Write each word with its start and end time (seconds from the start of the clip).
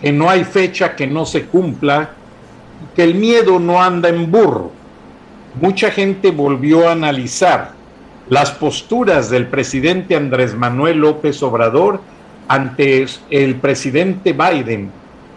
que 0.00 0.12
no 0.12 0.30
hay 0.30 0.44
fecha 0.44 0.94
que 0.94 1.06
no 1.06 1.26
se 1.26 1.46
cumpla, 1.46 2.10
que 2.94 3.02
el 3.02 3.14
miedo 3.14 3.58
no 3.58 3.82
anda 3.82 4.08
en 4.08 4.30
burro. 4.30 4.70
Mucha 5.60 5.90
gente 5.90 6.30
volvió 6.30 6.88
a 6.88 6.92
analizar 6.92 7.72
las 8.28 8.50
posturas 8.50 9.30
del 9.30 9.46
presidente 9.46 10.14
Andrés 10.14 10.54
Manuel 10.54 10.98
López 10.98 11.42
Obrador 11.42 12.00
ante 12.46 13.06
el 13.30 13.56
presidente 13.56 14.32
Biden. 14.32 14.90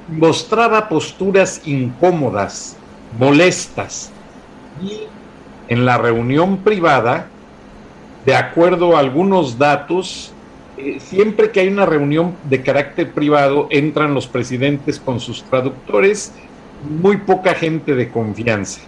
Mostraba 0.10 0.90
posturas 0.90 1.62
incómodas, 1.66 2.76
molestas. 3.18 4.12
Y 4.82 5.04
en 5.68 5.86
la 5.86 5.98
reunión 5.98 6.58
privada, 6.58 7.28
de 8.26 8.36
acuerdo 8.36 8.96
a 8.96 9.00
algunos 9.00 9.58
datos, 9.58 10.34
eh, 10.84 11.00
siempre 11.00 11.52
que 11.52 11.60
hay 11.60 11.68
una 11.68 11.86
reunión 11.86 12.36
de 12.50 12.62
carácter 12.62 13.12
privado, 13.12 13.68
entran 13.70 14.14
los 14.14 14.28
presidentes 14.28 15.00
con 15.00 15.20
sus 15.20 15.44
traductores, 15.44 16.34
muy 16.90 17.18
poca 17.18 17.54
gente 17.54 17.96
de 17.96 18.10
confianza. 18.10 18.82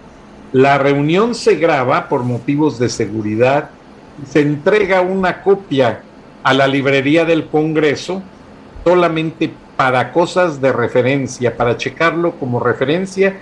La 0.52 0.78
reunión 0.78 1.36
se 1.36 1.56
graba 1.56 2.10
por 2.10 2.24
motivos 2.24 2.80
de 2.80 2.90
seguridad, 2.90 3.70
se 4.28 4.42
entrega 4.42 5.02
una 5.02 5.42
copia 5.42 6.02
a 6.44 6.54
la 6.54 6.68
librería 6.68 7.26
del 7.26 7.48
Congreso 7.48 8.22
solamente 8.84 9.52
para 9.76 10.12
cosas 10.12 10.62
de 10.62 10.72
referencia, 10.72 11.56
para 11.56 11.78
checarlo 11.78 12.34
como 12.34 12.60
referencia, 12.60 13.38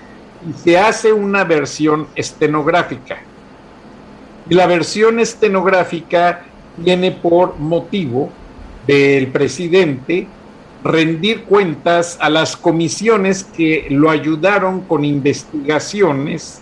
y 0.48 0.54
se 0.54 0.78
hace 0.78 1.12
una 1.12 1.44
versión 1.44 2.08
estenográfica. 2.16 3.18
Y 4.50 4.56
la 4.56 4.68
versión 4.68 5.20
estenográfica 5.20 6.44
tiene 6.84 7.12
por 7.12 7.60
motivo 7.60 8.32
del 8.92 9.28
presidente 9.28 10.28
rendir 10.84 11.44
cuentas 11.44 12.18
a 12.20 12.30
las 12.30 12.58
comisiones 12.58 13.46
que 13.46 13.88
lo 13.90 14.10
ayudaron 14.10 14.82
con 14.82 15.06
investigaciones 15.06 16.62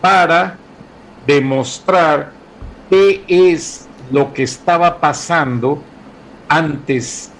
para 0.00 0.56
demostrar 1.26 2.30
qué 2.88 3.24
es 3.26 3.88
lo 4.12 4.32
que 4.32 4.44
estaba 4.44 5.00
pasando 5.00 5.82
antes 6.48 7.32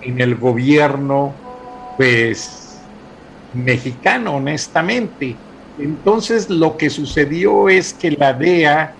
en 0.00 0.18
el 0.18 0.36
gobierno 0.36 1.34
pues 1.98 2.78
mexicano 3.52 4.36
honestamente. 4.36 5.36
Entonces 5.78 6.48
lo 6.48 6.78
que 6.78 6.88
sucedió 6.88 7.68
es 7.68 7.92
que 7.92 8.12
la 8.12 8.32
DEA 8.32 8.94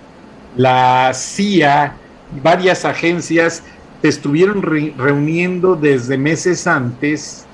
la 0.56 1.12
CIA 1.14 1.94
varias 2.42 2.84
agencias 2.84 3.62
estuvieron 4.08 4.62
reuniendo 4.62 5.76
desde 5.76 6.18
meses 6.18 6.66
antes 6.66 7.46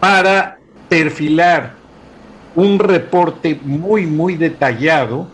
para 0.00 0.58
perfilar 0.88 1.74
un 2.56 2.78
reporte 2.78 3.60
muy, 3.62 4.06
muy 4.06 4.34
detallado 4.34 5.28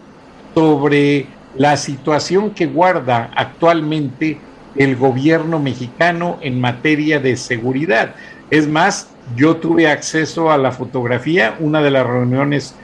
sobre 0.55 1.27
la 1.57 1.77
situación 1.77 2.51
que 2.51 2.67
guarda 2.67 3.31
actualmente 3.35 4.39
el 4.77 4.97
gobierno 4.97 5.59
mexicano 5.59 6.39
en 6.43 6.61
materia 6.61 7.19
de 7.19 7.37
seguridad. 7.37 8.15
Es 8.51 8.69
más, 8.69 9.09
yo 9.37 9.57
tuve 9.57 9.89
acceso 9.89 10.51
a 10.51 10.59
la 10.59 10.73
fotografía, 10.73 11.57
una 11.61 11.81
de 11.81 11.91
las 11.91 12.07
reuniones 12.07 12.75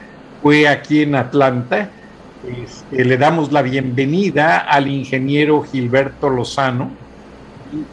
fue 0.43 0.69
aquí 0.69 1.03
en 1.03 1.15
Atlanta, 1.15 1.91
este, 2.47 3.05
le 3.05 3.17
damos 3.19 3.53
la 3.53 3.61
bienvenida 3.61 4.59
al 4.59 4.89
ingeniero 4.89 5.63
Gilberto 5.65 6.31
Lozano, 6.31 6.91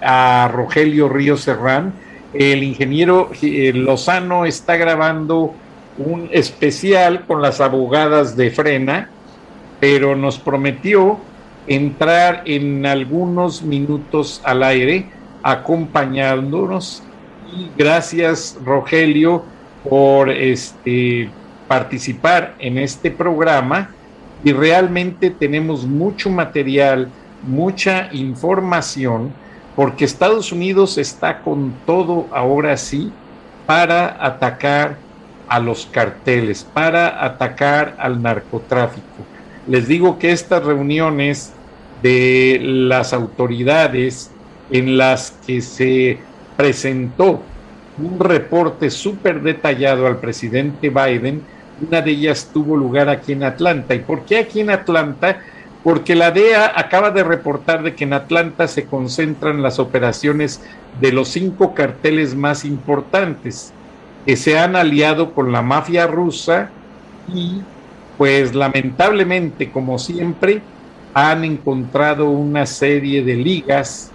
a 0.01 0.49
Rogelio 0.51 1.09
Río 1.09 1.37
Serrán. 1.37 1.93
El 2.33 2.63
ingeniero 2.63 3.29
eh, 3.41 3.71
Lozano 3.73 4.45
está 4.45 4.75
grabando 4.75 5.53
un 5.97 6.29
especial 6.31 7.25
con 7.25 7.41
las 7.41 7.61
abogadas 7.61 8.35
de 8.35 8.51
Frena, 8.51 9.09
pero 9.79 10.15
nos 10.15 10.37
prometió 10.39 11.19
entrar 11.67 12.43
en 12.45 12.85
algunos 12.85 13.61
minutos 13.61 14.41
al 14.43 14.63
aire 14.63 15.07
acompañándonos. 15.43 17.03
Y 17.55 17.69
gracias, 17.77 18.57
Rogelio, 18.65 19.43
por 19.87 20.29
este, 20.29 21.29
participar 21.67 22.55
en 22.59 22.77
este 22.77 23.11
programa 23.11 23.91
y 24.43 24.51
realmente 24.51 25.29
tenemos 25.29 25.85
mucho 25.85 26.29
material, 26.29 27.09
mucha 27.43 28.09
información, 28.11 29.31
porque 29.75 30.05
Estados 30.05 30.51
Unidos 30.51 30.97
está 30.97 31.41
con 31.41 31.73
todo 31.85 32.27
ahora 32.31 32.77
sí 32.77 33.11
para 33.65 34.23
atacar 34.25 34.97
a 35.47 35.59
los 35.59 35.85
carteles, 35.85 36.63
para 36.63 37.23
atacar 37.23 37.95
al 37.99 38.21
narcotráfico. 38.21 39.05
Les 39.67 39.87
digo 39.87 40.17
que 40.17 40.31
estas 40.31 40.63
reuniones 40.63 41.53
de 42.01 42.59
las 42.61 43.13
autoridades 43.13 44.31
en 44.71 44.97
las 44.97 45.31
que 45.45 45.61
se 45.61 46.19
presentó 46.55 47.41
un 47.97 48.19
reporte 48.19 48.89
súper 48.89 49.41
detallado 49.41 50.07
al 50.07 50.17
presidente 50.17 50.89
Biden, 50.89 51.41
una 51.87 52.01
de 52.01 52.11
ellas 52.11 52.49
tuvo 52.53 52.75
lugar 52.75 53.09
aquí 53.09 53.33
en 53.33 53.43
Atlanta. 53.43 53.95
¿Y 53.95 53.99
por 53.99 54.25
qué 54.25 54.39
aquí 54.39 54.61
en 54.61 54.69
Atlanta? 54.69 55.39
Porque 55.85 56.15
la 56.15 56.31
DEA 56.31 56.73
acaba 56.75 57.11
de 57.11 57.23
reportar 57.23 57.83
de 57.83 57.93
que 57.93 58.05
en 58.05 58.13
Atlanta 58.13 58.67
se 58.67 58.85
concentran 58.85 59.61
las 59.61 59.77
operaciones 59.77 60.59
de 60.99 61.11
los 61.11 61.27
cinco 61.27 61.75
carteles 61.75 62.33
más 62.33 62.65
importantes 62.65 63.71
que 64.25 64.35
se 64.35 64.57
han 64.57 64.75
aliado 64.75 65.35
con 65.35 65.51
la 65.51 65.61
mafia 65.61 66.07
rusa 66.07 66.71
y 67.31 67.61
pues 68.17 68.55
lamentablemente, 68.55 69.69
como 69.69 69.99
siempre, 69.99 70.63
han 71.13 71.43
encontrado 71.43 72.31
una 72.31 72.65
serie 72.65 73.23
de 73.23 73.35
ligas 73.35 74.09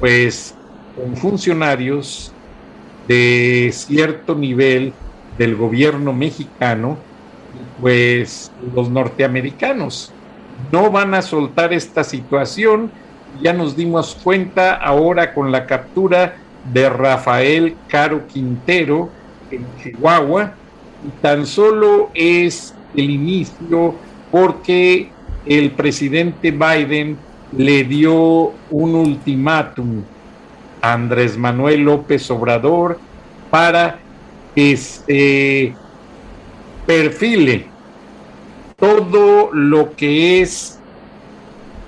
pues 0.00 0.56
con 0.96 1.16
funcionarios 1.16 2.32
de 3.06 3.70
cierto 3.72 4.34
nivel 4.34 4.92
del 5.38 5.54
gobierno 5.54 6.12
mexicano, 6.12 6.96
pues 7.80 8.50
los 8.74 8.90
norteamericanos 8.90 10.12
no 10.70 10.90
van 10.90 11.14
a 11.14 11.22
soltar 11.22 11.72
esta 11.72 12.04
situación. 12.04 12.90
Ya 13.42 13.52
nos 13.52 13.76
dimos 13.76 14.16
cuenta 14.22 14.74
ahora 14.74 15.32
con 15.34 15.50
la 15.50 15.66
captura 15.66 16.36
de 16.72 16.88
Rafael 16.88 17.74
Caro 17.88 18.26
Quintero 18.26 19.10
en 19.50 19.66
Chihuahua, 19.82 20.54
y 21.06 21.10
tan 21.20 21.46
solo 21.46 22.10
es 22.14 22.74
el 22.94 23.10
inicio 23.10 23.94
porque 24.30 25.10
el 25.46 25.72
presidente 25.72 26.50
Biden 26.50 27.16
le 27.56 27.84
dio 27.84 28.52
un 28.70 28.94
ultimátum 28.94 30.02
a 30.80 30.92
Andrés 30.92 31.36
Manuel 31.36 31.80
López 31.80 32.30
Obrador 32.30 32.98
para 33.50 33.98
este, 34.54 35.74
perfile 36.86 37.71
todo 38.82 39.50
lo 39.52 39.94
que 39.94 40.42
es 40.42 40.80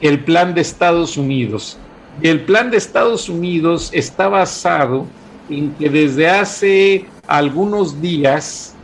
el 0.00 0.20
plan 0.20 0.55
de 0.55 0.61
Estados 0.61 1.17
Unidos. 1.17 1.76
Y 2.23 2.29
el 2.29 2.43
plan 2.43 2.70
de 2.70 2.76
Estados 2.76 3.29
Unidos 3.29 3.91
está 3.93 4.29
basado 4.29 5.05
en 5.50 5.73
que 5.73 5.91
desde 5.91 6.29
hace 6.31 7.06
algunos 7.26 8.00
días 8.00 8.76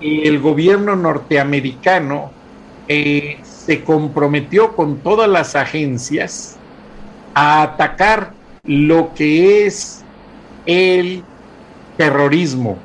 el 0.00 0.40
gobierno 0.40 0.96
norteamericano 0.96 2.32
eh, 2.88 3.38
se 3.44 3.84
comprometió 3.84 4.74
con 4.74 4.98
todas 4.98 5.28
las 5.28 5.54
agencias 5.54 6.56
a 7.34 7.62
atacar 7.62 8.32
lo 8.64 9.14
que 9.14 9.64
es 9.64 10.02
el 10.66 11.22
terrorismo 11.96 12.78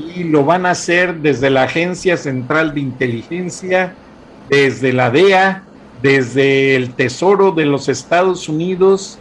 y 0.00 0.24
lo 0.24 0.44
van 0.44 0.66
a 0.66 0.70
hacer 0.70 1.16
desde 1.16 1.50
la 1.50 1.64
Agencia 1.64 2.16
Central 2.16 2.74
de 2.74 2.80
Inteligencia, 2.80 3.94
desde 4.48 4.92
la 4.92 5.10
DEA, 5.10 5.64
desde 6.02 6.76
el 6.76 6.94
Tesoro 6.94 7.52
de 7.52 7.66
los 7.66 7.88
Estados 7.88 8.48
Unidos, 8.48 9.18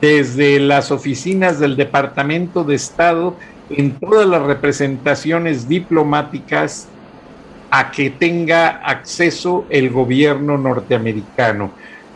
desde 0.00 0.58
las 0.58 0.90
oficinas 0.90 1.58
del 1.58 1.76
Departamento 1.76 2.64
de 2.64 2.74
Estado, 2.74 3.36
en 3.70 3.92
todas 3.98 4.26
las 4.26 4.42
representaciones 4.42 5.68
diplomáticas 5.68 6.88
a 7.70 7.90
que 7.90 8.10
tenga 8.10 8.68
acceso 8.68 9.66
el 9.68 9.90
gobierno 9.90 10.56
norteamericano. 10.56 11.70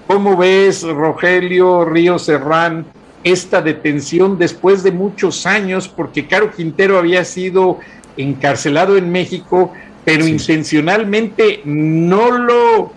¿Cómo 0.06 0.37
ves, 0.37 0.82
Rogelio 0.82 1.84
Río 1.84 2.19
Serrán, 2.19 2.87
esta 3.24 3.62
detención 3.62 4.38
después 4.38 4.82
de 4.82 4.92
muchos 4.92 5.46
años? 5.46 5.88
Porque 5.88 6.26
Caro 6.26 6.50
Quintero 6.50 6.98
había 6.98 7.24
sido 7.24 7.78
encarcelado 8.16 8.96
en 8.96 9.10
México, 9.10 9.72
pero 10.04 10.26
intencionalmente 10.26 11.62
no 11.64 12.30
lo, 12.30 12.92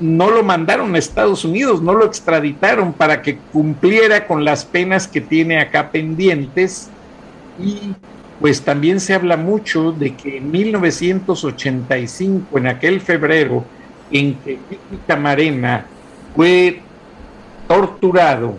no 0.00 0.30
lo 0.30 0.42
mandaron 0.42 0.94
a 0.94 0.98
Estados 0.98 1.44
Unidos, 1.44 1.82
no 1.82 1.94
lo 1.94 2.04
extraditaron 2.04 2.92
para 2.92 3.22
que 3.22 3.38
cumpliera 3.52 4.26
con 4.26 4.44
las 4.44 4.64
penas 4.64 5.08
que 5.08 5.20
tiene 5.20 5.60
acá 5.60 5.90
pendientes. 5.90 6.90
Y 7.58 7.94
pues 8.40 8.62
también 8.62 9.00
se 9.00 9.14
habla 9.14 9.36
mucho 9.36 9.92
de 9.92 10.14
que 10.14 10.38
en 10.38 10.50
1985, 10.50 12.58
en 12.58 12.66
aquel 12.66 13.00
febrero, 13.00 13.64
en 14.10 14.34
que 14.34 14.58
Camarena 15.06 15.86
fue 16.34 16.80
torturado 17.66 18.58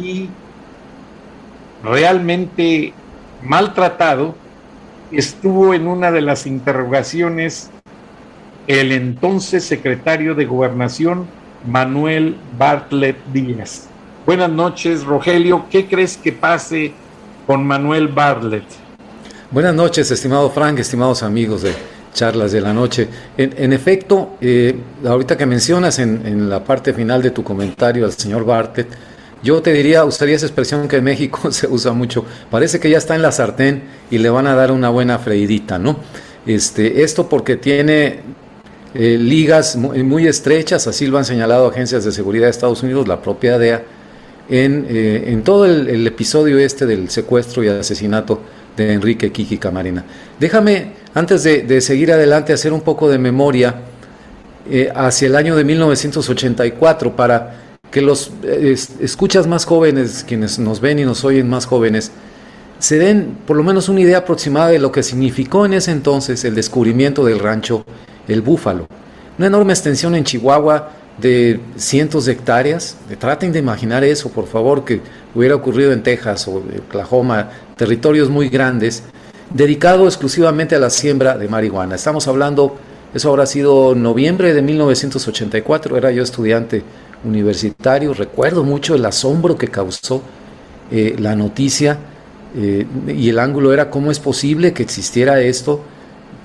y 0.00 0.28
realmente 1.82 2.92
maltratado, 3.42 4.34
estuvo 5.10 5.74
en 5.74 5.86
una 5.86 6.10
de 6.10 6.22
las 6.22 6.46
interrogaciones 6.46 7.70
el 8.66 8.92
entonces 8.92 9.64
secretario 9.64 10.34
de 10.34 10.44
Gobernación, 10.44 11.26
Manuel 11.66 12.36
Bartlett 12.56 13.16
Díaz. 13.32 13.88
Buenas 14.24 14.50
noches, 14.50 15.04
Rogelio. 15.04 15.66
¿Qué 15.68 15.86
crees 15.86 16.16
que 16.16 16.32
pase 16.32 16.92
con 17.46 17.66
Manuel 17.66 18.08
Bartlett? 18.08 18.64
Buenas 19.50 19.74
noches, 19.74 20.10
estimado 20.10 20.48
Frank, 20.50 20.78
estimados 20.78 21.22
amigos 21.22 21.62
de 21.62 21.74
Charlas 22.14 22.52
de 22.52 22.60
la 22.60 22.72
Noche. 22.72 23.08
En, 23.36 23.72
efecto, 23.72 24.36
eh, 24.40 24.78
ahorita 25.04 25.36
que 25.36 25.44
mencionas 25.44 25.98
en, 25.98 26.24
en, 26.24 26.48
la 26.48 26.62
parte 26.62 26.92
final 26.92 27.20
de 27.20 27.32
tu 27.32 27.42
comentario 27.42 28.04
al 28.04 28.12
señor 28.12 28.44
Bartlett, 28.44 28.88
yo 29.42 29.60
te 29.60 29.72
diría, 29.72 30.04
usaría 30.04 30.36
esa 30.36 30.46
expresión 30.46 30.88
que 30.88 30.96
en 30.96 31.04
México 31.04 31.50
se 31.52 31.66
usa 31.66 31.92
mucho. 31.92 32.24
Parece 32.50 32.78
que 32.80 32.88
ya 32.88 32.98
está 32.98 33.14
en 33.14 33.22
la 33.22 33.32
sartén 33.32 33.82
y 34.10 34.18
le 34.18 34.30
van 34.30 34.46
a 34.46 34.54
dar 34.54 34.72
una 34.72 34.88
buena 34.88 35.18
freidita, 35.18 35.78
¿no? 35.78 35.96
Este, 36.46 37.02
esto 37.02 37.28
porque 37.28 37.56
tiene 37.56 38.20
eh, 38.94 39.16
ligas 39.18 39.76
muy, 39.76 40.26
estrechas, 40.26 40.86
así 40.86 41.06
lo 41.06 41.16
han 41.16 41.24
señalado 41.24 41.68
agencias 41.68 42.04
de 42.04 42.12
seguridad 42.12 42.46
de 42.46 42.50
Estados 42.50 42.82
Unidos, 42.82 43.08
la 43.08 43.22
propia 43.22 43.58
DEA, 43.58 43.82
en, 44.48 44.86
eh, 44.88 45.24
en 45.28 45.42
todo 45.42 45.64
el, 45.64 46.06
episodio 46.06 46.58
este 46.58 46.84
del 46.84 47.08
secuestro 47.08 47.62
y 47.64 47.68
asesinato 47.68 48.40
de 48.76 48.92
Enrique 48.92 49.30
Kiki 49.32 49.56
Camarena. 49.56 50.04
Déjame, 50.38 50.92
antes 51.14 51.42
de, 51.44 51.80
seguir 51.80 52.12
adelante, 52.12 52.52
hacer 52.52 52.72
un 52.72 52.80
poco 52.80 53.08
de 53.08 53.18
memoria 53.18 53.76
eh, 54.70 54.90
hacia 54.94 55.28
el 55.28 55.36
año 55.36 55.56
de 55.56 55.64
1984 55.64 57.16
para 57.16 57.61
que 57.92 58.00
los 58.00 58.32
eh, 58.42 58.74
escuchas 59.00 59.46
más 59.46 59.64
jóvenes, 59.66 60.24
quienes 60.26 60.58
nos 60.58 60.80
ven 60.80 60.98
y 60.98 61.04
nos 61.04 61.24
oyen 61.24 61.48
más 61.48 61.66
jóvenes, 61.66 62.10
se 62.80 62.98
den 62.98 63.36
por 63.46 63.56
lo 63.56 63.62
menos 63.62 63.88
una 63.88 64.00
idea 64.00 64.18
aproximada 64.18 64.68
de 64.68 64.80
lo 64.80 64.90
que 64.90 65.04
significó 65.04 65.66
en 65.66 65.74
ese 65.74 65.92
entonces 65.92 66.44
el 66.44 66.56
descubrimiento 66.56 67.24
del 67.24 67.38
rancho 67.38 67.84
El 68.26 68.42
Búfalo. 68.42 68.88
Una 69.38 69.46
enorme 69.46 69.72
extensión 69.72 70.16
en 70.16 70.24
Chihuahua 70.24 70.90
de 71.18 71.60
cientos 71.76 72.24
de 72.24 72.32
hectáreas. 72.32 72.96
Traten 73.18 73.52
de 73.52 73.58
imaginar 73.58 74.02
eso, 74.02 74.30
por 74.30 74.46
favor, 74.46 74.84
que 74.84 75.00
hubiera 75.34 75.54
ocurrido 75.54 75.92
en 75.92 76.02
Texas 76.02 76.48
o 76.48 76.62
Oklahoma, 76.88 77.50
territorios 77.76 78.30
muy 78.30 78.48
grandes, 78.48 79.02
dedicado 79.50 80.06
exclusivamente 80.06 80.74
a 80.74 80.78
la 80.78 80.90
siembra 80.90 81.36
de 81.36 81.48
marihuana. 81.48 81.94
Estamos 81.94 82.26
hablando, 82.26 82.76
eso 83.14 83.28
habrá 83.28 83.46
sido 83.46 83.94
noviembre 83.94 84.54
de 84.54 84.62
1984, 84.62 85.96
era 85.96 86.10
yo 86.10 86.22
estudiante 86.22 86.82
universitario, 87.24 88.14
recuerdo 88.14 88.64
mucho 88.64 88.94
el 88.94 89.04
asombro 89.04 89.56
que 89.56 89.68
causó 89.68 90.22
eh, 90.90 91.16
la 91.18 91.34
noticia 91.34 91.98
eh, 92.56 92.86
y 93.08 93.28
el 93.28 93.38
ángulo 93.38 93.72
era 93.72 93.88
cómo 93.88 94.10
es 94.10 94.18
posible 94.18 94.72
que 94.72 94.82
existiera 94.82 95.40
esto 95.40 95.80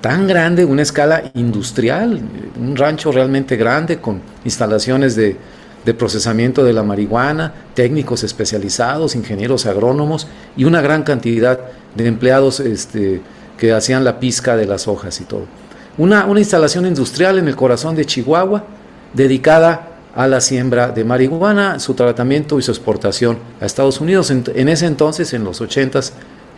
tan 0.00 0.26
grande, 0.26 0.64
una 0.64 0.82
escala 0.82 1.30
industrial, 1.34 2.20
un 2.58 2.76
rancho 2.76 3.10
realmente 3.10 3.56
grande 3.56 3.98
con 3.98 4.20
instalaciones 4.44 5.16
de, 5.16 5.36
procesamiento 5.96 6.64
de 6.64 6.74
la 6.74 6.82
marihuana, 6.82 7.54
técnicos 7.72 8.22
especializados, 8.22 9.16
ingenieros 9.16 9.64
agrónomos 9.64 10.28
y 10.54 10.64
una 10.64 10.82
gran 10.82 11.02
cantidad 11.02 11.58
de 11.94 12.06
empleados 12.06 12.60
este, 12.60 13.22
que 13.56 13.72
hacían 13.72 14.04
la 14.04 14.20
pizca 14.20 14.54
de 14.54 14.66
las 14.66 14.86
hojas 14.86 15.18
y 15.22 15.24
todo. 15.24 15.46
Una, 15.96 16.26
una 16.26 16.40
instalación 16.40 16.84
industrial 16.84 17.38
en 17.38 17.48
el 17.48 17.56
corazón 17.56 17.96
de 17.96 18.04
Chihuahua 18.04 18.64
dedicada 19.14 19.87
a 20.14 20.26
la 20.26 20.40
siembra 20.40 20.90
de 20.90 21.04
marihuana, 21.04 21.78
su 21.78 21.94
tratamiento 21.94 22.58
y 22.58 22.62
su 22.62 22.70
exportación 22.70 23.38
a 23.60 23.66
Estados 23.66 24.00
Unidos. 24.00 24.30
En, 24.30 24.68
ese 24.68 24.86
entonces, 24.86 25.32
en 25.32 25.44
los 25.44 25.60
80 25.60 26.00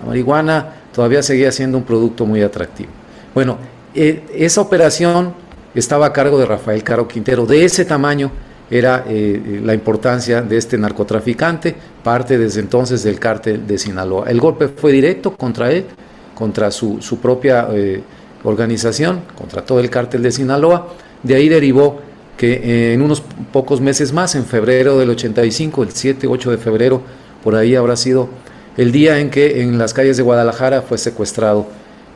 la 0.00 0.06
marihuana 0.06 0.74
todavía 0.94 1.22
seguía 1.22 1.52
siendo 1.52 1.78
un 1.78 1.84
producto 1.84 2.24
muy 2.24 2.42
atractivo. 2.42 2.90
Bueno, 3.34 3.58
eh, 3.94 4.24
esa 4.34 4.60
operación 4.60 5.34
estaba 5.74 6.06
a 6.06 6.12
cargo 6.12 6.38
de 6.38 6.46
Rafael 6.46 6.82
Caro 6.82 7.06
Quintero. 7.06 7.46
De 7.46 7.64
ese 7.64 7.84
tamaño 7.84 8.30
era 8.70 9.04
eh, 9.08 9.60
la 9.64 9.74
importancia 9.74 10.42
de 10.42 10.56
este 10.56 10.78
narcotraficante, 10.78 11.74
parte 12.02 12.38
desde 12.38 12.60
entonces 12.60 13.02
del 13.02 13.18
cártel 13.18 13.66
de 13.66 13.78
Sinaloa. 13.78 14.30
El 14.30 14.40
golpe 14.40 14.68
fue 14.68 14.92
directo 14.92 15.36
contra 15.36 15.72
él, 15.72 15.86
contra 16.34 16.70
su, 16.70 16.98
propia 17.20 17.68
eh, 17.72 18.02
organización, 18.44 19.22
contra 19.36 19.62
todo 19.62 19.80
el 19.80 19.90
cártel 19.90 20.22
de 20.22 20.30
Sinaloa. 20.30 20.88
De 21.22 21.34
ahí 21.34 21.48
derivó 21.48 22.00
que 22.40 22.54
eh, 22.54 22.94
en 22.94 23.02
unos 23.02 23.22
pocos 23.52 23.82
meses 23.82 24.14
más, 24.14 24.34
en 24.34 24.46
febrero 24.46 24.98
del 24.98 25.10
85, 25.10 25.82
el 25.82 25.90
7, 25.90 26.26
8 26.26 26.52
de 26.52 26.56
febrero, 26.56 27.02
por 27.44 27.54
ahí 27.54 27.76
habrá 27.76 27.96
sido 27.96 28.30
el 28.78 28.92
día 28.92 29.18
en 29.18 29.28
que 29.28 29.60
en 29.60 29.76
las 29.76 29.92
calles 29.92 30.16
de 30.16 30.22
Guadalajara 30.22 30.80
fue 30.80 30.96
secuestrado 30.96 31.66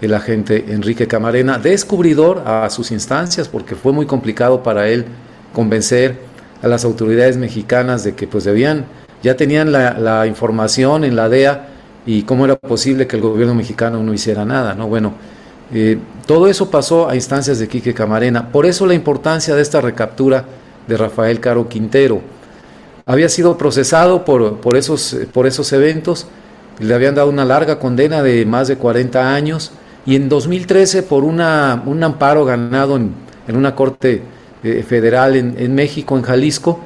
el 0.01 0.15
agente 0.15 0.65
Enrique 0.69 1.07
Camarena, 1.07 1.59
descubridor 1.59 2.43
a 2.47 2.71
sus 2.71 2.91
instancias, 2.91 3.49
porque 3.51 3.75
fue 3.75 3.93
muy 3.93 4.07
complicado 4.07 4.63
para 4.63 4.89
él 4.89 5.05
convencer 5.53 6.17
a 6.63 6.69
las 6.69 6.87
autoridades 6.87 7.37
mexicanas 7.37 8.03
de 8.03 8.15
que 8.15 8.27
pues 8.27 8.45
debían, 8.45 8.87
ya 9.23 9.37
tenían 9.37 9.73
la, 9.73 9.99
la 9.99 10.27
información 10.27 11.05
en 11.05 11.17
la 11.17 11.29
DEA 11.29 11.69
y 12.07 12.23
cómo 12.23 12.47
era 12.47 12.57
posible 12.57 13.07
que 13.07 13.17
el 13.17 13.23
gobierno 13.23 13.55
mexicano 13.55 14.03
no 14.03 14.15
hiciera 14.15 14.47
nada, 14.47 14.75
¿no? 14.75 14.89
Bueno, 14.89 15.13
eh, 15.73 15.99
todo 16.27 16.47
eso 16.49 16.71
pasó 16.71 17.09
a 17.09 17.15
instancias 17.15 17.59
de 17.59 17.69
Quique 17.69 17.95
Camarena. 17.95 18.51
Por 18.51 18.67
eso 18.67 18.87
la 18.87 18.95
importancia 18.95 19.55
de 19.55 19.63
esta 19.63 19.81
recaptura 19.81 20.45
de 20.87 20.97
Rafael 20.97 21.41
Caro 21.41 21.69
Quintero. 21.69 22.21
Había 23.07 23.29
sido 23.29 23.59
procesado 23.59 24.25
por, 24.25 24.61
por, 24.61 24.77
esos, 24.77 25.17
por 25.33 25.47
esos 25.47 25.73
eventos, 25.73 26.27
le 26.81 26.95
habían 26.95 27.15
dado 27.15 27.29
una 27.29 27.45
larga 27.45 27.79
condena 27.79 28.23
de 28.23 28.45
más 28.47 28.69
de 28.69 28.77
40 28.77 29.35
años 29.35 29.73
y 30.07 30.17
en 30.17 30.29
2013 30.29 31.03
por 31.03 31.25
una, 31.25 31.83
un 31.87 32.03
amparo 32.03 32.45
ganado 32.45 32.97
en, 32.97 33.13
una 33.49 33.75
corte 33.75 34.23
eh, 34.63 34.85
federal 34.87 35.37
en, 35.37 35.75
México, 35.75 36.17
en 36.17 36.23
Jalisco, 36.23 36.81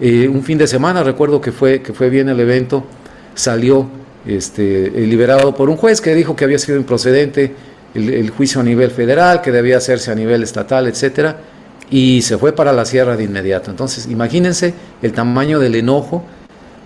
eh, 0.00 0.28
un 0.28 0.42
fin 0.42 0.58
de 0.58 0.66
semana, 0.66 1.02
recuerdo 1.02 1.40
que 1.40 1.52
fue, 1.52 1.82
que 1.82 1.92
fue 1.92 2.08
bien 2.08 2.28
el 2.28 2.40
evento, 2.40 2.84
salió 3.34 3.86
este, 4.26 4.90
liberado 4.90 5.54
por 5.54 5.68
un 5.68 5.76
juez 5.76 6.00
que 6.00 6.14
dijo 6.14 6.34
que 6.34 6.44
había 6.44 6.58
sido 6.58 6.78
improcedente 6.78 7.54
el, 7.94 8.30
juicio 8.30 8.60
a 8.60 8.64
nivel 8.64 8.90
federal, 8.90 9.40
que 9.40 9.52
debía 9.52 9.76
hacerse 9.76 10.10
a 10.10 10.14
nivel 10.14 10.42
estatal, 10.42 10.86
etcétera, 10.86 11.38
y 11.90 12.22
se 12.22 12.38
fue 12.38 12.52
para 12.52 12.72
la 12.72 12.84
sierra 12.84 13.16
de 13.16 13.24
inmediato. 13.24 13.70
Entonces, 13.70 14.06
imagínense 14.06 14.74
el 15.02 15.12
tamaño 15.12 15.58
del 15.58 15.76
enojo 15.76 16.24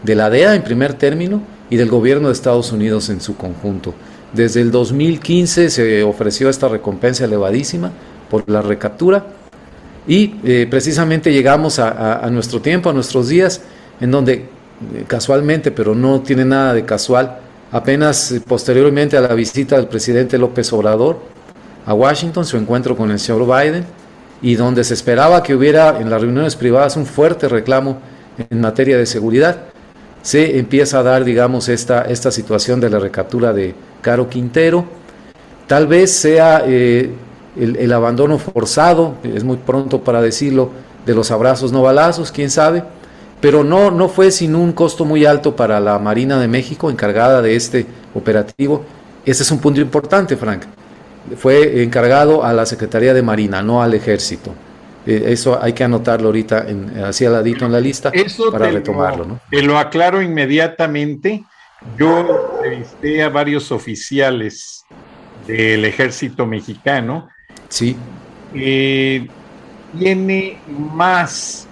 de 0.02 0.14
la 0.14 0.30
DEA 0.30 0.54
en 0.54 0.62
primer 0.62 0.94
término 0.94 1.42
y 1.70 1.76
del 1.76 1.88
gobierno 1.88 2.28
de 2.28 2.34
Estados 2.34 2.72
Unidos 2.72 3.08
en 3.08 3.20
su 3.20 3.36
conjunto. 3.36 3.94
Desde 4.32 4.60
el 4.60 4.70
2015 4.70 5.70
se 5.70 6.02
ofreció 6.02 6.50
esta 6.50 6.68
recompensa 6.68 7.24
elevadísima 7.24 7.90
por 8.30 8.48
la 8.48 8.60
recaptura 8.60 9.26
y 10.06 10.36
eh, 10.44 10.66
precisamente 10.68 11.32
llegamos 11.32 11.78
a, 11.78 12.26
nuestro 12.30 12.60
tiempo, 12.60 12.90
a 12.90 12.92
nuestros 12.92 13.28
días, 13.28 13.60
en 14.00 14.10
donde 14.10 14.32
eh, 14.34 14.46
casualmente, 15.06 15.70
pero 15.70 15.94
no 15.94 16.20
tiene 16.20 16.44
nada 16.44 16.74
de 16.74 16.84
casual, 16.84 17.38
apenas 17.72 18.32
eh, 18.32 18.40
posteriormente 18.40 19.16
a 19.16 19.20
la 19.20 19.34
visita 19.34 19.76
del 19.76 19.88
presidente 19.88 20.38
López 20.38 20.72
Obrador 20.72 21.18
a 21.86 21.94
Washington, 21.94 22.44
su 22.44 22.56
encuentro 22.56 22.96
con 22.96 23.10
el 23.10 23.18
señor 23.18 23.46
Biden, 23.46 23.84
y 24.42 24.54
donde 24.54 24.84
se 24.84 24.94
esperaba 24.94 25.42
que 25.42 25.54
hubiera 25.54 26.00
en 26.00 26.10
las 26.10 26.20
reuniones 26.20 26.54
privadas 26.54 26.96
un 26.96 27.06
fuerte 27.06 27.48
reclamo 27.48 27.98
en 28.50 28.60
materia 28.60 28.98
de 28.98 29.06
seguridad, 29.06 29.62
se 30.22 30.58
empieza 30.58 31.00
a 31.00 31.02
dar, 31.02 31.24
digamos, 31.24 31.68
esta, 31.68 32.02
esta 32.02 32.30
situación 32.30 32.80
de 32.80 32.90
la 32.90 32.98
recaptura 32.98 33.52
de 33.52 33.74
Caro 34.02 34.28
Quintero. 34.28 34.84
Tal 35.66 35.86
vez 35.86 36.12
sea 36.12 36.62
eh, 36.66 37.10
el, 37.58 37.92
abandono 37.92 38.38
forzado, 38.38 39.14
es 39.22 39.44
muy 39.44 39.56
pronto 39.56 40.02
para 40.02 40.20
decirlo, 40.20 40.70
de 41.06 41.14
los 41.14 41.30
abrazos 41.30 41.72
no 41.72 41.82
balazos, 41.82 42.30
quién 42.30 42.50
sabe, 42.50 42.84
pero 43.40 43.64
no, 43.64 43.90
no 43.90 44.08
fue 44.08 44.30
sin 44.30 44.54
un 44.54 44.72
costo 44.72 45.04
muy 45.04 45.24
alto 45.24 45.54
para 45.54 45.80
la 45.80 45.98
Marina 45.98 46.38
de 46.38 46.48
México 46.48 46.90
encargada 46.90 47.40
de 47.42 47.56
este 47.56 47.86
operativo. 48.14 48.84
Ese 49.24 49.42
es 49.42 49.50
un 49.50 49.58
punto 49.58 49.80
importante, 49.80 50.36
Frank. 50.36 50.62
Fue 51.36 51.82
encargado 51.82 52.44
a 52.44 52.52
la 52.52 52.64
Secretaría 52.66 53.12
de 53.14 53.22
Marina, 53.22 53.62
no 53.62 53.82
al 53.82 53.94
Ejército. 53.94 54.54
Eh, 55.06 55.24
eso 55.32 55.62
hay 55.62 55.72
que 55.72 55.84
anotarlo 55.84 56.26
ahorita 56.26 56.68
en, 56.68 56.98
así 57.04 57.24
al 57.24 57.32
ladito 57.32 57.64
en 57.64 57.72
la 57.72 57.80
lista 57.80 58.12
para 58.50 58.70
retomarlo. 58.70 59.24
¿no? 59.24 59.40
Te 59.50 59.62
lo 59.62 59.78
aclaro 59.78 60.20
inmediatamente. 60.20 61.44
Yo 61.96 62.52
entrevisté 62.56 63.22
a 63.22 63.28
varios 63.28 63.70
oficiales 63.70 64.84
del 65.46 65.84
ejército 65.84 66.44
mexicano. 66.44 67.28
Sí. 67.68 67.96
Eh, 68.54 69.26
tiene 69.96 70.58
más, 70.68 71.67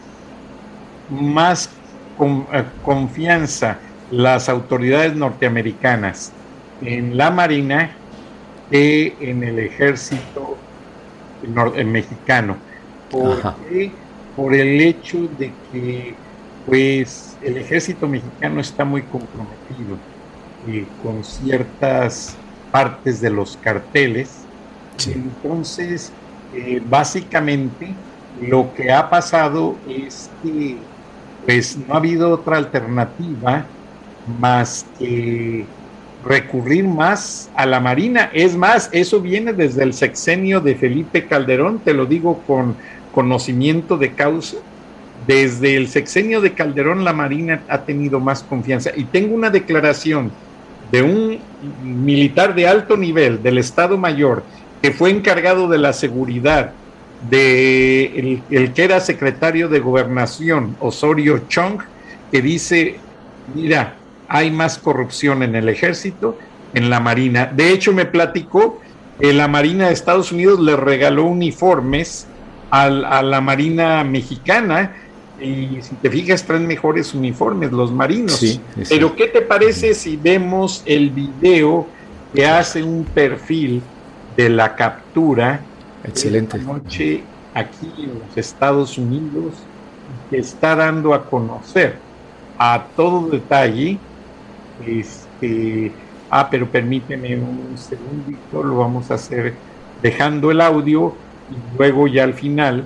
más 1.10 1.70
eh, 2.20 2.64
confianza 2.82 3.78
las 4.10 4.48
autoridades 4.48 5.14
norteamericanas 5.14 6.32
en 6.82 7.16
la 7.16 7.30
Marina 7.30 7.90
que 8.70 9.16
en 9.20 9.42
el 9.42 9.58
ejército 9.58 10.56
mexicano. 11.84 12.56
Por 14.36 14.54
el 14.54 14.80
hecho 14.80 15.28
de 15.38 15.52
que 15.72 16.14
pues 16.66 17.36
el 17.42 17.56
ejército 17.58 18.08
mexicano 18.08 18.60
está 18.60 18.84
muy 18.84 19.02
comprometido 19.02 19.96
eh, 20.68 20.84
con 21.02 21.22
ciertas 21.22 22.36
partes 22.72 23.20
de 23.20 23.30
los 23.30 23.56
carteles. 23.58 24.40
Entonces, 25.06 26.12
eh, 26.54 26.82
básicamente, 26.84 27.94
lo 28.42 28.75
que 28.75 28.90
ha 28.90 29.08
pasado 29.08 29.76
es 29.88 30.28
que 30.42 30.76
pues 31.46 31.78
no 31.78 31.94
ha 31.94 31.98
habido 31.98 32.30
otra 32.30 32.58
alternativa 32.58 33.64
más 34.40 34.84
que 34.98 35.64
recurrir 36.24 36.84
más 36.84 37.48
a 37.54 37.64
la 37.64 37.78
Marina. 37.78 38.30
Es 38.32 38.56
más, 38.56 38.90
eso 38.92 39.20
viene 39.20 39.52
desde 39.52 39.84
el 39.84 39.94
sexenio 39.94 40.60
de 40.60 40.74
Felipe 40.74 41.26
Calderón, 41.26 41.78
te 41.78 41.94
lo 41.94 42.04
digo 42.04 42.42
con 42.46 42.74
conocimiento 43.14 43.96
de 43.96 44.12
causa. 44.12 44.56
Desde 45.26 45.76
el 45.76 45.88
sexenio 45.88 46.40
de 46.40 46.52
Calderón 46.52 47.04
la 47.04 47.12
Marina 47.12 47.62
ha 47.68 47.78
tenido 47.82 48.20
más 48.20 48.42
confianza. 48.42 48.90
Y 48.94 49.04
tengo 49.04 49.34
una 49.34 49.50
declaración 49.50 50.32
de 50.90 51.02
un 51.02 51.38
militar 51.82 52.54
de 52.54 52.66
alto 52.66 52.96
nivel 52.96 53.42
del 53.42 53.58
Estado 53.58 53.96
Mayor 53.96 54.42
que 54.82 54.90
fue 54.90 55.10
encargado 55.10 55.68
de 55.68 55.78
la 55.78 55.92
seguridad 55.92 56.72
de 57.28 58.40
el, 58.50 58.73
que 58.73 58.85
era 58.85 59.00
secretario 59.00 59.68
de 59.68 59.80
gobernación, 59.80 60.76
Osorio 60.80 61.42
Chong, 61.49 61.80
que 62.30 62.42
dice, 62.42 62.96
mira, 63.54 63.94
hay 64.28 64.50
más 64.50 64.78
corrupción 64.78 65.42
en 65.42 65.54
el 65.54 65.68
ejército, 65.68 66.38
en 66.75 66.90
la 66.90 67.00
Marina. 67.00 67.46
De 67.46 67.73
hecho, 67.73 67.92
me 67.92 68.04
platicó 68.04 68.80
que 69.18 69.32
la 69.32 69.49
Marina 69.49 69.87
de 69.87 69.92
Estados 69.92 70.32
Unidos 70.32 70.61
le 70.61 70.76
regaló 70.76 71.25
uniformes 71.25 72.26
a 72.70 72.90
la 72.90 73.40
Marina 73.40 74.04
mexicana 74.04 74.92
y 75.40 75.78
si 75.82 75.94
te 75.96 76.11
fijas 76.11 76.44
traen 76.44 76.66
mejores 76.66 77.14
uniformes 77.14 77.73
los 77.73 77.92
marinos. 77.92 78.58
Pero 78.88 79.14
¿qué 79.14 79.26
te 79.26 79.42
parece 79.42 79.94
si 79.94 80.16
vemos 80.16 80.82
el 80.87 81.11
video 81.11 81.87
que 82.35 82.46
hace 82.46 82.82
un 82.82 83.04
perfil 83.04 83.82
de 84.37 84.49
la 84.49 84.75
captura 84.75 85.61
Excelente. 86.06 86.58
noche 86.58 87.22
aquí 87.54 87.92
en 87.98 88.20
los 88.20 88.36
Estados 88.36 88.98
Unidos 88.98 89.54
que 90.30 90.38
está 90.38 90.76
dando 90.76 91.14
a 91.14 91.25
conocer 91.28 91.96
a 92.58 92.84
todo 92.94 93.28
detalle 93.28 93.98
este 94.86 95.92
ah 96.30 96.48
pero 96.50 96.66
permíteme 96.66 97.36
un 97.36 97.76
segundito 97.76 98.62
lo 98.62 98.78
vamos 98.78 99.10
a 99.10 99.14
hacer 99.14 99.54
dejando 100.02 100.50
el 100.50 100.60
audio 100.60 101.14
y 101.50 101.76
luego 101.78 102.06
ya 102.06 102.25
al 102.25 102.34
final 102.34 102.84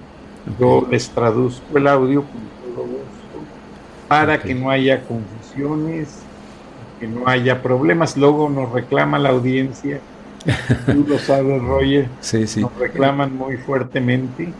yo 0.58 0.86
les 0.90 1.08
traduzco 1.10 1.76
el 1.76 1.86
audio 1.86 2.22
con 2.22 2.74
todo 2.74 2.84
gusto 2.84 3.10
para 4.08 4.40
que 4.40 4.54
no 4.54 4.70
haya 4.70 5.02
confusiones, 5.04 6.08
que 6.98 7.06
no 7.06 7.28
haya 7.28 7.62
problemas. 7.62 8.16
Luego 8.16 8.48
nos 8.48 8.72
reclama 8.72 9.18
la 9.18 9.28
audiencia, 9.28 10.00
tú 10.86 11.04
lo 11.08 11.18
sabes, 11.18 11.62
Roger, 11.62 12.08
sí, 12.20 12.46
sí. 12.46 12.60
nos 12.60 12.76
reclaman 12.76 13.36
muy 13.36 13.56
fuertemente. 13.56 14.52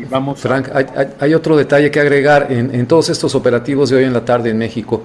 Y 0.00 0.04
vamos 0.04 0.40
Frank, 0.40 0.68
hay, 1.20 1.34
otro 1.34 1.56
detalle 1.56 1.90
que 1.90 2.00
agregar. 2.00 2.48
En, 2.50 2.86
todos 2.86 3.08
estos 3.08 3.34
operativos 3.34 3.90
de 3.90 3.96
hoy 3.96 4.04
en 4.04 4.12
la 4.12 4.24
tarde 4.24 4.50
en 4.50 4.58
México, 4.58 5.02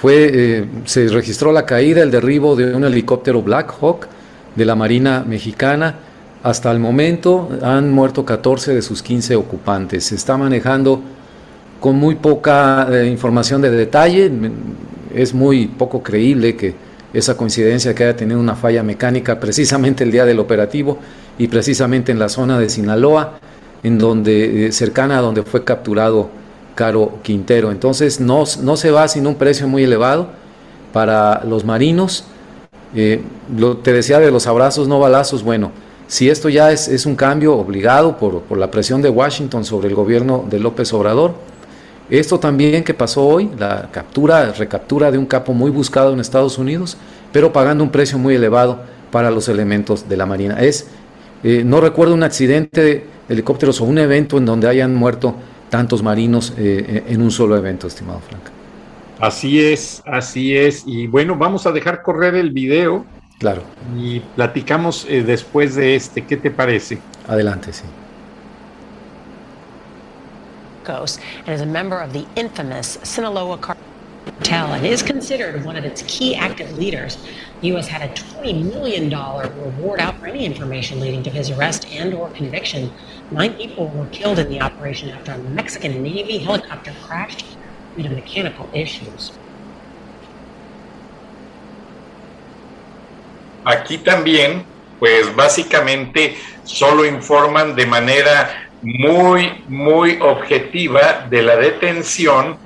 fue, 0.00 0.30
eh, 0.32 0.66
se 0.84 1.08
registró 1.08 1.52
la 1.52 1.64
caída, 1.64 2.02
el 2.02 2.10
derribo 2.10 2.56
de 2.56 2.74
un 2.74 2.84
helicóptero 2.84 3.42
Black 3.42 3.74
Hawk 3.80 4.06
de 4.54 4.64
la 4.64 4.74
Marina 4.74 5.24
Mexicana 5.26 5.94
hasta 6.42 6.72
el 6.72 6.80
momento 6.80 7.48
han 7.62 7.92
muerto 7.92 8.24
14 8.24 8.74
de 8.74 8.82
sus 8.82 9.02
15 9.02 9.36
ocupantes. 9.36 10.04
Se 10.04 10.16
está 10.16 10.36
manejando 10.36 11.00
con 11.78 11.96
muy 11.96 12.16
poca 12.16 12.88
eh, 12.90 13.06
información 13.06 13.62
de 13.62 13.70
detalle. 13.70 14.30
Es 15.14 15.34
muy 15.34 15.66
poco 15.66 16.02
creíble 16.02 16.56
que 16.56 16.74
esa 17.12 17.36
coincidencia 17.36 17.94
que 17.94 18.04
haya 18.04 18.16
tenido 18.16 18.40
una 18.40 18.56
falla 18.56 18.82
mecánica 18.82 19.38
precisamente 19.40 20.04
el 20.04 20.10
día 20.10 20.24
del 20.24 20.38
operativo 20.38 20.98
y 21.38 21.48
precisamente 21.48 22.12
en 22.12 22.18
la 22.18 22.28
zona 22.28 22.58
de 22.58 22.68
Sinaloa, 22.68 23.38
en 23.82 23.98
donde 23.98 24.66
eh, 24.66 24.72
cercana 24.72 25.18
a 25.18 25.20
donde 25.20 25.42
fue 25.42 25.64
capturado 25.64 26.30
Caro 26.74 27.18
Quintero. 27.22 27.70
Entonces 27.70 28.20
no, 28.20 28.44
no 28.62 28.76
se 28.76 28.90
va 28.90 29.08
sin 29.08 29.26
un 29.26 29.34
precio 29.34 29.68
muy 29.68 29.84
elevado 29.84 30.28
para 30.92 31.42
los 31.44 31.64
marinos. 31.64 32.24
Eh, 32.94 33.22
lo, 33.56 33.78
te 33.78 33.92
decía 33.92 34.18
de 34.18 34.30
los 34.30 34.46
abrazos 34.46 34.88
no 34.88 35.00
balazos, 35.00 35.42
bueno, 35.42 35.72
si 36.12 36.28
esto 36.28 36.50
ya 36.50 36.70
es, 36.70 37.06
un 37.06 37.16
cambio 37.16 37.56
obligado 37.56 38.18
por, 38.18 38.42
la 38.58 38.70
presión 38.70 39.00
de 39.00 39.08
Washington 39.08 39.64
sobre 39.64 39.88
el 39.88 39.94
gobierno 39.94 40.44
de 40.46 40.58
López 40.58 40.92
Obrador, 40.92 41.32
esto 42.10 42.38
también 42.38 42.84
que 42.84 42.94
pasó 42.94 43.26
hoy, 43.26 43.50
la 43.58 43.88
captura, 43.90 44.52
recaptura 44.52 45.10
de 45.10 45.18
un 45.18 45.26
capo 45.26 45.52
muy 45.52 45.70
buscado 45.70 46.12
en 46.12 46.20
Estados 46.20 46.58
Unidos, 46.58 46.96
pero 47.32 47.52
pagando 47.52 47.84
un 47.84 47.90
precio 47.90 48.18
muy 48.18 48.34
elevado 48.34 48.82
para 49.10 49.30
los 49.30 49.48
elementos 49.48 50.08
de 50.08 50.16
la 50.16 50.26
Marina. 50.26 50.60
Es, 50.60 50.88
eh, 51.42 51.62
no 51.64 51.80
recuerdo 51.80 52.14
un 52.14 52.22
accidente 52.22 52.80
de 52.82 53.06
helicópteros 53.28 53.80
o 53.80 53.84
un 53.84 53.98
evento 53.98 54.38
en 54.38 54.46
donde 54.46 54.68
hayan 54.68 54.94
muerto 54.94 55.34
tantos 55.70 56.02
marinos 56.02 56.52
eh, 56.58 57.04
en 57.08 57.22
un 57.22 57.30
solo 57.30 57.56
evento, 57.56 57.86
estimado 57.86 58.20
Frank. 58.20 58.42
Así 59.18 59.60
es, 59.60 60.02
así 60.04 60.56
es. 60.56 60.82
Y 60.86 61.06
bueno, 61.06 61.36
vamos 61.36 61.66
a 61.66 61.72
dejar 61.72 62.02
correr 62.02 62.34
el 62.34 62.50
video 62.50 63.06
Claro. 63.42 63.64
Y 63.98 64.20
platicamos 64.20 65.04
eh, 65.08 65.24
después 65.24 65.74
de 65.74 65.96
este. 65.96 66.22
¿Qué 66.22 66.36
te 66.36 66.52
parece? 66.52 67.00
Adelante, 67.26 67.72
sí. 67.72 67.82
And 70.88 71.48
is 71.48 71.60
a 71.60 71.66
member 71.66 71.98
of 71.98 72.12
the 72.12 72.26
infamous 72.36 72.98
Sinaloa 73.02 73.58
cartel 73.58 74.72
and 74.72 74.86
is 74.86 75.02
considered 75.02 75.64
one 75.64 75.76
of 75.76 75.84
its 75.84 76.02
key 76.06 76.34
active 76.34 76.76
leaders. 76.76 77.16
The 77.60 77.68
U.S. 77.68 77.88
had 77.88 78.02
a 78.02 78.12
$20 78.12 78.72
million 78.72 79.10
reward 79.10 80.00
out 80.00 80.18
for 80.18 80.26
any 80.26 80.44
information 80.44 81.00
leading 81.00 81.22
to 81.24 81.30
his 81.30 81.50
arrest 81.50 81.86
and 81.90 82.14
or 82.14 82.30
conviction. 82.30 82.92
Nine 83.30 83.54
people 83.54 83.88
were 83.88 84.06
killed 84.06 84.38
in 84.38 84.48
the 84.48 84.60
operation 84.60 85.10
after 85.10 85.32
a 85.32 85.38
Mexican 85.38 86.02
Navy 86.02 86.38
helicopter 86.38 86.92
crashed 87.02 87.44
due 87.96 88.02
to 88.02 88.10
mechanical 88.10 88.68
issues. 88.72 89.32
Aquí 93.64 93.98
también, 93.98 94.64
pues 94.98 95.34
básicamente 95.36 96.36
solo 96.64 97.04
informan 97.04 97.76
de 97.76 97.86
manera 97.86 98.61
muy, 98.82 99.64
muy 99.68 100.18
objetiva 100.20 101.26
de 101.30 101.42
la 101.42 101.56
detención 101.56 102.56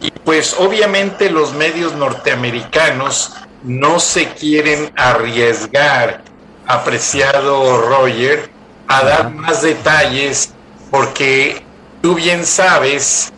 y 0.00 0.10
pues 0.10 0.56
obviamente 0.58 1.30
los 1.30 1.54
medios 1.54 1.94
norteamericanos 1.94 3.34
no 3.62 3.98
se 4.00 4.28
quieren 4.30 4.90
arriesgar, 4.96 6.22
apreciado 6.66 7.80
Roger, 7.80 8.50
a 8.88 9.04
dar 9.04 9.32
más 9.32 9.62
detalles 9.62 10.52
porque 10.90 11.62
tú 12.02 12.14
bien 12.14 12.44
sabes 12.44 13.32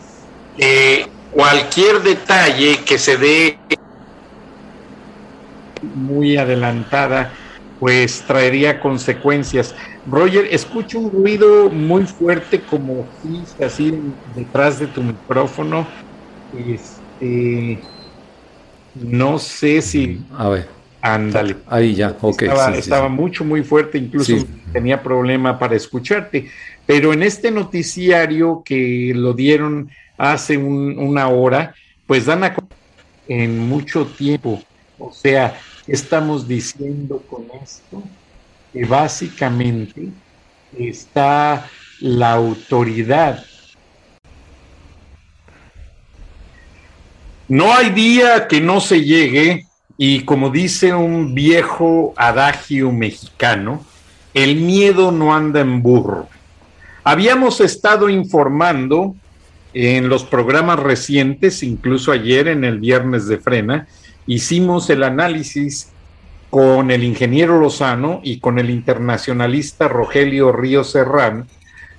que 0.57 1.07
cualquier 1.31 2.01
detalle 2.01 2.79
que 2.85 2.97
se 2.97 3.17
dé 3.17 3.59
muy 5.81 6.37
adelantada, 6.37 7.31
pues 7.79 8.23
traería 8.27 8.79
consecuencias. 8.79 9.73
Roger, 10.09 10.47
escucho 10.51 10.99
un 10.99 11.11
ruido 11.11 11.69
muy 11.69 12.05
fuerte 12.05 12.61
como 12.61 13.05
si 13.21 13.63
así 13.63 13.93
detrás 14.35 14.79
de 14.79 14.87
tu 14.87 15.03
micrófono. 15.03 15.87
Este, 16.57 17.79
no 18.95 19.39
sé 19.39 19.81
si. 19.81 20.21
A 20.37 20.49
ver. 20.49 20.79
Ándale. 21.01 21.55
Ahí 21.67 21.95
ya, 21.95 22.15
ok. 22.19 22.41
Estaba, 22.41 22.75
estaba 22.75 23.09
mucho, 23.09 23.45
muy 23.45 23.63
fuerte, 23.63 23.97
incluso 23.97 24.33
tenía 24.73 25.01
problema 25.01 25.57
para 25.57 25.75
escucharte. 25.75 26.49
Pero 26.85 27.13
en 27.13 27.23
este 27.23 27.51
noticiario 27.51 28.61
que 28.65 29.13
lo 29.15 29.33
dieron 29.33 29.89
hace 30.17 30.57
una 30.57 31.29
hora, 31.29 31.73
pues 32.05 32.25
dan 32.25 32.43
a 32.43 32.55
en 33.27 33.59
mucho 33.59 34.05
tiempo. 34.05 34.61
O 34.97 35.13
sea, 35.13 35.57
estamos 35.87 36.47
diciendo 36.47 37.23
con 37.29 37.45
esto? 37.63 38.03
Que 38.73 38.85
básicamente 38.85 40.09
está 40.77 41.67
la 41.99 42.33
autoridad. 42.33 43.43
No 47.47 47.73
hay 47.73 47.89
día 47.89 48.47
que 48.47 48.61
no 48.61 48.79
se 48.79 49.03
llegue 49.03 49.65
y 49.97 50.21
como 50.21 50.49
dice 50.49 50.93
un 50.93 51.33
viejo 51.33 52.13
adagio 52.15 52.91
mexicano, 52.91 53.85
el 54.33 54.57
miedo 54.57 55.11
no 55.11 55.35
anda 55.35 55.59
en 55.59 55.81
burro. 55.81 56.29
Habíamos 57.03 57.59
estado 57.59 58.07
informando 58.07 59.15
en 59.73 60.09
los 60.09 60.23
programas 60.23 60.79
recientes, 60.79 61.63
incluso 61.63 62.11
ayer 62.11 62.47
en 62.47 62.63
el 62.63 62.79
viernes 62.79 63.27
de 63.27 63.39
frena, 63.39 63.87
hicimos 64.25 64.89
el 64.89 65.03
análisis 65.03 65.91
con 66.49 66.91
el 66.91 67.03
ingeniero 67.03 67.59
Lozano 67.59 68.21
y 68.23 68.39
con 68.39 68.59
el 68.59 68.69
internacionalista 68.69 69.87
Rogelio 69.87 70.51
Ríos 70.51 70.91
Serrán 70.91 71.47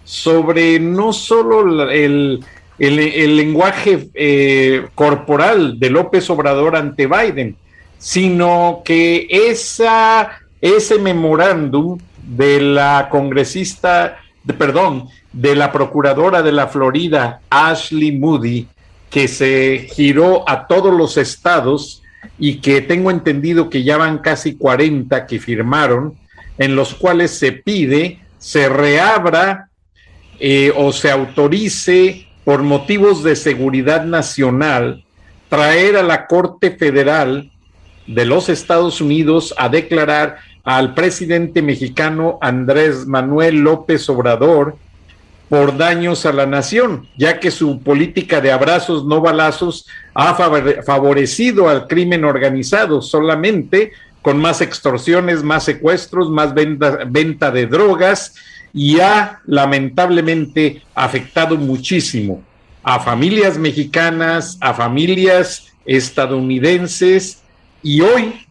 sobre 0.05 0.81
no 0.81 1.13
solo 1.13 1.89
el, 1.89 2.45
el, 2.79 3.37
lenguaje 3.37 4.09
eh, 4.15 4.87
corporal 4.95 5.79
de 5.79 5.91
López 5.91 6.29
Obrador 6.31 6.75
ante 6.75 7.07
Biden, 7.07 7.57
sino 7.99 8.83
que 8.85 9.29
esa, 9.31 10.41
ese 10.61 10.99
memorándum 10.99 11.99
de 12.25 12.61
la 12.61 13.09
congresista, 13.11 14.19
de, 14.43 14.55
perdón, 14.55 15.09
de 15.33 15.55
la 15.55 15.71
procuradora 15.71 16.43
de 16.43 16.53
la 16.53 16.67
Florida, 16.67 17.41
Ashley 17.51 18.19
Moody, 18.19 18.67
que 19.11 19.29
se 19.29 19.89
giró 19.93 20.49
a 20.49 20.67
todos 20.67 20.95
los 20.95 21.17
estados 21.17 22.00
y 22.39 22.57
que 22.57 22.81
tengo 22.81 23.11
entendido 23.11 23.71
que 23.71 23.83
ya 23.83 23.97
van 23.97 24.19
casi 24.19 24.57
40 24.57 25.27
que 25.27 25.39
firmaron, 25.39 26.15
en 26.59 26.77
los 26.77 26.95
cuales 26.95 27.31
se 27.33 27.53
pide 27.53 28.21
se 28.41 28.69
reabra 28.71 29.69
eh, 30.41 30.73
o 30.75 30.93
se 30.93 31.11
autorice 31.11 32.27
por 32.45 32.63
motivos 32.63 33.23
de 33.23 33.37
seguridad 33.37 34.05
nacional 34.05 35.05
traer 35.51 35.97
a 35.97 36.03
la 36.03 36.27
Corte 36.27 36.71
Federal 36.71 37.53
de 38.07 38.25
los 38.25 38.49
Estados 38.49 39.01
Unidos 39.01 39.55
a 39.59 39.69
declarar 39.69 40.39
al 40.65 40.95
presidente 40.95 41.61
mexicano 41.61 42.39
Andrés 42.41 43.07
Manuel 43.07 43.57
López 43.57 44.09
Obrador 44.09 44.77
por 45.51 45.77
daños 45.77 46.27
a 46.27 46.33
la 46.33 46.47
nación, 46.47 47.09
ya 47.17 47.41
que 47.41 47.51
su 47.51 47.81
política 47.83 48.41
de 48.41 48.53
abrazos 48.53 49.05
no 49.05 49.21
balazos 49.21 49.85
ha 50.15 50.33
favorecido 50.35 51.69
al 51.69 51.89
crimen 51.89 52.25
organizado 52.25 53.03
solamente 53.03 53.91
con 54.23 54.39
más 54.39 54.61
extorsiones, 54.61 55.43
más 55.43 55.65
secuestros, 55.65 56.31
más 56.31 56.55
venta, 56.55 57.01
venta 57.05 57.51
de 57.51 57.67
drogas 57.67 58.37
y 58.73 59.01
ha 59.01 59.41
lamentablemente 59.45 60.83
afectado 60.95 61.57
muchísimo 61.57 62.45
a 62.85 63.01
familias 63.01 63.59
mexicanas, 63.59 64.57
a 64.61 64.73
familias 64.73 65.73
estadounidenses 65.85 67.43
y 67.83 68.03
hoy 68.03 68.47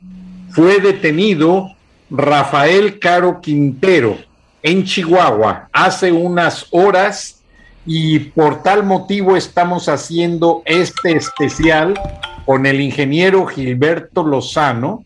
fue 0.52 0.82
detenido 0.82 1.69
Rafael 2.10 3.00
Caro 3.00 3.39
Quintero, 3.39 4.17
en 4.62 4.84
Chihuahua 4.84 5.69
hace 5.72 6.12
unas 6.12 6.67
horas 6.72 7.41
y 7.86 8.19
por 8.19 8.62
tal 8.62 8.84
motivo 8.84 9.36
estamos 9.36 9.89
haciendo 9.89 10.62
este 10.65 11.13
especial 11.15 12.00
con 12.45 12.65
el 12.65 12.82
ingeniero 12.82 13.45
Gilberto 13.45 14.24
Lozano 14.24 15.06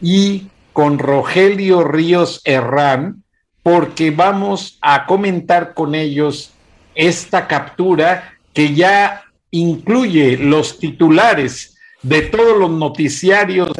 y 0.00 0.48
con 0.72 0.98
Rogelio 0.98 1.84
Ríos 1.84 2.40
Herrán, 2.44 3.24
porque 3.62 4.10
vamos 4.10 4.78
a 4.80 5.06
comentar 5.06 5.74
con 5.74 5.94
ellos 5.94 6.52
esta 6.94 7.46
captura 7.46 8.34
que 8.52 8.74
ya 8.74 9.22
incluye 9.50 10.36
los 10.36 10.78
titulares 10.78 11.77
de 12.02 12.22
todos 12.22 12.56
los 12.56 12.70
noticiarios 12.70 13.70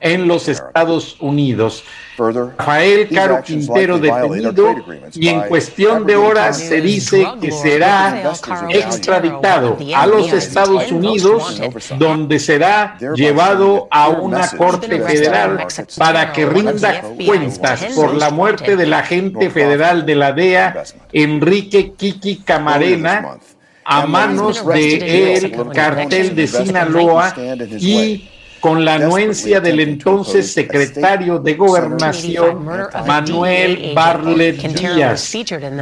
en 0.00 0.28
los 0.28 0.48
Estados 0.48 1.16
Unidos. 1.20 1.84
Rafael 2.18 3.08
Caro 3.08 3.42
Quintero 3.42 3.98
detenido 3.98 4.76
y 5.14 5.28
en 5.28 5.42
cuestión 5.42 6.04
de 6.06 6.16
horas 6.16 6.58
se 6.58 6.80
dice 6.82 7.26
que 7.40 7.50
será 7.50 8.32
extraditado 8.68 9.78
a 9.96 10.06
los 10.06 10.32
Estados 10.32 10.92
Unidos, 10.92 11.60
donde 11.98 12.38
será 12.38 12.98
llevado 13.14 13.88
a 13.90 14.08
una 14.08 14.48
corte 14.50 15.00
federal 15.00 15.66
para 15.96 16.32
que 16.32 16.44
rinda 16.44 17.02
cuentas 17.24 17.86
por 17.96 18.14
la 18.14 18.30
muerte 18.30 18.76
del 18.76 18.92
agente 18.92 19.48
federal 19.48 20.04
de 20.04 20.14
la 20.14 20.32
DEA, 20.32 20.84
Enrique 21.12 21.94
Kiki 21.94 22.36
Camarena 22.36 23.38
a 23.84 24.06
manos 24.06 24.64
del 24.66 25.52
cartel 25.72 26.34
de 26.34 26.46
Sinaloa 26.46 27.34
y 27.78 28.28
con 28.60 28.84
la 28.84 28.94
anuencia 28.94 29.60
del 29.60 29.80
entonces 29.80 30.52
secretario 30.52 31.38
de 31.38 31.54
Gobernación, 31.54 32.64
Manuel 33.06 33.92
Barlet 33.94 34.56
Díaz. 34.56 35.32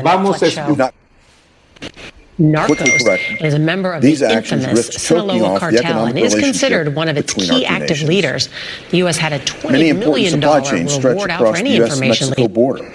Vamos 0.03 0.43
a 0.43 0.47
escuchar. 0.47 0.93
Narcos 2.39 2.81
is 3.45 3.55
a 3.55 3.59
member 3.59 3.93
of 3.93 4.03
the 4.03 4.11
infamous 4.11 4.89
Sinaloa 4.89 5.61
cartel 5.61 6.07
and 6.07 6.19
is 6.19 6.35
considered 6.35 6.95
one 6.95 7.09
of 7.09 7.17
its 7.17 7.35
key 7.35 7.65
active 7.67 8.03
leaders. 8.03 8.49
The 8.91 8.99
U.S. 8.99 9.19
had 9.19 9.33
a 9.33 9.39
$20 9.39 9.99
million 9.99 10.41
reward 10.41 11.31
out 11.31 11.41
for 11.41 11.57
any 11.57 11.77
information. 11.77 12.33
Border, 12.53 12.91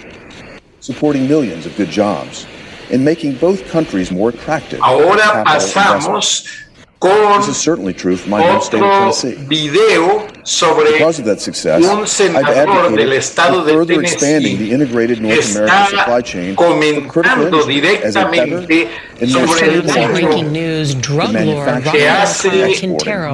supporting 0.82 1.28
millions 1.30 1.66
of 1.66 1.78
good 1.78 1.90
jobs. 1.90 2.46
In 2.90 3.04
making 3.04 3.36
both 3.36 3.68
countries 3.70 4.12
more 4.12 4.30
attractive. 4.30 4.80
Ahora 4.82 5.44
pasamos 5.44 6.46
con 7.00 7.12
otro 8.44 9.12
video 9.48 10.28
sobre 10.48 10.92
Because 10.94 11.20
of 11.20 11.26
that 11.26 11.40
success, 11.40 11.84
un 11.84 12.08
senador 12.08 12.96
del 12.96 13.12
estado 13.12 13.66
de 13.66 13.86
Tennessee 13.86 14.70
que 15.20 15.40
está 15.40 15.90
comentando 16.56 17.66
directamente 17.66 18.88
sobre 19.28 19.66
el 19.74 19.86
daño 19.86 20.20
que 21.92 22.08
hace 22.08 22.50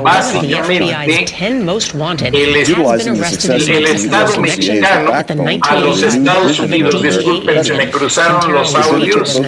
básicamente 0.04 1.26
el, 2.32 2.56
el 2.56 3.86
Estado 3.86 4.42
mexicano 4.42 5.12
a 5.62 5.76
los 5.80 6.02
Estados 6.02 6.60
Unidos. 6.60 7.02
Disculpen, 7.04 7.64
se 7.64 7.74
me 7.76 7.92
cruzaron 7.92 8.52
los 8.52 8.74
audios. 8.74 9.40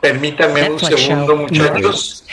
Permítanme 0.00 0.70
un 0.70 0.78
segundo, 0.78 1.36
muchachos. 1.36 2.24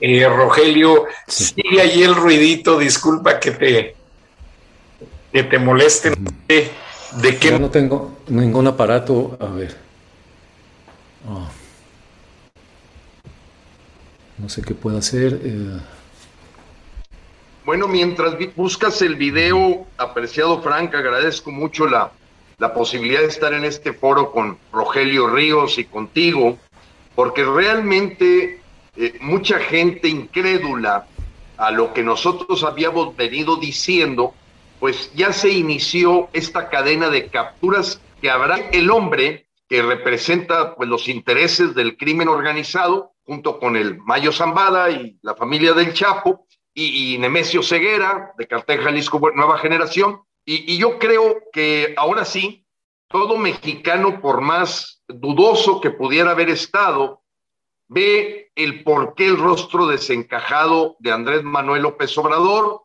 Eh, 0.00 0.28
Rogelio, 0.28 1.06
sigue 1.26 1.80
ahí 1.80 2.02
el 2.02 2.14
ruidito, 2.14 2.78
disculpa 2.78 3.40
que 3.40 3.50
te, 3.50 3.96
que 5.32 5.42
te 5.42 5.58
moleste. 5.58 6.12
¿De 6.48 7.36
qué? 7.38 7.50
Yo 7.50 7.58
no 7.58 7.70
tengo 7.70 8.18
ningún 8.28 8.66
aparato. 8.66 9.36
A 9.40 9.46
ver. 9.46 9.76
Oh. 11.28 11.48
No 14.38 14.48
sé 14.48 14.62
qué 14.62 14.74
puedo 14.74 14.98
hacer. 14.98 15.40
Eh. 15.42 15.78
Bueno, 17.64 17.88
mientras 17.88 18.34
buscas 18.54 19.02
el 19.02 19.16
video, 19.16 19.86
apreciado 19.96 20.62
Frank, 20.62 20.94
agradezco 20.94 21.50
mucho 21.50 21.86
la, 21.88 22.12
la 22.58 22.72
posibilidad 22.72 23.20
de 23.20 23.26
estar 23.26 23.52
en 23.52 23.64
este 23.64 23.92
foro 23.92 24.30
con 24.30 24.56
Rogelio 24.72 25.26
Ríos 25.26 25.78
y 25.78 25.84
contigo, 25.84 26.56
porque 27.14 27.44
realmente 27.44 28.57
eh, 29.00 29.16
mucha 29.20 29.60
gente 29.60 30.08
incrédula 30.08 31.06
a 31.56 31.70
lo 31.70 31.94
que 31.94 32.02
nosotros 32.02 32.64
habíamos 32.64 33.16
venido 33.16 33.54
diciendo, 33.54 34.34
pues 34.80 35.12
ya 35.14 35.32
se 35.32 35.50
inició 35.50 36.28
esta 36.32 36.68
cadena 36.68 37.08
de 37.08 37.28
capturas 37.28 38.00
que 38.20 38.28
habrá 38.28 38.56
el 38.72 38.90
hombre 38.90 39.46
que 39.68 39.82
representa 39.82 40.74
pues, 40.74 40.88
los 40.88 41.08
intereses 41.08 41.76
del 41.76 41.96
crimen 41.96 42.26
organizado, 42.26 43.12
junto 43.22 43.60
con 43.60 43.76
el 43.76 43.98
Mayo 43.98 44.32
Zambada 44.32 44.90
y 44.90 45.16
la 45.22 45.36
familia 45.36 45.74
del 45.74 45.92
Chapo, 45.92 46.46
y, 46.74 47.18
Nemesio 47.18 47.62
Ceguera, 47.62 48.32
de 48.36 48.46
Cartel 48.48 48.80
Jalisco 48.80 49.20
Nueva 49.34 49.58
Generación. 49.58 50.22
Y, 50.44 50.72
y 50.72 50.78
yo 50.78 50.98
creo 50.98 51.36
que 51.52 51.94
ahora 51.96 52.24
sí, 52.24 52.64
todo 53.08 53.36
mexicano, 53.36 54.20
por 54.20 54.40
más 54.40 55.02
dudoso 55.06 55.80
que 55.80 55.90
pudiera 55.90 56.32
haber 56.32 56.50
estado, 56.50 57.22
ve 57.88 58.47
el 58.58 58.82
por 58.82 59.14
qué 59.14 59.26
el 59.26 59.38
rostro 59.38 59.86
desencajado 59.86 60.96
de 60.98 61.12
Andrés 61.12 61.44
Manuel 61.44 61.82
López 61.82 62.18
Obrador, 62.18 62.82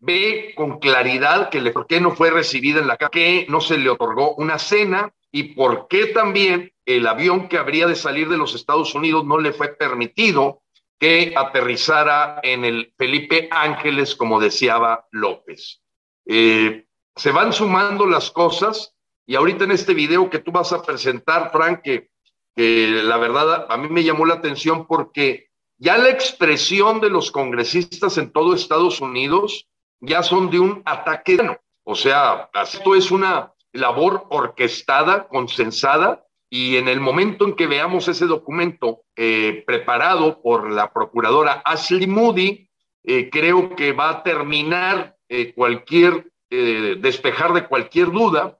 ve 0.00 0.52
con 0.56 0.80
claridad 0.80 1.48
que 1.48 1.60
le, 1.60 1.70
por 1.70 1.86
qué 1.86 2.00
no 2.00 2.10
fue 2.10 2.30
recibida 2.30 2.80
en 2.80 2.88
la 2.88 2.96
casa, 2.96 3.10
que 3.10 3.46
no 3.48 3.60
se 3.60 3.78
le 3.78 3.88
otorgó 3.88 4.34
una 4.34 4.58
cena 4.58 5.14
y 5.30 5.54
por 5.54 5.86
qué 5.86 6.06
también 6.06 6.72
el 6.84 7.06
avión 7.06 7.48
que 7.48 7.56
habría 7.56 7.86
de 7.86 7.94
salir 7.94 8.28
de 8.28 8.36
los 8.36 8.56
Estados 8.56 8.96
Unidos 8.96 9.24
no 9.24 9.38
le 9.38 9.52
fue 9.52 9.68
permitido 9.68 10.62
que 10.98 11.34
aterrizara 11.36 12.40
en 12.42 12.64
el 12.64 12.92
Felipe 12.98 13.48
Ángeles, 13.52 14.16
como 14.16 14.40
deseaba 14.40 15.06
López. 15.12 15.82
Eh, 16.24 16.86
se 17.14 17.30
van 17.30 17.52
sumando 17.52 18.06
las 18.06 18.32
cosas 18.32 18.92
y 19.24 19.36
ahorita 19.36 19.64
en 19.64 19.70
este 19.70 19.94
video 19.94 20.28
que 20.28 20.40
tú 20.40 20.50
vas 20.50 20.72
a 20.72 20.82
presentar, 20.82 21.52
Frank, 21.52 21.82
que, 21.82 22.10
la 22.56 23.16
verdad 23.18 23.66
a 23.68 23.76
mí 23.76 23.88
me 23.88 24.02
llamó 24.02 24.24
la 24.24 24.34
atención 24.34 24.86
porque 24.86 25.50
ya 25.78 25.98
la 25.98 26.08
expresión 26.08 27.00
de 27.00 27.10
los 27.10 27.30
congresistas 27.30 28.16
en 28.16 28.32
todo 28.32 28.54
Estados 28.54 29.00
Unidos 29.00 29.68
ya 30.00 30.22
son 30.22 30.50
de 30.50 30.60
un 30.60 30.82
ataque. 30.84 31.38
O 31.84 31.94
sea, 31.94 32.50
esto 32.62 32.94
es 32.94 33.10
una 33.10 33.52
labor 33.72 34.26
orquestada, 34.30 35.28
consensada, 35.28 36.26
y 36.48 36.76
en 36.76 36.88
el 36.88 37.00
momento 37.00 37.44
en 37.44 37.54
que 37.54 37.66
veamos 37.66 38.08
ese 38.08 38.26
documento 38.26 39.02
eh, 39.16 39.64
preparado 39.66 40.40
por 40.40 40.70
la 40.70 40.92
procuradora 40.92 41.62
Ashley 41.64 42.06
Moody, 42.06 42.70
eh, 43.04 43.28
creo 43.30 43.74
que 43.74 43.92
va 43.92 44.10
a 44.10 44.22
terminar 44.22 45.16
eh, 45.28 45.52
cualquier, 45.54 46.30
despejar 46.48 47.52
de 47.52 47.66
cualquier 47.66 48.12
duda 48.12 48.58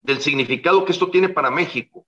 del 0.00 0.20
significado 0.20 0.84
que 0.84 0.90
esto 0.90 1.10
tiene 1.10 1.28
para 1.28 1.50
México. 1.50 2.04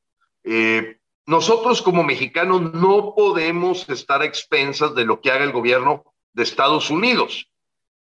Nosotros 1.27 1.81
como 1.81 2.05
mexicanos 2.05 2.75
no 2.75 3.15
podemos 3.15 3.89
estar 3.89 4.21
a 4.21 4.27
expensas 4.27 4.95
de 4.95 5.05
lo 5.05 5.21
que 5.21 5.31
haga 5.31 5.45
el 5.45 5.53
gobierno 5.53 6.05
de 6.33 6.43
Estados 6.43 6.91
Unidos, 6.91 7.51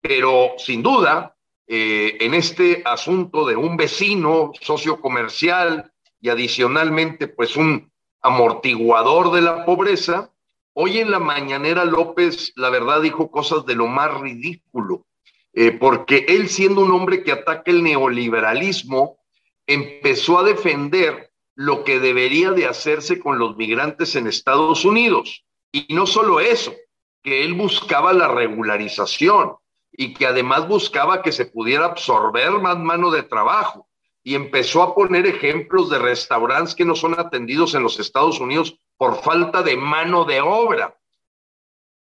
pero 0.00 0.52
sin 0.58 0.82
duda, 0.82 1.34
en 1.66 2.34
este 2.34 2.82
asunto 2.84 3.46
de 3.46 3.56
un 3.56 3.76
vecino 3.76 4.52
socio 4.60 5.00
comercial, 5.00 5.90
y 6.20 6.28
adicionalmente 6.28 7.28
pues 7.28 7.56
un 7.56 7.90
amortiguador 8.20 9.32
de 9.32 9.42
la 9.42 9.64
pobreza, 9.64 10.32
hoy 10.72 10.98
en 10.98 11.10
la 11.10 11.20
mañanera 11.20 11.84
López, 11.84 12.52
la 12.56 12.70
verdad, 12.70 13.00
dijo 13.00 13.30
cosas 13.30 13.64
de 13.66 13.76
lo 13.76 13.86
más 13.86 14.12
ridículo, 14.20 15.06
eh, 15.52 15.70
porque 15.70 16.26
él 16.28 16.48
siendo 16.48 16.82
un 16.82 16.90
hombre 16.90 17.22
que 17.22 17.32
ataca 17.32 17.70
el 17.70 17.82
neoliberalismo, 17.82 19.18
empezó 19.66 20.38
a 20.38 20.42
defender 20.42 21.25
lo 21.56 21.84
que 21.84 21.98
debería 21.98 22.52
de 22.52 22.66
hacerse 22.66 23.18
con 23.18 23.38
los 23.38 23.56
migrantes 23.56 24.14
en 24.14 24.26
Estados 24.26 24.84
Unidos. 24.84 25.44
Y 25.72 25.92
no 25.94 26.06
solo 26.06 26.38
eso, 26.38 26.74
que 27.22 27.44
él 27.44 27.54
buscaba 27.54 28.12
la 28.12 28.28
regularización 28.28 29.56
y 29.90 30.14
que 30.14 30.26
además 30.26 30.68
buscaba 30.68 31.22
que 31.22 31.32
se 31.32 31.46
pudiera 31.46 31.86
absorber 31.86 32.50
más 32.52 32.78
mano 32.78 33.10
de 33.10 33.22
trabajo 33.22 33.88
y 34.22 34.34
empezó 34.34 34.82
a 34.82 34.94
poner 34.94 35.26
ejemplos 35.26 35.88
de 35.88 35.98
restaurantes 35.98 36.74
que 36.74 36.84
no 36.84 36.94
son 36.94 37.18
atendidos 37.18 37.74
en 37.74 37.82
los 37.82 37.98
Estados 37.98 38.38
Unidos 38.38 38.78
por 38.98 39.22
falta 39.22 39.62
de 39.62 39.76
mano 39.76 40.24
de 40.24 40.40
obra. 40.40 40.98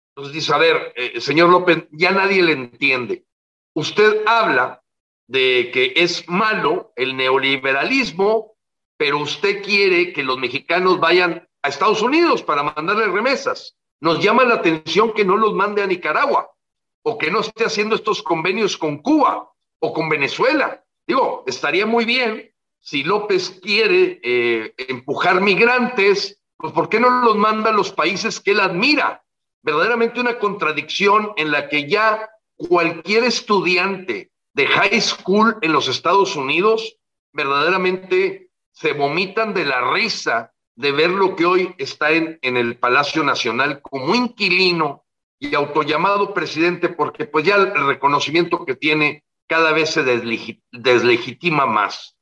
Entonces 0.10 0.34
dice, 0.34 0.54
a 0.54 0.58
ver, 0.58 0.94
eh, 0.96 1.22
señor 1.22 1.50
López, 1.50 1.88
ya 1.92 2.12
nadie 2.12 2.42
le 2.42 2.54
entiende. 2.54 3.26
Usted 3.74 4.24
habla 4.26 4.82
de 5.28 5.72
que 5.74 5.94
es 5.96 6.28
malo 6.28 6.92
el 6.96 7.16
neoliberalismo, 7.16 8.55
pero 8.98 9.20
usted 9.20 9.64
quiere 9.64 10.14
que 10.14 10.24
los 10.24 10.38
mexicanos 10.38 11.00
vayan 11.00 11.48
a 11.62 11.70
Estados 11.70 12.02
Unidos 12.02 12.44
para 12.44 12.64
mandarle 12.64 13.08
remesas. 13.08 13.76
Nos 14.00 14.24
llama 14.24 14.44
la 14.44 14.56
atención 14.56 15.14
que 15.14 15.26
no 15.26 15.38
los 15.38 15.54
mande 15.54 15.82
a 15.82 15.88
Nicaragua 15.88 16.52
o 17.04 17.18
que 17.18 17.32
no 17.32 17.42
esté 17.42 17.66
haciendo 17.66 17.96
estos 17.96 18.22
convenios 18.22 18.78
con 18.78 18.98
Cuba 19.00 19.52
o 19.80 19.94
con 19.94 20.10
Venezuela. 20.10 20.84
Digo, 21.08 21.44
estaría 21.48 21.86
muy 21.86 22.06
bien 22.06 22.52
si 22.80 23.04
López 23.04 23.60
quiere 23.62 24.20
eh, 24.24 24.74
empujar 24.78 25.42
migrantes, 25.42 26.40
pues 26.58 26.72
¿por 26.72 26.88
qué 26.88 27.00
no 27.00 27.10
los 27.10 27.36
manda 27.36 27.72
a 27.72 27.74
los 27.74 27.92
países 27.92 28.40
que 28.40 28.52
él 28.52 28.60
admira? 28.60 29.24
Verdaderamente 29.64 30.20
una 30.20 30.38
contradicción 30.38 31.32
en 31.36 31.52
la 31.52 31.68
que 31.68 31.90
ya 31.90 32.30
cualquier 32.56 33.24
estudiante 33.24 34.32
de 34.54 34.68
high 34.68 35.02
school 35.02 35.58
en 35.62 35.74
los 35.74 35.88
Estados 35.88 36.36
Unidos 36.36 36.98
verdaderamente 37.34 38.45
se 38.76 38.94
vomitan 38.94 39.54
de 39.54 39.66
la 39.66 39.94
risa 39.94 40.52
de 40.76 40.92
ver 40.92 41.10
lo 41.10 41.36
que 41.36 41.46
hoy 41.46 41.74
está 41.78 42.12
en, 42.12 42.38
en 42.42 42.58
el 42.58 42.78
Palacio 42.78 43.24
Nacional 43.24 43.82
como 43.82 44.14
inquilino 44.14 45.06
y 45.40 45.56
autollamado 45.56 46.34
presidente, 46.34 46.90
porque 46.90 47.26
pues 47.26 47.46
ya 47.46 47.56
el 47.56 47.88
reconocimiento 47.88 48.66
que 48.66 48.76
tiene 48.76 49.24
cada 49.48 49.72
vez 49.72 49.92
se 49.92 50.04
deslegitima 50.04 51.66
más. 51.66 52.15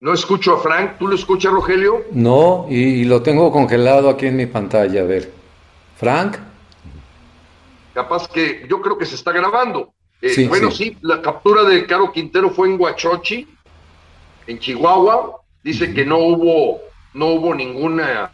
No 0.00 0.12
escucho 0.12 0.54
a 0.54 0.60
Frank, 0.60 0.92
¿tú 0.98 1.08
lo 1.08 1.16
escuchas, 1.16 1.52
Rogelio? 1.52 2.04
No, 2.12 2.66
y, 2.68 3.04
lo 3.04 3.20
tengo 3.20 3.50
congelado 3.50 4.08
aquí 4.08 4.26
en 4.26 4.36
mi 4.36 4.46
pantalla. 4.46 5.00
A 5.00 5.04
ver, 5.04 5.32
Frank. 5.96 6.36
Capaz 7.94 8.28
que 8.28 8.64
yo 8.68 8.80
creo 8.80 8.96
que 8.96 9.06
se 9.06 9.16
está 9.16 9.32
grabando. 9.32 9.92
Eh, 10.22 10.46
bueno, 10.48 10.70
sí. 10.70 10.96
la 11.00 11.20
captura 11.20 11.64
de 11.64 11.84
Caro 11.86 12.12
Quintero 12.12 12.50
fue 12.50 12.68
en 12.68 12.80
Huachochi, 12.80 13.48
en 14.46 14.58
Chihuahua, 14.60 15.40
dice 15.64 15.92
que 15.92 16.04
no 16.04 16.18
hubo, 16.18 16.80
no 17.14 17.26
hubo 17.26 17.54
ninguna, 17.54 18.30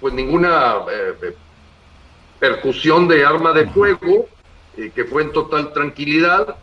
pues 0.00 0.14
ninguna 0.14 0.76
eh, 0.90 1.14
eh, 1.22 1.36
percusión 2.38 3.06
de 3.06 3.24
arma 3.24 3.52
de 3.52 3.66
fuego, 3.68 4.28
eh, 4.76 4.90
que 4.94 5.04
fue 5.04 5.22
en 5.22 5.32
total 5.32 5.72
tranquilidad. 5.74 6.56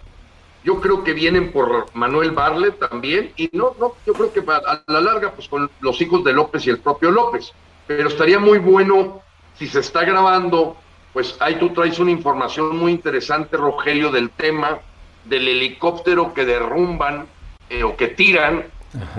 Yo 0.65 0.82
creo 0.82 1.04
que 1.04 1.13
vienen 1.13 1.51
por 1.51 1.86
Manuel 1.93 2.32
Barlet 2.32 2.80
también, 2.80 3.32
y 3.38 3.49
no, 3.54 3.75
no, 3.80 3.93
yo 4.06 4.13
creo 4.13 4.34
que 4.34 4.41
a 4.51 4.84
la 4.88 4.99
larga, 4.99 5.32
pues 5.32 5.47
con 5.47 5.69
los 5.80 6.01
hijos 6.01 6.23
de 6.23 6.34
López 6.34 6.65
y 6.65 6.71
el 6.71 6.80
propio 6.80 7.12
López. 7.12 7.51
Pero 7.86 8.10
estaría 8.10 8.39
muy 8.39 8.58
bueno, 8.58 9.21
si 9.60 9.67
se 9.67 9.80
está 9.80 10.04
grabando, 10.04 10.75
pues 11.13 11.36
ahí 11.39 11.56
tú 11.60 11.69
traes 11.69 11.99
una 11.99 12.10
información 12.10 12.75
muy 12.78 12.91
interesante, 12.91 13.58
Rogelio, 13.58 14.12
del 14.12 14.32
tema 14.32 14.80
del 15.23 15.47
helicóptero 15.47 16.34
que 16.34 16.45
derrumban 16.45 17.28
eh, 17.69 17.84
o 17.84 17.95
que 17.95 18.08
tiran 18.08 18.65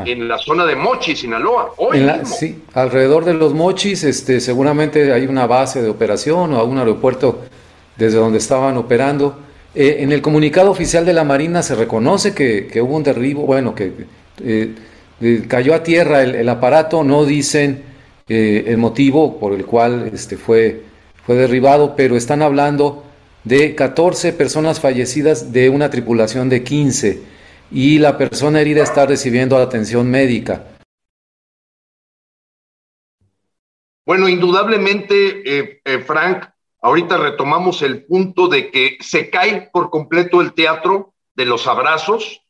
en 0.04 0.26
la 0.26 0.38
zona 0.38 0.64
de 0.64 0.74
Mochis, 0.74 1.20
Sinaloa. 1.20 1.72
Hoy 1.76 2.04
sí, 2.24 2.62
alrededor 2.74 3.24
de 3.24 3.34
los 3.34 3.54
Mochis, 3.54 4.04
este, 4.04 4.40
seguramente 4.40 5.12
hay 5.12 5.26
una 5.26 5.46
base 5.46 5.82
de 5.82 5.90
operación 5.90 6.54
o 6.54 6.64
un 6.64 6.78
aeropuerto 6.78 7.42
desde 7.96 8.18
donde 8.18 8.38
estaban 8.38 8.76
operando. 8.76 9.38
Eh, 9.76 10.02
en 10.02 10.10
el 10.10 10.22
comunicado 10.22 10.70
oficial 10.70 11.04
de 11.04 11.12
la 11.12 11.22
Marina 11.22 11.62
se 11.62 11.74
reconoce 11.74 12.34
que, 12.34 12.80
hubo 12.80 12.96
un 12.96 13.02
derribo, 13.02 13.42
bueno, 13.42 13.74
que 13.74 13.92
eh, 14.42 14.74
cayó 15.46 15.74
a 15.74 15.82
tierra 15.82 16.22
el, 16.22 16.48
aparato, 16.48 17.04
no 17.04 17.24
dicen 17.24 17.82
el 18.26 18.78
motivo 18.78 19.38
por 19.38 19.52
el 19.52 19.64
cual 19.66 20.10
este, 20.12 20.36
fue, 20.36 20.82
fue 21.24 21.36
derribado, 21.36 21.94
pero 21.94 22.16
están 22.16 22.42
hablando 22.42 23.04
de 23.44 23.76
14 23.76 24.32
personas 24.32 24.80
fallecidas 24.80 25.52
de 25.52 25.68
una 25.68 25.88
tripulación 25.88 26.48
de 26.48 26.64
15 26.64 27.22
y 27.70 27.98
la 27.98 28.18
persona 28.18 28.60
herida 28.60 28.82
está 28.82 29.06
recibiendo 29.06 29.56
atención 29.56 30.10
médica. 30.10 30.64
Bueno, 34.04 34.28
indudablemente, 34.28 35.58
eh, 35.58 35.80
eh, 35.84 35.98
Frank, 35.98 36.44
ahorita 36.86 37.16
retomamos 37.16 37.82
el 37.82 38.04
punto 38.04 38.46
de 38.46 38.70
que 38.70 38.96
se 39.00 39.28
cae 39.28 39.70
por 39.72 39.90
completo 39.90 40.40
el 40.40 40.52
teatro 40.52 41.14
de 41.34 41.44
los 41.44 41.66
abrazos. 41.66 42.42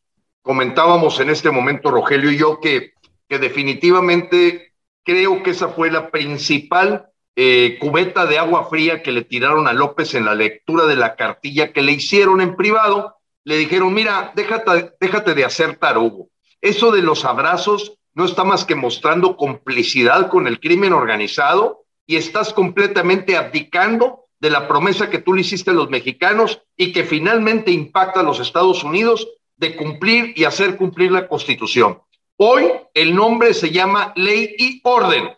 Comentábamos 0.42 1.20
en 1.20 1.30
este 1.30 1.50
momento, 1.50 1.90
Rogelio 1.90 2.30
y 2.30 2.36
yo, 2.36 2.60
que, 2.60 2.92
definitivamente 3.28 4.74
creo 5.04 5.42
que 5.42 5.50
esa 5.50 5.68
fue 5.68 5.90
la 5.90 6.10
principal 6.10 7.06
eh, 7.34 7.78
cubeta 7.80 8.26
de 8.26 8.38
agua 8.38 8.68
fría 8.68 9.02
que 9.02 9.10
le 9.10 9.24
tiraron 9.24 9.66
a 9.68 9.72
López 9.72 10.14
en 10.14 10.26
la 10.26 10.34
lectura 10.34 10.84
de 10.84 10.96
la 10.96 11.16
cartilla 11.16 11.72
que 11.72 11.82
le 11.82 11.92
hicieron 11.92 12.42
en 12.42 12.56
privado 12.56 13.16
le 13.44 13.56
dijeron, 13.56 13.94
mira, 13.94 14.32
déjate, 14.34 14.92
déjate 15.00 15.34
de 15.34 15.44
hacer 15.44 15.76
tarugo. 15.76 16.28
Eso 16.60 16.90
de 16.90 17.00
los 17.00 17.24
abrazos 17.24 17.96
no 18.12 18.26
está 18.26 18.44
más 18.44 18.64
que 18.66 18.74
mostrando 18.74 19.36
complicidad 19.36 20.28
con 20.28 20.46
el 20.46 20.60
crimen 20.60 20.92
organizado 20.92 21.86
y 22.06 22.16
estás 22.16 22.52
completamente 22.52 23.36
abdicando 23.36 24.25
de 24.38 24.50
la 24.50 24.68
promesa 24.68 25.10
que 25.10 25.18
tú 25.18 25.34
le 25.34 25.40
hiciste 25.40 25.70
a 25.70 25.74
los 25.74 25.90
mexicanos 25.90 26.62
y 26.76 26.92
que 26.92 27.04
finalmente 27.04 27.70
impacta 27.70 28.20
a 28.20 28.22
los 28.22 28.40
Estados 28.40 28.84
Unidos 28.84 29.26
de 29.56 29.76
cumplir 29.76 30.32
y 30.36 30.44
hacer 30.44 30.76
cumplir 30.76 31.12
la 31.12 31.28
Constitución. 31.28 32.00
Hoy 32.36 32.70
el 32.92 33.14
nombre 33.14 33.54
se 33.54 33.70
llama 33.70 34.12
ley 34.16 34.54
y 34.58 34.80
orden. 34.84 35.30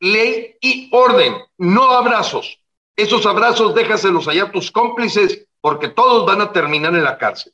Ley 0.00 0.56
y 0.60 0.88
orden, 0.92 1.34
no 1.58 1.90
abrazos. 1.92 2.58
Esos 2.96 3.24
abrazos 3.24 3.74
déjaselos 3.74 4.28
allá 4.28 4.44
a 4.44 4.52
tus 4.52 4.70
cómplices 4.70 5.46
porque 5.60 5.88
todos 5.88 6.26
van 6.26 6.40
a 6.42 6.52
terminar 6.52 6.94
en 6.94 7.04
la 7.04 7.16
cárcel. 7.16 7.52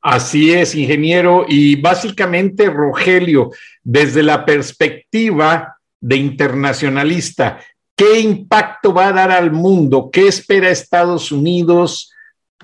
Así 0.00 0.52
es, 0.52 0.74
ingeniero. 0.74 1.44
Y 1.48 1.76
básicamente, 1.76 2.70
Rogelio, 2.70 3.50
desde 3.82 4.22
la 4.22 4.46
perspectiva 4.46 5.76
de 6.00 6.16
internacionalista, 6.16 7.60
¿qué 7.98 8.20
impacto 8.20 8.94
va 8.94 9.08
a 9.08 9.12
dar 9.12 9.32
al 9.32 9.50
mundo? 9.50 10.08
¿Qué 10.10 10.28
espera 10.28 10.70
Estados 10.70 11.32
Unidos 11.32 12.12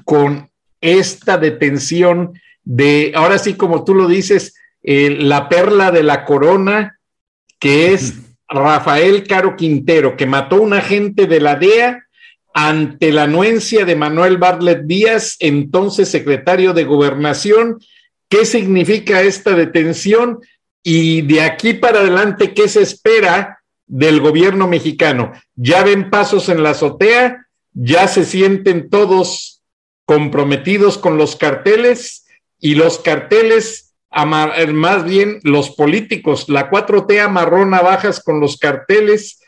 con 0.04 0.48
esta 0.80 1.36
detención 1.36 2.40
de, 2.62 3.12
ahora 3.16 3.38
sí, 3.38 3.54
como 3.54 3.84
tú 3.84 3.94
lo 3.96 4.06
dices, 4.06 4.54
eh, 4.84 5.10
la 5.10 5.48
perla 5.48 5.90
de 5.90 6.04
la 6.04 6.24
corona, 6.24 7.00
que 7.58 7.92
es 7.92 8.14
Rafael 8.48 9.26
Caro 9.26 9.56
Quintero, 9.56 10.16
que 10.16 10.26
mató 10.26 10.56
a 10.56 10.60
un 10.60 10.72
agente 10.72 11.26
de 11.26 11.40
la 11.40 11.56
DEA 11.56 12.06
ante 12.54 13.10
la 13.10 13.24
anuencia 13.24 13.84
de 13.84 13.96
Manuel 13.96 14.38
Bartlett 14.38 14.82
Díaz, 14.84 15.36
entonces 15.40 16.08
secretario 16.08 16.72
de 16.72 16.84
Gobernación. 16.84 17.80
¿Qué 18.28 18.44
significa 18.44 19.20
esta 19.22 19.56
detención? 19.56 20.38
Y 20.84 21.22
de 21.22 21.40
aquí 21.40 21.74
para 21.74 22.00
adelante, 22.00 22.54
¿qué 22.54 22.68
se 22.68 22.82
espera 22.82 23.58
del 23.94 24.20
gobierno 24.20 24.66
mexicano? 24.66 25.33
¿Ya 25.54 25.85
ven 25.85 26.11
pasos 26.11 26.48
en 26.48 26.64
la 26.64 26.70
azotea? 26.70 27.46
¿Ya 27.72 28.09
se 28.09 28.24
sienten 28.24 28.90
todos 28.90 29.62
comprometidos 30.04 30.98
con 30.98 31.16
los 31.16 31.37
carteles 31.37 32.26
y 32.59 32.74
los 32.74 32.98
carteles, 32.98 33.94
eh, 34.11 34.66
más 34.72 35.04
bien 35.04 35.38
los 35.44 35.70
políticos, 35.70 36.48
la 36.48 36.70
4T 36.70 37.20
amarró 37.20 37.64
navajas 37.66 38.20
con 38.20 38.40
los 38.40 38.57
carteles 38.59 39.40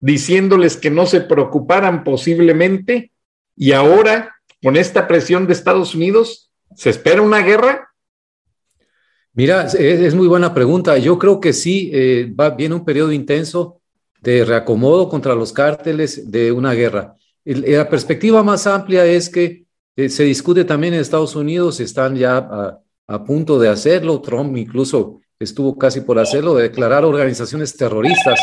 diciéndoles 0.00 0.78
que 0.78 0.90
no 0.90 1.04
se 1.04 1.20
preocuparan 1.20 2.02
posiblemente 2.02 3.12
y 3.54 3.72
ahora 3.72 4.34
con 4.62 4.78
esta 4.78 5.06
presión 5.06 5.46
de 5.46 5.52
Estados 5.52 5.94
Unidos, 5.94 6.50
¿se 6.74 6.88
espera 6.88 7.20
una 7.20 7.40
guerra? 7.40 7.90
Mira, 9.34 9.66
es, 9.66 10.14
muy 10.14 10.26
buena 10.26 10.54
pregunta. 10.54 10.96
Yo 10.98 11.18
creo 11.18 11.38
que 11.38 11.52
sí, 11.52 11.90
eh, 11.92 12.32
va, 12.38 12.50
viene 12.50 12.74
un 12.74 12.84
periodo 12.84 13.12
intenso 13.12 13.79
de 14.20 14.44
reacomodo 14.44 15.08
contra 15.08 15.34
los 15.34 15.52
cárteles 15.52 16.30
de 16.30 16.52
una 16.52 16.72
guerra. 16.74 17.16
la 17.44 17.88
perspectiva 17.88 18.42
más 18.42 18.66
amplia 18.66 19.06
es 19.06 19.28
que 19.28 19.64
eh, 19.96 20.08
se 20.08 20.24
discute 20.24 20.64
también 20.64 20.94
en 20.94 21.00
Estados 21.00 21.34
Unidos, 21.34 21.80
están 21.80 22.16
ya 22.16 22.80
a, 23.06 23.24
punto 23.24 23.58
de 23.58 23.68
hacerlo, 23.68 24.20
Trump 24.20 24.56
incluso 24.56 25.20
estuvo 25.38 25.76
casi 25.76 26.02
por 26.02 26.18
hacerlo, 26.18 26.54
de 26.54 26.64
declarar 26.64 27.04
organizaciones 27.04 27.76
terroristas, 27.76 28.40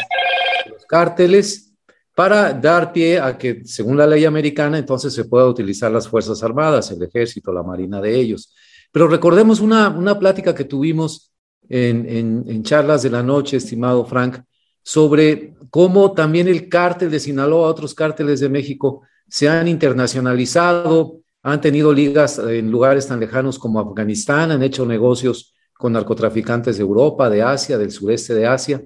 los 0.69 0.85
cárteles, 0.85 1.73
para 2.13 2.51
dar 2.51 2.91
pie 2.91 3.19
a 3.19 3.37
que, 3.37 3.61
según 3.63 3.95
la 3.95 4.07
ley 4.07 4.25
americana, 4.25 4.77
entonces 4.77 5.13
se 5.13 5.25
pueda 5.25 5.45
utilizar 5.45 5.91
las 5.91 6.07
Fuerzas 6.07 6.43
Armadas, 6.43 6.91
el 6.91 7.01
ejército, 7.03 7.53
la 7.53 7.63
marina 7.63 8.01
de 8.01 8.15
ellos. 8.15 8.53
Pero 8.91 9.07
recordemos 9.07 9.59
una, 9.59 9.89
una 9.89 10.17
plática 10.19 10.53
que 10.53 10.65
tuvimos 10.65 11.31
en, 11.69 12.43
en 12.47 12.63
charlas 12.63 13.03
de 13.03 13.11
la 13.11 13.21
noche, 13.21 13.57
estimado 13.57 14.05
Frank, 14.05 14.39
sobre 14.83 15.56
cómo 15.69 16.13
también 16.13 16.47
el 16.47 16.69
cártel 16.69 17.11
de 17.11 17.19
Sinaloa, 17.19 17.69
otros 17.69 17.93
cárteles 17.93 18.39
de 18.39 18.49
México, 18.49 19.01
se 19.27 19.49
han 19.49 19.67
internacionalizado, 19.67 21.21
han 21.43 21.61
tenido 21.61 21.93
ligas 21.93 22.39
en 22.39 22.71
lugares 22.71 23.07
tan 23.07 23.19
lejanos 23.19 23.59
como 23.59 23.79
Afganistán, 23.79 24.51
han 24.51 24.63
hecho 24.63 24.85
negocios 24.85 25.53
con 25.73 25.93
narcotraficantes 25.93 26.77
de 26.77 26.83
Europa, 26.83 27.29
de 27.29 27.41
Asia, 27.43 27.77
del 27.77 27.91
sureste 27.91 28.33
de 28.33 28.47
Asia. 28.47 28.81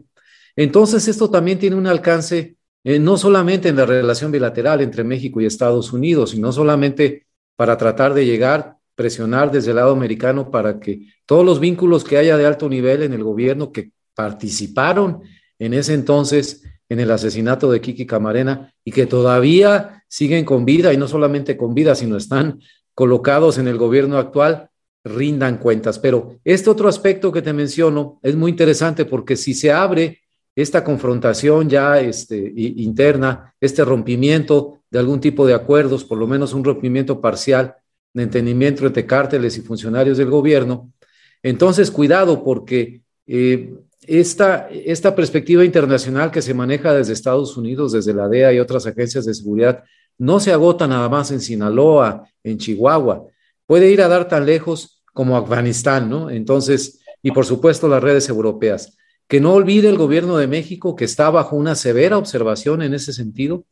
Entonces, 0.55 1.07
esto 1.07 1.29
también 1.29 1.57
tiene 1.57 1.75
un 1.75 1.87
alcance 1.87 2.57
eh, 2.83 2.99
no 2.99 3.17
solamente 3.17 3.69
en 3.69 3.75
la 3.75 3.85
relación 3.85 4.31
bilateral 4.31 4.81
entre 4.81 5.03
México 5.03 5.39
y 5.39 5.45
Estados 5.45 5.93
Unidos, 5.93 6.31
sino 6.31 6.51
solamente 6.51 7.27
para 7.55 7.77
tratar 7.77 8.13
de 8.13 8.25
llegar, 8.25 8.77
presionar 8.95 9.51
desde 9.51 9.69
el 9.69 9.77
lado 9.77 9.91
americano 9.91 10.49
para 10.49 10.79
que 10.79 11.07
todos 11.25 11.45
los 11.45 11.59
vínculos 11.59 12.03
que 12.03 12.17
haya 12.17 12.37
de 12.37 12.45
alto 12.45 12.67
nivel 12.67 13.03
en 13.03 13.13
el 13.13 13.23
gobierno 13.23 13.71
que 13.71 13.91
participaron 14.15 15.21
en 15.59 15.73
ese 15.75 15.93
entonces 15.93 16.63
en 16.91 16.99
el 16.99 17.09
asesinato 17.09 17.71
de 17.71 17.79
Kiki 17.79 18.05
Camarena 18.05 18.73
y 18.83 18.91
que 18.91 19.05
todavía 19.05 20.03
siguen 20.09 20.43
con 20.43 20.65
vida 20.65 20.91
y 20.91 20.97
no 20.97 21.07
solamente 21.07 21.55
con 21.55 21.73
vida, 21.73 21.95
sino 21.95 22.17
están 22.17 22.59
colocados 22.93 23.57
en 23.57 23.69
el 23.69 23.77
gobierno 23.77 24.17
actual, 24.17 24.69
rindan 25.05 25.57
cuentas. 25.57 25.99
Pero 25.99 26.35
este 26.43 26.69
otro 26.69 26.89
aspecto 26.89 27.31
que 27.31 27.41
te 27.41 27.53
menciono 27.53 28.19
es 28.21 28.35
muy 28.35 28.51
interesante 28.51 29.05
porque 29.05 29.37
si 29.37 29.53
se 29.53 29.71
abre 29.71 30.19
esta 30.53 30.83
confrontación 30.83 31.69
ya 31.69 31.97
este, 32.01 32.51
interna, 32.57 33.55
este 33.61 33.85
rompimiento 33.85 34.79
de 34.89 34.99
algún 34.99 35.21
tipo 35.21 35.47
de 35.47 35.53
acuerdos, 35.53 36.03
por 36.03 36.17
lo 36.17 36.27
menos 36.27 36.53
un 36.53 36.65
rompimiento 36.65 37.21
parcial 37.21 37.75
de 38.13 38.23
entendimiento 38.23 38.85
entre 38.85 39.05
cárteles 39.05 39.57
y 39.57 39.61
funcionarios 39.61 40.17
del 40.17 40.29
gobierno, 40.29 40.91
entonces 41.41 41.89
cuidado 41.89 42.43
porque 42.43 43.01
eh, 43.27 43.75
esta, 44.07 44.67
esta 44.69 45.15
perspectiva 45.15 45.63
internacional 45.63 46.31
que 46.31 46.41
se 46.41 46.53
maneja 46.53 46.93
desde 46.93 47.13
Estados 47.13 47.55
Unidos, 47.55 47.91
desde 47.91 48.13
la 48.13 48.27
DEA 48.27 48.53
y 48.53 48.59
otras 48.59 48.85
agencias 48.87 49.25
de 49.25 49.33
seguridad, 49.33 49.83
no 50.17 50.39
se 50.39 50.51
agota 50.51 50.87
nada 50.87 51.07
más 51.09 51.31
en 51.31 51.39
Sinaloa, 51.39 52.27
en 52.43 52.57
Chihuahua, 52.57 53.25
puede 53.65 53.89
ir 53.91 54.01
a 54.01 54.07
dar 54.07 54.27
tan 54.27 54.45
lejos 54.45 55.03
como 55.13 55.37
Afganistán, 55.37 56.09
¿no? 56.09 56.29
Entonces, 56.29 56.99
y 57.21 57.31
por 57.31 57.45
supuesto 57.45 57.87
las 57.87 58.01
redes 58.01 58.29
europeas. 58.29 58.97
Que 59.27 59.39
no 59.39 59.53
olvide 59.53 59.89
el 59.89 59.97
gobierno 59.97 60.37
de 60.37 60.47
México 60.47 60.95
que 60.95 61.05
está 61.05 61.29
bajo 61.29 61.55
una 61.55 61.75
severa 61.75 62.17
observación 62.17 62.81
en 62.81 62.93
ese 62.93 63.13
sentido, 63.13 63.65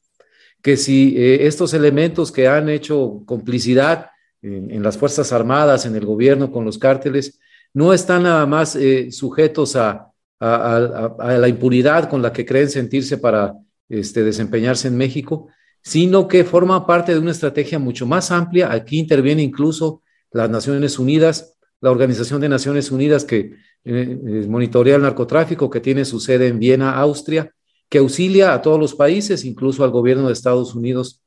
que 0.61 0.77
si 0.77 1.15
eh, 1.17 1.47
estos 1.47 1.73
elementos 1.73 2.31
que 2.31 2.47
han 2.47 2.69
hecho 2.69 3.23
complicidad 3.25 4.07
en, 4.41 4.81
las 4.83 4.97
Fuerzas 4.97 5.33
Armadas, 5.33 5.85
en 5.85 5.95
el 5.95 6.05
gobierno 6.05 6.51
con 6.51 6.63
los 6.63 6.77
cárteles, 6.77 7.39
no 7.73 7.93
están 7.93 8.23
nada 8.23 8.45
más 8.45 8.75
eh, 8.75 9.11
sujetos 9.11 9.75
a, 9.75 10.08
a, 10.39 11.37
la 11.37 11.47
impunidad 11.47 12.09
con 12.09 12.21
la 12.21 12.31
que 12.31 12.45
creen 12.45 12.69
sentirse 12.69 13.17
para 13.17 13.55
este, 13.89 14.23
desempeñarse 14.23 14.87
en 14.87 14.97
México, 14.97 15.49
sino 15.81 16.27
que 16.27 16.43
forma 16.43 16.85
parte 16.85 17.13
de 17.13 17.19
una 17.19 17.31
estrategia 17.31 17.79
mucho 17.79 18.05
más 18.05 18.31
amplia. 18.31 18.71
Aquí 18.71 18.99
interviene 18.99 19.43
incluso 19.43 20.01
las 20.31 20.49
Naciones 20.49 20.99
Unidas, 20.99 21.55
la 21.81 21.91
Organización 21.91 22.41
de 22.41 22.49
Naciones 22.49 22.91
Unidas 22.91 23.23
que 23.25 23.39
eh, 23.39 23.53
eh, 23.85 24.45
monitorea 24.47 24.95
el 24.95 25.01
narcotráfico, 25.01 25.69
que 25.69 25.79
tiene 25.79 26.05
su 26.05 26.19
sede 26.19 26.47
en 26.47 26.59
Viena, 26.59 26.91
Austria, 26.97 27.53
que 27.89 27.97
auxilia 27.97 28.53
a 28.53 28.61
todos 28.61 28.79
los 28.79 28.93
países, 28.93 29.45
incluso 29.45 29.83
al 29.83 29.91
gobierno 29.91 30.27
de 30.27 30.33
Estados 30.33 30.75
Unidos, 30.75 31.23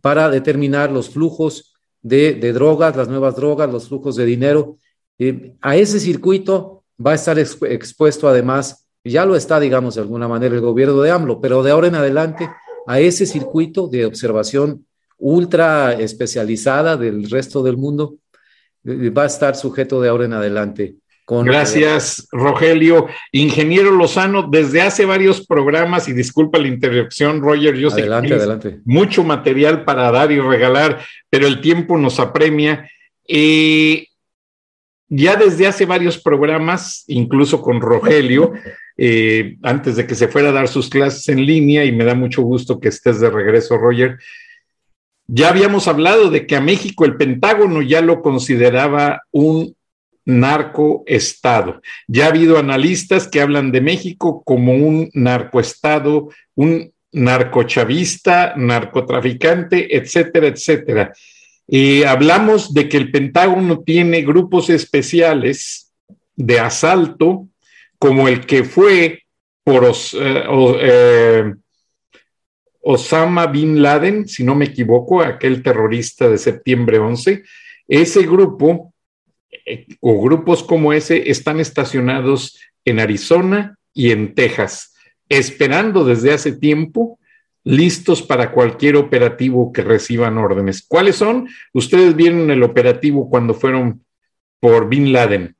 para 0.00 0.30
determinar 0.30 0.90
los 0.90 1.10
flujos 1.10 1.74
de, 2.00 2.34
drogas, 2.52 2.96
las 2.96 3.08
nuevas 3.08 3.36
drogas, 3.36 3.70
los 3.70 3.88
flujos 3.88 4.16
de 4.16 4.24
dinero. 4.24 4.78
Eh, 5.18 5.54
a 5.60 5.76
ese 5.76 5.98
circuito 5.98 6.75
va 7.04 7.12
a 7.12 7.14
estar 7.14 7.38
expuesto 7.38 8.28
además, 8.28 8.86
ya 9.04 9.24
lo 9.24 9.36
está, 9.36 9.60
digamos, 9.60 9.94
de 9.94 10.00
alguna 10.00 10.28
manera 10.28 10.54
el 10.54 10.60
gobierno 10.60 11.00
de 11.00 11.10
AMLO, 11.10 11.40
pero 11.40 11.62
de 11.62 11.70
ahora 11.70 11.88
en 11.88 11.94
adelante 11.94 12.50
a 12.86 13.00
ese 13.00 13.26
circuito 13.26 13.88
de 13.88 14.06
observación 14.06 14.86
ultra 15.18 15.94
especializada 15.94 16.96
del 16.96 17.28
resto 17.30 17.62
del 17.62 17.76
mundo 17.76 18.16
eh, 18.84 19.10
va 19.10 19.24
a 19.24 19.26
estar 19.26 19.56
sujeto 19.56 20.00
de 20.00 20.08
ahora 20.08 20.24
en 20.26 20.32
adelante. 20.34 20.96
Con 21.24 21.44
Gracias, 21.44 22.28
Rogelio. 22.30 23.08
Ingeniero 23.32 23.90
Lozano, 23.90 24.48
desde 24.48 24.80
hace 24.80 25.04
varios 25.04 25.44
programas, 25.44 26.06
y 26.08 26.12
disculpa 26.12 26.56
la 26.56 26.68
interrupción, 26.68 27.40
Roger, 27.40 27.74
yo 27.74 27.90
sé 27.90 28.02
que 28.02 28.12
adelante. 28.12 28.78
mucho 28.84 29.24
material 29.24 29.84
para 29.84 30.08
dar 30.12 30.30
y 30.30 30.38
regalar, 30.38 31.00
pero 31.28 31.48
el 31.48 31.60
tiempo 31.60 31.98
nos 31.98 32.20
apremia. 32.20 32.88
Eh, 33.26 34.06
ya 35.08 35.36
desde 35.36 35.66
hace 35.66 35.86
varios 35.86 36.18
programas, 36.18 37.04
incluso 37.06 37.62
con 37.62 37.80
Rogelio, 37.80 38.52
eh, 38.96 39.56
antes 39.62 39.96
de 39.96 40.06
que 40.06 40.14
se 40.14 40.28
fuera 40.28 40.48
a 40.48 40.52
dar 40.52 40.68
sus 40.68 40.88
clases 40.88 41.28
en 41.28 41.44
línea, 41.44 41.84
y 41.84 41.92
me 41.92 42.04
da 42.04 42.14
mucho 42.14 42.42
gusto 42.42 42.80
que 42.80 42.88
estés 42.88 43.20
de 43.20 43.30
regreso, 43.30 43.76
Roger, 43.76 44.18
ya 45.28 45.48
habíamos 45.48 45.88
hablado 45.88 46.30
de 46.30 46.46
que 46.46 46.56
a 46.56 46.60
México 46.60 47.04
el 47.04 47.16
Pentágono 47.16 47.82
ya 47.82 48.00
lo 48.00 48.22
consideraba 48.22 49.22
un 49.32 49.74
narcoestado. 50.24 51.80
Ya 52.08 52.26
ha 52.26 52.28
habido 52.28 52.58
analistas 52.58 53.28
que 53.28 53.40
hablan 53.40 53.72
de 53.72 53.80
México 53.80 54.42
como 54.44 54.74
un 54.74 55.08
narcoestado, 55.14 56.30
un 56.54 56.92
narcochavista, 57.12 58.54
narcotraficante, 58.56 59.96
etcétera, 59.96 60.48
etcétera. 60.48 61.12
Y 61.68 62.04
hablamos 62.04 62.72
de 62.72 62.88
que 62.88 62.96
el 62.96 63.10
Pentágono 63.10 63.80
tiene 63.80 64.22
grupos 64.22 64.70
especiales 64.70 65.92
de 66.36 66.60
asalto, 66.60 67.48
como 67.98 68.28
el 68.28 68.46
que 68.46 68.62
fue 68.62 69.22
por 69.64 69.92
eh, 70.14 71.54
Osama 72.80 73.46
Bin 73.46 73.82
Laden, 73.82 74.28
si 74.28 74.44
no 74.44 74.54
me 74.54 74.66
equivoco, 74.66 75.22
aquel 75.22 75.62
terrorista 75.62 76.28
de 76.28 76.38
septiembre 76.38 76.98
11. 76.98 77.42
Ese 77.88 78.22
grupo 78.22 78.94
eh, 79.64 79.86
o 80.00 80.22
grupos 80.22 80.62
como 80.62 80.92
ese 80.92 81.30
están 81.30 81.58
estacionados 81.58 82.60
en 82.84 83.00
Arizona 83.00 83.76
y 83.92 84.12
en 84.12 84.34
Texas, 84.34 84.94
esperando 85.28 86.04
desde 86.04 86.32
hace 86.32 86.52
tiempo, 86.52 87.18
listos 87.66 88.22
para 88.22 88.52
cualquier 88.52 88.94
operativo 88.94 89.72
que 89.72 89.82
reciban 89.82 90.38
órdenes. 90.38 90.86
¿Cuáles 90.86 91.16
son? 91.16 91.48
Ustedes 91.74 92.14
vieron 92.14 92.48
el 92.52 92.62
operativo 92.62 93.28
cuando 93.28 93.54
fueron 93.54 94.04
por 94.60 94.88
Bin 94.88 95.12
Laden. 95.12 95.56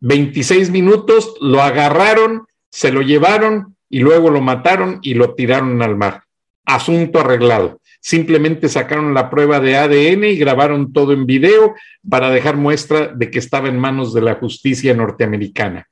26 0.00 0.70
minutos, 0.70 1.36
lo 1.40 1.62
agarraron, 1.62 2.46
se 2.68 2.90
lo 2.90 3.00
llevaron 3.00 3.76
y 3.88 4.00
luego 4.00 4.28
lo 4.28 4.40
mataron 4.40 4.98
y 5.02 5.14
lo 5.14 5.34
tiraron 5.34 5.80
al 5.82 5.96
mar. 5.96 6.24
Asunto 6.64 7.20
arreglado. 7.20 7.80
Simplemente 8.00 8.68
sacaron 8.68 9.14
la 9.14 9.30
prueba 9.30 9.60
de 9.60 9.76
ADN 9.76 10.24
y 10.24 10.36
grabaron 10.36 10.92
todo 10.92 11.12
en 11.12 11.26
video 11.26 11.76
para 12.10 12.30
dejar 12.30 12.56
muestra 12.56 13.06
de 13.06 13.30
que 13.30 13.38
estaba 13.38 13.68
en 13.68 13.78
manos 13.78 14.12
de 14.14 14.20
la 14.20 14.34
justicia 14.34 14.92
norteamericana. 14.94 15.88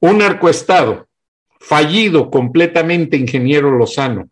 Un 0.00 0.16
narcoestado 0.16 1.09
fallido 1.60 2.30
completamente, 2.30 3.16
ingeniero 3.16 3.70
Lozano, 3.70 4.28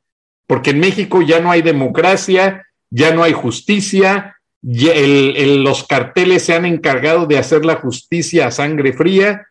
porque 0.46 0.70
en 0.70 0.80
México 0.80 1.20
ya 1.22 1.40
no 1.40 1.50
hay 1.50 1.62
democracia, 1.62 2.66
ya 2.90 3.14
no 3.14 3.22
hay 3.22 3.32
justicia, 3.32 4.36
los 4.62 5.86
carteles 5.86 6.42
se 6.42 6.54
han 6.54 6.64
encargado 6.64 7.26
de 7.26 7.38
hacer 7.38 7.64
la 7.64 7.76
justicia 7.76 8.46
a 8.46 8.50
sangre 8.50 8.92
fría, 8.92 9.46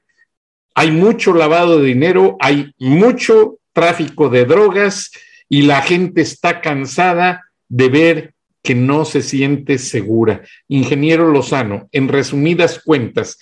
hay 0.74 0.92
mucho 0.92 1.34
lavado 1.34 1.80
de 1.80 1.88
dinero, 1.88 2.36
hay 2.40 2.74
mucho 2.80 3.58
tráfico 3.74 4.30
de 4.30 4.46
drogas 4.46 5.12
y 5.48 5.62
la 5.62 5.82
gente 5.82 6.22
está 6.22 6.62
cansada 6.62 7.46
de 7.70 7.90
ver 7.90 8.34
que 8.62 8.76
no 8.76 9.06
se 9.06 9.22
siente 9.22 9.78
segura. 9.78 10.42
Ingeniero 10.68 11.32
Lozano, 11.32 11.88
en 11.92 12.10
resumidas 12.10 12.82
cuentas, 12.84 13.40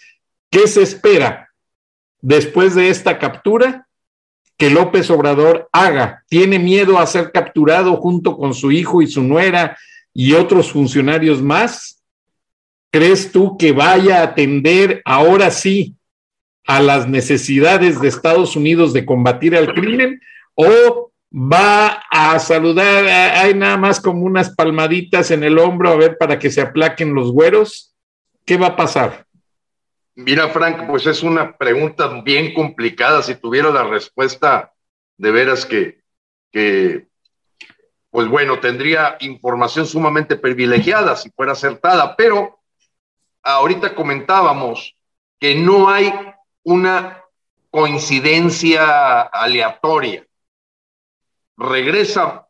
¿qué 0.52 0.67
se 0.67 0.84
espera 0.84 1.50
después 2.21 2.76
de 2.76 2.89
esta 2.89 3.17
captura? 3.17 3.85
Que 4.58 4.70
López 4.70 5.10
Obrador 5.10 5.68
haga. 5.72 6.24
Tiene 6.30 6.60
miedo 6.60 7.00
a 7.00 7.08
ser 7.08 7.32
capturado 7.32 7.98
junto 7.98 8.38
con 8.38 8.54
su 8.54 8.72
hijo 8.72 9.02
y 9.02 9.08
su 9.08 9.24
nuera 9.24 9.78
y 10.13 10.34
otros 10.34 10.72
funcionarios 10.72 11.41
más. 11.41 12.02
¿Crees 12.91 13.32
tú 13.32 13.58
que 13.58 13.74
vaya 13.74 14.20
a 14.20 14.24
atender 14.24 15.02
ahora 15.04 15.52
sí 15.52 15.96
a 16.65 16.80
las 16.80 17.08
necesidades 17.08 18.00
de 18.00 18.08
Estados 18.08 18.56
Unidos 18.56 18.94
de 18.94 19.06
combatir 19.06 19.56
al 19.56 19.74
crimen 19.74 20.22
o 20.56 21.12
va 21.32 22.02
a 22.10 22.39
saludar, 22.39 23.06
hay 23.06 23.54
nada 23.54 23.76
más 23.76 24.00
como 24.00 24.22
unas 24.22 24.56
palmaditas 24.56 25.32
en 25.32 25.44
el 25.44 25.60
hombro 25.60 25.89
a 25.89 25.98
ver 25.98 26.18
para 26.18 26.39
que 26.39 26.50
se 26.50 26.62
aplaquen 26.62 27.13
los 27.13 27.32
güeros? 27.32 27.94
¿Qué 28.46 28.56
va 28.56 28.68
a 28.68 28.76
pasar? 28.78 29.25
Mira, 30.15 30.49
Frank, 30.49 30.88
pues 30.88 31.06
es 31.08 31.23
una 31.23 31.58
pregunta 31.58 32.21
bien 32.21 32.54
complicada. 32.54 33.21
Si 33.21 33.36
tuviera 33.36 33.69
la 33.69 33.84
respuesta, 33.84 34.73
de 35.17 35.32
veras 35.32 35.65
que, 35.65 36.04
que 36.51 37.08
pues 38.10 38.28
bueno, 38.28 38.60
tendría 38.60 39.17
información 39.19 39.86
sumamente 39.86 40.38
privilegiada 40.38 41.15
si 41.15 41.30
fuera 41.32 41.51
acertada, 41.51 42.15
pero 42.15 42.62
ahorita 43.43 43.93
comentábamos 43.93 44.95
que 45.39 45.56
no 45.56 45.89
hay 45.89 46.13
una 46.63 47.21
coincidencia 47.69 49.21
aleatoria. 49.21 50.25
Regresa 51.58 52.47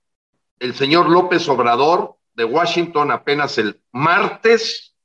el 0.59 0.75
señor 0.75 1.09
López 1.09 1.47
Obrador 1.49 2.15
de 2.35 2.45
Washington 2.45 3.11
apenas 3.11 3.57
el 3.57 3.81
martes 3.91 4.95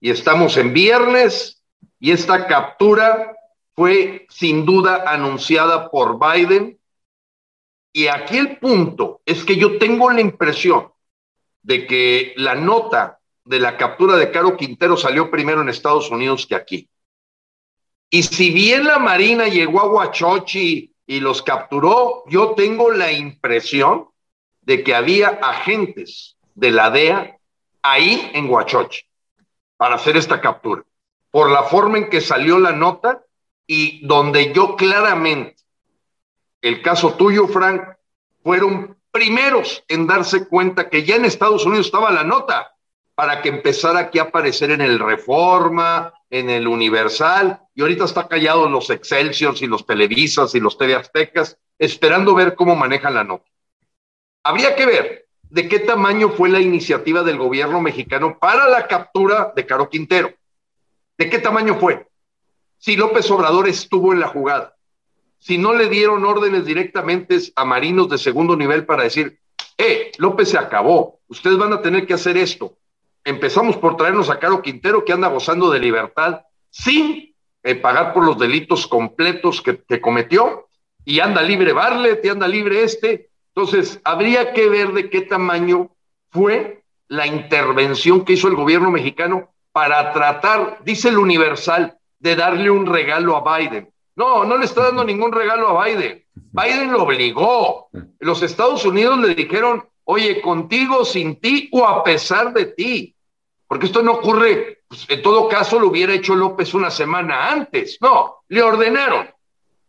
y 0.00 0.10
estamos 0.10 0.56
en 0.56 0.72
viernes 0.72 1.59
y 2.00 2.10
esta 2.10 2.46
captura 2.46 3.36
fue 3.76 4.26
sin 4.30 4.64
duda 4.64 5.04
anunciada 5.06 5.90
por 5.90 6.18
Biden. 6.18 6.78
Y 7.92 8.06
aquí 8.06 8.38
el 8.38 8.58
punto 8.58 9.20
es 9.26 9.44
que 9.44 9.56
yo 9.56 9.78
tengo 9.78 10.10
la 10.10 10.22
impresión 10.22 10.90
de 11.62 11.86
que 11.86 12.32
la 12.36 12.54
nota 12.54 13.20
de 13.44 13.60
la 13.60 13.76
captura 13.76 14.16
de 14.16 14.30
Caro 14.30 14.56
Quintero 14.56 14.96
salió 14.96 15.30
primero 15.30 15.60
en 15.60 15.68
Estados 15.68 16.10
Unidos 16.10 16.46
que 16.46 16.54
aquí. 16.54 16.88
Y 18.08 18.22
si 18.22 18.50
bien 18.50 18.84
la 18.84 18.98
Marina 18.98 19.46
llegó 19.48 19.80
a 19.80 19.90
Huachochi 19.90 20.94
y 21.06 21.20
los 21.20 21.42
capturó, 21.42 22.24
yo 22.28 22.52
tengo 22.52 22.90
la 22.90 23.12
impresión 23.12 24.08
de 24.62 24.82
que 24.82 24.94
había 24.94 25.28
agentes 25.28 26.36
de 26.54 26.70
la 26.70 26.90
DEA 26.90 27.38
ahí 27.82 28.30
en 28.32 28.48
Huachochi 28.48 29.02
para 29.76 29.96
hacer 29.96 30.16
esta 30.16 30.40
captura 30.40 30.84
por 31.30 31.50
la 31.50 31.64
forma 31.64 31.98
en 31.98 32.10
que 32.10 32.20
salió 32.20 32.58
la 32.58 32.72
nota 32.72 33.24
y 33.66 34.06
donde 34.06 34.52
yo 34.52 34.76
claramente, 34.76 35.56
el 36.60 36.82
caso 36.82 37.14
tuyo, 37.14 37.46
Frank, 37.46 37.82
fueron 38.42 38.96
primeros 39.10 39.84
en 39.88 40.06
darse 40.06 40.46
cuenta 40.46 40.88
que 40.88 41.04
ya 41.04 41.16
en 41.16 41.24
Estados 41.24 41.64
Unidos 41.64 41.86
estaba 41.86 42.10
la 42.10 42.24
nota 42.24 42.74
para 43.14 43.42
que 43.42 43.48
empezara 43.50 43.98
aquí 43.98 44.18
a 44.18 44.24
aparecer 44.24 44.70
en 44.70 44.80
el 44.80 44.98
Reforma, 44.98 46.12
en 46.30 46.48
el 46.48 46.66
Universal, 46.66 47.60
y 47.74 47.82
ahorita 47.82 48.04
está 48.04 48.28
callado 48.28 48.68
los 48.68 48.88
Excelsiors 48.88 49.60
y 49.62 49.66
los 49.66 49.84
Televisas 49.84 50.54
y 50.54 50.60
los 50.60 50.78
TV 50.78 50.94
Aztecas, 50.94 51.58
esperando 51.78 52.34
ver 52.34 52.54
cómo 52.54 52.76
manejan 52.76 53.14
la 53.14 53.24
nota. 53.24 53.44
Habría 54.42 54.74
que 54.74 54.86
ver 54.86 55.28
de 55.42 55.68
qué 55.68 55.80
tamaño 55.80 56.30
fue 56.30 56.48
la 56.48 56.60
iniciativa 56.60 57.22
del 57.22 57.36
gobierno 57.36 57.80
mexicano 57.80 58.38
para 58.38 58.68
la 58.68 58.86
captura 58.86 59.52
de 59.54 59.66
Caro 59.66 59.90
Quintero. 59.90 60.32
¿De 61.20 61.28
qué 61.28 61.38
tamaño 61.38 61.78
fue? 61.78 62.06
Si 62.78 62.96
López 62.96 63.30
Obrador 63.30 63.68
estuvo 63.68 64.14
en 64.14 64.20
la 64.20 64.28
jugada, 64.28 64.74
si 65.38 65.58
no 65.58 65.74
le 65.74 65.90
dieron 65.90 66.24
órdenes 66.24 66.64
directamente 66.64 67.36
a 67.56 67.66
marinos 67.66 68.08
de 68.08 68.16
segundo 68.16 68.56
nivel 68.56 68.86
para 68.86 69.02
decir, 69.02 69.38
eh, 69.76 70.12
López 70.16 70.48
se 70.48 70.56
acabó, 70.56 71.20
ustedes 71.28 71.58
van 71.58 71.74
a 71.74 71.82
tener 71.82 72.06
que 72.06 72.14
hacer 72.14 72.38
esto. 72.38 72.78
Empezamos 73.22 73.76
por 73.76 73.98
traernos 73.98 74.30
a 74.30 74.38
Caro 74.38 74.62
Quintero 74.62 75.04
que 75.04 75.12
anda 75.12 75.28
gozando 75.28 75.70
de 75.70 75.80
libertad 75.80 76.40
sin 76.70 77.34
eh, 77.64 77.74
pagar 77.74 78.14
por 78.14 78.24
los 78.24 78.38
delitos 78.38 78.86
completos 78.86 79.60
que, 79.60 79.76
que 79.82 80.00
cometió 80.00 80.68
y 81.04 81.20
anda 81.20 81.42
libre 81.42 81.74
Barlet 81.74 82.24
y 82.24 82.30
anda 82.30 82.48
libre 82.48 82.82
este. 82.82 83.28
Entonces, 83.54 84.00
habría 84.04 84.54
que 84.54 84.70
ver 84.70 84.94
de 84.94 85.10
qué 85.10 85.20
tamaño 85.20 85.90
fue 86.30 86.82
la 87.08 87.26
intervención 87.26 88.24
que 88.24 88.32
hizo 88.32 88.48
el 88.48 88.56
gobierno 88.56 88.90
mexicano 88.90 89.50
para 89.80 90.12
tratar, 90.12 90.76
dice 90.84 91.08
el 91.08 91.16
Universal, 91.16 91.96
de 92.18 92.36
darle 92.36 92.70
un 92.70 92.84
regalo 92.84 93.34
a 93.34 93.58
Biden. 93.58 93.90
No, 94.14 94.44
no 94.44 94.58
le 94.58 94.66
está 94.66 94.82
dando 94.82 95.02
ningún 95.02 95.32
regalo 95.32 95.70
a 95.70 95.86
Biden. 95.86 96.22
Biden 96.34 96.92
lo 96.92 97.04
obligó. 97.04 97.88
Los 98.18 98.42
Estados 98.42 98.84
Unidos 98.84 99.18
le 99.20 99.34
dijeron, 99.34 99.88
oye, 100.04 100.42
contigo, 100.42 101.02
sin 101.06 101.40
ti 101.40 101.70
o 101.72 101.86
a 101.86 102.04
pesar 102.04 102.52
de 102.52 102.66
ti. 102.66 103.16
Porque 103.66 103.86
esto 103.86 104.02
no 104.02 104.12
ocurre, 104.12 104.82
pues, 104.86 105.06
en 105.08 105.22
todo 105.22 105.48
caso 105.48 105.80
lo 105.80 105.88
hubiera 105.88 106.12
hecho 106.12 106.34
López 106.34 106.74
una 106.74 106.90
semana 106.90 107.50
antes. 107.50 107.96
No, 108.02 108.42
le 108.48 108.62
ordenaron. 108.62 109.30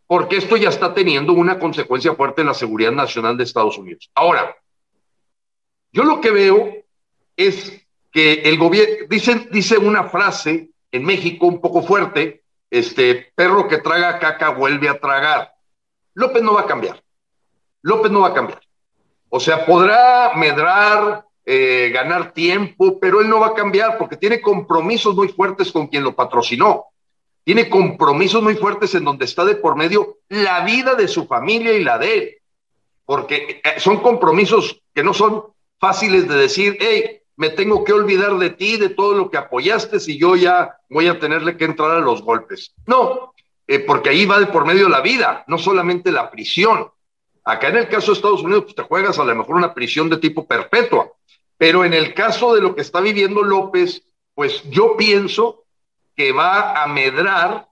Porque 0.06 0.38
esto 0.38 0.56
ya 0.56 0.70
está 0.70 0.94
teniendo 0.94 1.34
una 1.34 1.58
consecuencia 1.58 2.14
fuerte 2.14 2.40
en 2.40 2.46
la 2.46 2.54
seguridad 2.54 2.92
nacional 2.92 3.36
de 3.36 3.44
Estados 3.44 3.76
Unidos. 3.76 4.10
Ahora, 4.14 4.56
yo 5.92 6.02
lo 6.04 6.18
que 6.18 6.30
veo 6.30 6.76
es 7.36 7.81
que 8.12 8.42
el 8.42 8.58
gobierno, 8.58 9.06
dice, 9.08 9.48
dice 9.50 9.78
una 9.78 10.04
frase 10.04 10.68
en 10.92 11.04
México 11.04 11.46
un 11.46 11.60
poco 11.60 11.82
fuerte, 11.82 12.42
este, 12.70 13.32
perro 13.34 13.66
que 13.66 13.78
traga 13.78 14.18
caca 14.18 14.50
vuelve 14.50 14.88
a 14.88 15.00
tragar. 15.00 15.52
López 16.14 16.42
no 16.42 16.54
va 16.54 16.62
a 16.62 16.66
cambiar. 16.66 17.02
López 17.80 18.12
no 18.12 18.20
va 18.20 18.28
a 18.28 18.34
cambiar. 18.34 18.60
O 19.30 19.40
sea, 19.40 19.64
podrá 19.64 20.34
medrar, 20.36 21.24
eh, 21.44 21.90
ganar 21.92 22.32
tiempo, 22.32 23.00
pero 23.00 23.20
él 23.20 23.28
no 23.28 23.40
va 23.40 23.48
a 23.48 23.54
cambiar 23.54 23.96
porque 23.96 24.16
tiene 24.16 24.42
compromisos 24.42 25.14
muy 25.14 25.28
fuertes 25.28 25.72
con 25.72 25.86
quien 25.86 26.04
lo 26.04 26.14
patrocinó. 26.14 26.86
Tiene 27.44 27.68
compromisos 27.68 28.42
muy 28.42 28.54
fuertes 28.54 28.94
en 28.94 29.04
donde 29.04 29.24
está 29.24 29.44
de 29.44 29.56
por 29.56 29.74
medio 29.74 30.18
la 30.28 30.64
vida 30.64 30.94
de 30.94 31.08
su 31.08 31.26
familia 31.26 31.72
y 31.72 31.82
la 31.82 31.98
de 31.98 32.14
él. 32.14 32.36
Porque 33.06 33.62
eh, 33.64 33.80
son 33.80 34.00
compromisos 34.00 34.82
que 34.94 35.02
no 35.02 35.14
son 35.14 35.44
fáciles 35.80 36.28
de 36.28 36.36
decir, 36.36 36.76
hey, 36.78 37.21
me 37.42 37.50
tengo 37.50 37.82
que 37.82 37.92
olvidar 37.92 38.38
de 38.38 38.50
ti, 38.50 38.76
de 38.76 38.90
todo 38.90 39.14
lo 39.14 39.28
que 39.28 39.36
apoyaste, 39.36 39.98
si 39.98 40.16
yo 40.16 40.36
ya 40.36 40.76
voy 40.88 41.08
a 41.08 41.18
tenerle 41.18 41.56
que 41.56 41.64
entrar 41.64 41.90
a 41.90 41.98
los 41.98 42.22
golpes. 42.22 42.72
No, 42.86 43.34
eh, 43.66 43.80
porque 43.80 44.10
ahí 44.10 44.26
va 44.26 44.38
de 44.38 44.46
por 44.46 44.64
medio 44.64 44.88
la 44.88 45.00
vida, 45.00 45.42
no 45.48 45.58
solamente 45.58 46.12
la 46.12 46.30
prisión. 46.30 46.88
Acá 47.42 47.66
en 47.66 47.78
el 47.78 47.88
caso 47.88 48.12
de 48.12 48.12
Estados 48.12 48.44
Unidos, 48.44 48.62
pues 48.62 48.76
te 48.76 48.82
juegas 48.82 49.18
a 49.18 49.24
lo 49.24 49.34
mejor 49.34 49.56
una 49.56 49.74
prisión 49.74 50.08
de 50.08 50.18
tipo 50.18 50.46
perpetua, 50.46 51.10
pero 51.58 51.84
en 51.84 51.94
el 51.94 52.14
caso 52.14 52.54
de 52.54 52.60
lo 52.60 52.76
que 52.76 52.82
está 52.82 53.00
viviendo 53.00 53.42
López, 53.42 54.04
pues 54.36 54.62
yo 54.70 54.96
pienso 54.96 55.64
que 56.14 56.30
va 56.30 56.80
a 56.80 56.86
medrar 56.86 57.66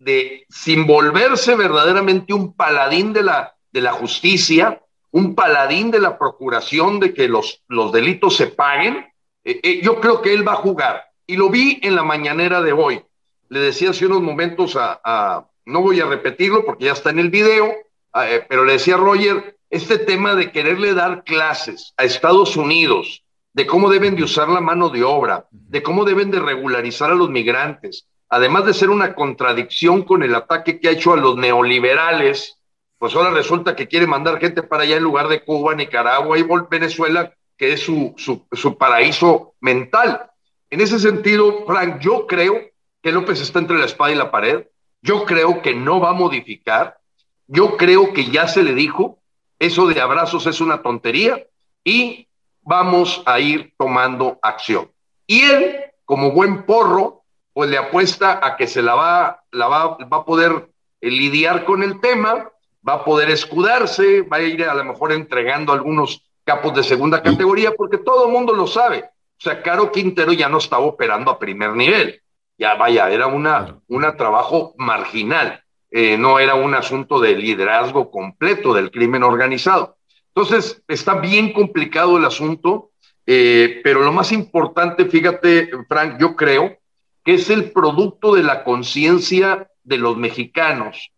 de, 0.00 0.44
sin 0.48 0.88
volverse 0.88 1.54
verdaderamente 1.54 2.34
un 2.34 2.52
paladín 2.52 3.12
de 3.12 3.22
la, 3.22 3.54
de 3.70 3.80
la 3.80 3.92
justicia, 3.92 4.82
un 5.10 5.34
paladín 5.34 5.90
de 5.90 6.00
la 6.00 6.18
procuración 6.18 7.00
de 7.00 7.14
que 7.14 7.28
los, 7.28 7.62
los 7.68 7.92
delitos 7.92 8.36
se 8.36 8.48
paguen, 8.48 9.06
eh, 9.44 9.60
eh, 9.62 9.80
yo 9.82 10.00
creo 10.00 10.20
que 10.20 10.32
él 10.32 10.46
va 10.46 10.52
a 10.52 10.56
jugar. 10.56 11.04
Y 11.26 11.36
lo 11.36 11.48
vi 11.48 11.78
en 11.82 11.94
la 11.94 12.02
mañanera 12.02 12.62
de 12.62 12.72
hoy. 12.72 13.02
Le 13.48 13.60
decía 13.60 13.90
hace 13.90 14.06
unos 14.06 14.22
momentos 14.22 14.76
a, 14.78 15.46
no 15.64 15.80
voy 15.80 16.00
a 16.00 16.06
repetirlo 16.06 16.64
porque 16.64 16.86
ya 16.86 16.92
está 16.92 17.10
en 17.10 17.18
el 17.18 17.30
video, 17.30 17.72
eh, 18.14 18.44
pero 18.48 18.64
le 18.64 18.74
decía 18.74 18.94
a 18.94 18.98
Roger, 18.98 19.58
este 19.70 19.98
tema 19.98 20.34
de 20.34 20.52
quererle 20.52 20.94
dar 20.94 21.24
clases 21.24 21.94
a 21.96 22.04
Estados 22.04 22.56
Unidos, 22.56 23.24
de 23.52 23.66
cómo 23.66 23.90
deben 23.90 24.16
de 24.16 24.22
usar 24.22 24.48
la 24.48 24.60
mano 24.60 24.88
de 24.90 25.04
obra, 25.04 25.46
de 25.50 25.82
cómo 25.82 26.04
deben 26.04 26.30
de 26.30 26.40
regularizar 26.40 27.10
a 27.10 27.14
los 27.14 27.30
migrantes, 27.30 28.06
además 28.28 28.66
de 28.66 28.74
ser 28.74 28.90
una 28.90 29.14
contradicción 29.14 30.02
con 30.02 30.22
el 30.22 30.34
ataque 30.34 30.78
que 30.78 30.88
ha 30.88 30.92
hecho 30.92 31.12
a 31.12 31.16
los 31.16 31.36
neoliberales, 31.36 32.57
pues 32.98 33.14
ahora 33.14 33.30
resulta 33.30 33.76
que 33.76 33.86
quiere 33.86 34.06
mandar 34.06 34.40
gente 34.40 34.62
para 34.62 34.82
allá 34.82 34.96
en 34.96 35.04
lugar 35.04 35.28
de 35.28 35.44
Cuba, 35.44 35.74
Nicaragua 35.74 36.36
y 36.38 36.44
Venezuela, 36.68 37.32
que 37.56 37.72
es 37.72 37.80
su, 37.80 38.14
su, 38.16 38.76
paraíso 38.76 39.54
mental. 39.60 40.30
En 40.70 40.80
ese 40.80 40.98
sentido, 40.98 41.64
Frank, 41.66 42.00
yo 42.00 42.26
creo 42.26 42.60
que 43.00 43.12
López 43.12 43.40
está 43.40 43.60
entre 43.60 43.78
la 43.78 43.86
espada 43.86 44.12
y 44.12 44.16
la 44.16 44.30
pared. 44.30 44.66
Yo 45.00 45.24
creo 45.24 45.62
que 45.62 45.74
no 45.74 46.00
va 46.00 46.10
a 46.10 46.14
modificar. 46.14 46.98
Yo 47.46 47.76
creo 47.76 48.12
que 48.12 48.30
ya 48.30 48.48
se 48.48 48.62
le 48.62 48.74
dijo, 48.74 49.18
eso 49.58 49.86
de 49.86 50.00
abrazos 50.00 50.46
es 50.46 50.60
una 50.60 50.82
tontería 50.82 51.46
y 51.84 52.28
vamos 52.62 53.22
a 53.26 53.38
ir 53.40 53.72
tomando 53.78 54.38
acción. 54.42 54.90
Y 55.26 55.42
él, 55.42 55.84
como 56.04 56.32
buen 56.32 56.64
porro, 56.64 57.22
pues 57.52 57.70
le 57.70 57.78
apuesta 57.78 58.40
a 58.42 58.56
que 58.56 58.66
se 58.66 58.82
la 58.82 58.94
va, 58.94 59.44
la 59.52 59.68
va, 59.68 59.96
va 59.98 60.18
a 60.18 60.24
poder 60.24 60.70
eh, 61.00 61.10
lidiar 61.10 61.64
con 61.64 61.82
el 61.82 62.00
tema 62.00 62.50
va 62.88 62.94
a 62.94 63.04
poder 63.04 63.30
escudarse, 63.30 64.22
va 64.22 64.38
a 64.38 64.42
ir 64.42 64.64
a 64.64 64.74
lo 64.74 64.84
mejor 64.84 65.12
entregando 65.12 65.72
algunos 65.72 66.24
capos 66.44 66.74
de 66.74 66.82
segunda 66.82 67.22
categoría, 67.22 67.72
porque 67.72 67.98
todo 67.98 68.26
el 68.26 68.32
mundo 68.32 68.54
lo 68.54 68.66
sabe. 68.66 69.04
O 69.38 69.40
sea, 69.40 69.62
Caro 69.62 69.92
Quintero 69.92 70.32
ya 70.32 70.48
no 70.48 70.58
estaba 70.58 70.84
operando 70.84 71.30
a 71.30 71.38
primer 71.38 71.76
nivel. 71.76 72.22
Ya 72.56 72.74
vaya, 72.74 73.10
era 73.10 73.26
una, 73.26 73.78
una 73.88 74.16
trabajo 74.16 74.74
marginal. 74.78 75.62
Eh, 75.90 76.16
no 76.16 76.38
era 76.38 76.54
un 76.54 76.74
asunto 76.74 77.20
de 77.20 77.36
liderazgo 77.36 78.10
completo 78.10 78.72
del 78.72 78.90
crimen 78.90 79.22
organizado. 79.22 79.96
Entonces, 80.34 80.82
está 80.88 81.14
bien 81.14 81.52
complicado 81.52 82.16
el 82.16 82.24
asunto, 82.24 82.90
eh, 83.26 83.80
pero 83.84 84.00
lo 84.02 84.12
más 84.12 84.32
importante, 84.32 85.04
fíjate, 85.04 85.70
Frank, 85.88 86.18
yo 86.18 86.34
creo 86.34 86.78
que 87.24 87.34
es 87.34 87.50
el 87.50 87.70
producto 87.70 88.34
de 88.34 88.42
la 88.42 88.64
conciencia 88.64 89.68
de 89.84 89.98
los 89.98 90.16
mexicanos 90.16 91.10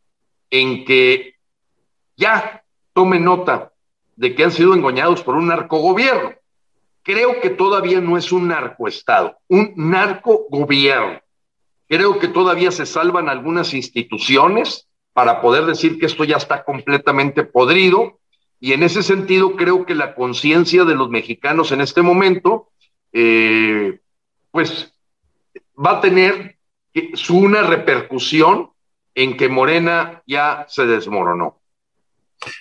en 0.50 0.84
que 0.84 1.39
ya 2.20 2.62
tome 2.92 3.18
nota 3.18 3.72
de 4.14 4.34
que 4.34 4.44
han 4.44 4.52
sido 4.52 4.74
engañados 4.74 5.22
por 5.22 5.34
un 5.34 5.48
narcogobierno. 5.48 6.34
Creo 7.02 7.40
que 7.40 7.48
todavía 7.48 8.00
no 8.00 8.18
es 8.18 8.30
un 8.30 8.48
narcoestado, 8.48 9.38
un 9.48 9.72
narcogobierno. 9.74 11.20
Creo 11.88 12.18
que 12.18 12.28
todavía 12.28 12.70
se 12.70 12.84
salvan 12.84 13.28
algunas 13.28 13.72
instituciones 13.72 14.86
para 15.14 15.40
poder 15.40 15.64
decir 15.64 15.98
que 15.98 16.06
esto 16.06 16.24
ya 16.24 16.36
está 16.36 16.62
completamente 16.62 17.42
podrido. 17.42 18.20
Y 18.60 18.74
en 18.74 18.82
ese 18.82 19.02
sentido, 19.02 19.56
creo 19.56 19.86
que 19.86 19.94
la 19.94 20.14
conciencia 20.14 20.84
de 20.84 20.94
los 20.94 21.08
mexicanos 21.08 21.72
en 21.72 21.80
este 21.80 22.02
momento, 22.02 22.68
eh, 23.12 23.98
pues 24.50 24.94
va 25.74 25.92
a 25.92 26.00
tener 26.02 26.58
una 27.30 27.62
repercusión 27.62 28.70
en 29.14 29.36
que 29.38 29.48
Morena 29.48 30.22
ya 30.26 30.66
se 30.68 30.84
desmoronó. 30.86 31.59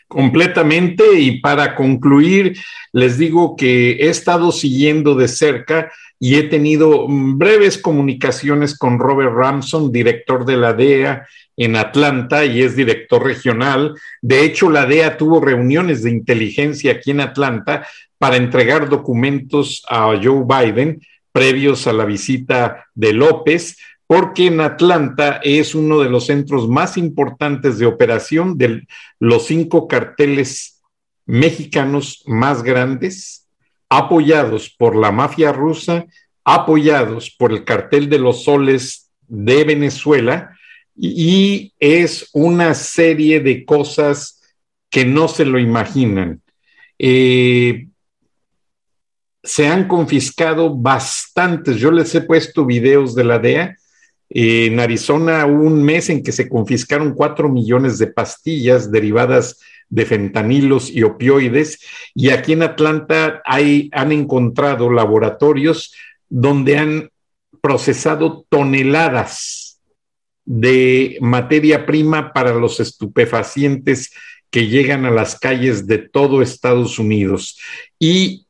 Completamente. 0.08 1.20
Y 1.20 1.40
para 1.40 1.76
concluir, 1.76 2.58
les 2.92 3.18
digo 3.18 3.56
que 3.56 3.92
he 3.92 4.10
estado 4.10 4.52
siguiendo 4.52 5.16
de 5.16 5.28
cerca 5.28 5.92
y 6.20 6.36
he 6.36 6.44
tenido 6.44 7.06
breves 7.08 7.78
comunicaciones 7.78 8.78
con 8.78 9.00
Robert 9.00 9.34
Ramson, 9.34 9.92
director 9.92 10.46
de 10.46 10.58
la 10.58 10.74
DEA 10.74 11.26
en 11.56 11.76
Atlanta 11.76 12.46
y 12.46 12.62
es 12.62 12.76
director 12.76 13.24
regional. 13.24 13.96
De 14.22 14.44
hecho, 14.44 14.70
la 14.70 14.86
DEA 14.86 15.18
tuvo 15.18 15.40
reuniones 15.40 16.04
de 16.04 16.12
inteligencia 16.12 16.94
aquí 16.94 17.12
en 17.12 17.22
Atlanta 17.22 17.88
para 18.18 18.36
entregar 18.36 18.90
documentos 18.90 19.84
a 19.90 20.20
Joe 20.22 20.44
Biden 20.46 21.02
previos 21.32 21.88
a 21.88 21.94
la 21.94 22.06
visita 22.06 22.88
de 22.96 23.14
López 23.14 23.78
porque 24.10 24.48
en 24.48 24.60
Atlanta 24.60 25.40
es 25.44 25.76
uno 25.76 26.00
de 26.00 26.10
los 26.10 26.26
centros 26.26 26.68
más 26.68 26.98
importantes 26.98 27.78
de 27.78 27.86
operación 27.86 28.58
de 28.58 28.88
los 29.20 29.46
cinco 29.46 29.88
carteles 29.88 30.82
mexicanos 31.28 32.24
más 32.26 32.64
grandes, 32.64 33.48
apoyados 33.88 34.68
por 34.72 34.96
la 34.96 35.12
mafia 35.12 35.52
rusa, 35.52 36.08
apoyados 36.44 37.30
por 37.30 37.52
el 37.52 37.64
cartel 37.64 38.10
de 38.10 38.18
los 38.18 38.46
soles 38.46 39.12
de 39.28 39.64
Venezuela, 39.64 40.58
y 40.96 41.76
es 41.80 42.32
una 42.34 42.74
serie 42.74 43.42
de 43.42 43.64
cosas 43.64 44.42
que 44.90 45.06
no 45.06 45.28
se 45.28 45.46
lo 45.46 45.60
imaginan. 45.60 46.42
Eh, 46.98 47.86
se 49.44 49.68
han 49.68 49.88
confiscado 49.88 50.76
bastantes, 50.76 51.78
yo 51.78 51.92
les 51.92 52.16
he 52.16 52.22
puesto 52.22 52.66
videos 52.66 53.14
de 53.14 53.24
la 53.24 53.38
DEA, 53.38 53.76
en 54.30 54.80
Arizona 54.80 55.46
hubo 55.46 55.64
un 55.64 55.84
mes 55.84 56.10
en 56.10 56.22
que 56.22 56.32
se 56.32 56.48
confiscaron 56.48 57.14
cuatro 57.14 57.50
millones 57.50 57.98
de 57.98 58.08
pastillas 58.08 58.92
derivadas 58.92 59.60
de 59.90 60.06
fentanilos 60.06 60.92
y 60.92 61.02
opioides, 61.02 61.80
y 62.14 62.30
aquí 62.30 62.54
en 62.54 62.62
Atlanta 62.62 63.42
hay, 63.44 63.90
han 63.92 64.12
encontrado 64.12 64.92
laboratorios 64.92 65.94
donde 66.30 66.78
han 66.78 67.10
procesado 67.62 68.46
toneladas 68.50 69.82
de 70.46 71.18
materia 71.22 71.86
prima 71.86 72.34
para 72.34 72.54
los 72.54 72.80
estupefacientes 72.80 74.12
que 74.52 74.68
llegan 74.68 75.06
a 75.06 75.12
las 75.12 75.40
calles 75.40 75.86
de 75.86 76.00
todo 76.00 76.42
Estados 76.42 76.98
Unidos. 76.98 77.60
Y 78.00 78.48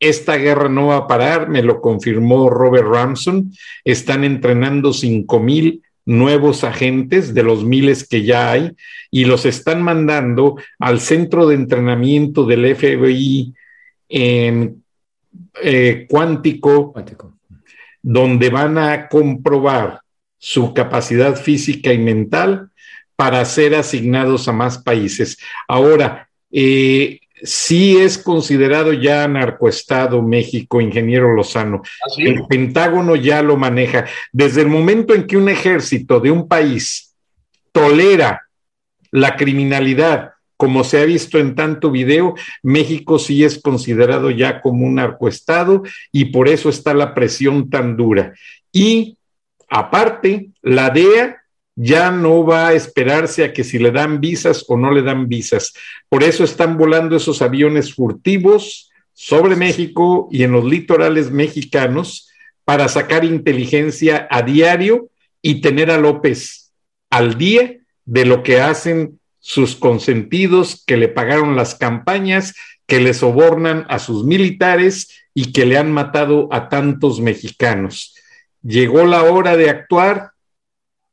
esta 0.00 0.36
guerra 0.36 0.68
no 0.68 0.88
va 0.88 0.96
a 0.96 1.06
parar, 1.06 1.48
me 1.48 1.62
lo 1.62 1.80
confirmó 1.80 2.48
Robert 2.48 2.88
Ramson. 2.88 3.52
Están 3.84 4.24
entrenando 4.24 4.92
cinco 4.92 5.38
mil 5.38 5.82
nuevos 6.06 6.64
agentes 6.64 7.34
de 7.34 7.42
los 7.42 7.62
miles 7.62 8.08
que 8.08 8.24
ya 8.24 8.50
hay 8.50 8.72
y 9.10 9.26
los 9.26 9.44
están 9.44 9.82
mandando 9.82 10.56
al 10.78 11.00
centro 11.00 11.46
de 11.46 11.54
entrenamiento 11.54 12.44
del 12.46 12.74
FBI 12.74 13.54
en 14.08 14.82
eh, 15.62 16.06
cuántico, 16.08 16.94
donde 18.02 18.48
van 18.48 18.78
a 18.78 19.08
comprobar 19.08 20.00
su 20.38 20.72
capacidad 20.72 21.36
física 21.36 21.92
y 21.92 21.98
mental 21.98 22.70
para 23.14 23.44
ser 23.44 23.74
asignados 23.74 24.48
a 24.48 24.52
más 24.52 24.78
países. 24.78 25.38
Ahora, 25.68 26.28
eh, 26.50 27.20
sí 27.42 27.96
es 27.96 28.18
considerado 28.18 28.92
ya 28.92 29.26
narcoestado 29.28 30.22
México, 30.22 30.80
ingeniero 30.80 31.34
Lozano. 31.34 31.82
el 32.18 32.46
Pentágono 32.46 33.16
ya 33.16 33.42
lo 33.42 33.56
maneja. 33.56 34.06
Desde 34.32 34.62
el 34.62 34.68
momento 34.68 35.14
en 35.14 35.26
que 35.26 35.36
un 35.36 35.48
ejército 35.48 36.20
de 36.20 36.30
un 36.30 36.48
país 36.48 37.14
tolera 37.72 38.42
la 39.10 39.36
criminalidad, 39.36 40.32
como 40.56 40.84
se 40.84 41.00
ha 41.00 41.04
visto 41.04 41.38
en 41.38 41.54
tanto 41.54 41.90
video, 41.90 42.34
México 42.62 43.18
sí 43.18 43.44
es 43.44 43.60
considerado 43.60 44.30
ya 44.30 44.60
como 44.60 44.86
un 44.86 44.96
narcoestado 44.96 45.82
y 46.12 46.26
por 46.26 46.48
eso 46.48 46.68
está 46.68 46.94
la 46.94 47.14
presión 47.14 47.70
tan 47.70 47.96
dura. 47.96 48.34
Y 48.72 49.16
aparte, 49.68 50.50
la 50.62 50.90
DEA 50.90 51.39
ya 51.82 52.10
no 52.10 52.44
va 52.44 52.68
a 52.68 52.72
esperarse 52.74 53.42
a 53.42 53.54
que 53.54 53.64
si 53.64 53.78
le 53.78 53.90
dan 53.90 54.20
visas 54.20 54.66
o 54.68 54.76
no 54.76 54.92
le 54.92 55.00
dan 55.00 55.28
visas. 55.28 55.72
Por 56.10 56.22
eso 56.22 56.44
están 56.44 56.76
volando 56.76 57.16
esos 57.16 57.40
aviones 57.40 57.94
furtivos 57.94 58.90
sobre 59.14 59.56
México 59.56 60.28
y 60.30 60.42
en 60.42 60.52
los 60.52 60.66
litorales 60.66 61.30
mexicanos 61.30 62.28
para 62.66 62.86
sacar 62.88 63.24
inteligencia 63.24 64.28
a 64.30 64.42
diario 64.42 65.08
y 65.40 65.62
tener 65.62 65.90
a 65.90 65.96
López 65.96 66.70
al 67.08 67.38
día 67.38 67.78
de 68.04 68.26
lo 68.26 68.42
que 68.42 68.60
hacen 68.60 69.18
sus 69.38 69.74
consentidos 69.74 70.84
que 70.86 70.98
le 70.98 71.08
pagaron 71.08 71.56
las 71.56 71.74
campañas, 71.74 72.54
que 72.86 73.00
le 73.00 73.14
sobornan 73.14 73.86
a 73.88 73.98
sus 73.98 74.26
militares 74.26 75.08
y 75.32 75.52
que 75.52 75.64
le 75.64 75.78
han 75.78 75.90
matado 75.90 76.50
a 76.52 76.68
tantos 76.68 77.20
mexicanos. 77.20 78.14
Llegó 78.62 79.06
la 79.06 79.22
hora 79.22 79.56
de 79.56 79.70
actuar 79.70 80.32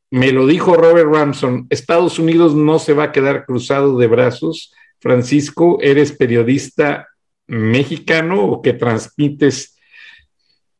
me 0.09 0.31
lo 0.31 0.47
dijo 0.47 0.75
Robert 0.75 1.09
Ramson, 1.11 1.67
Estados 1.69 2.17
Unidos 2.19 2.55
no 2.55 2.79
se 2.79 2.93
va 2.93 3.05
a 3.05 3.11
quedar 3.11 3.45
cruzado 3.45 3.97
de 3.97 4.07
brazos. 4.07 4.73
Francisco, 4.99 5.79
eres 5.81 6.11
periodista 6.11 7.07
mexicano 7.47 8.43
o 8.43 8.61
que 8.61 8.73
transmites 8.73 9.77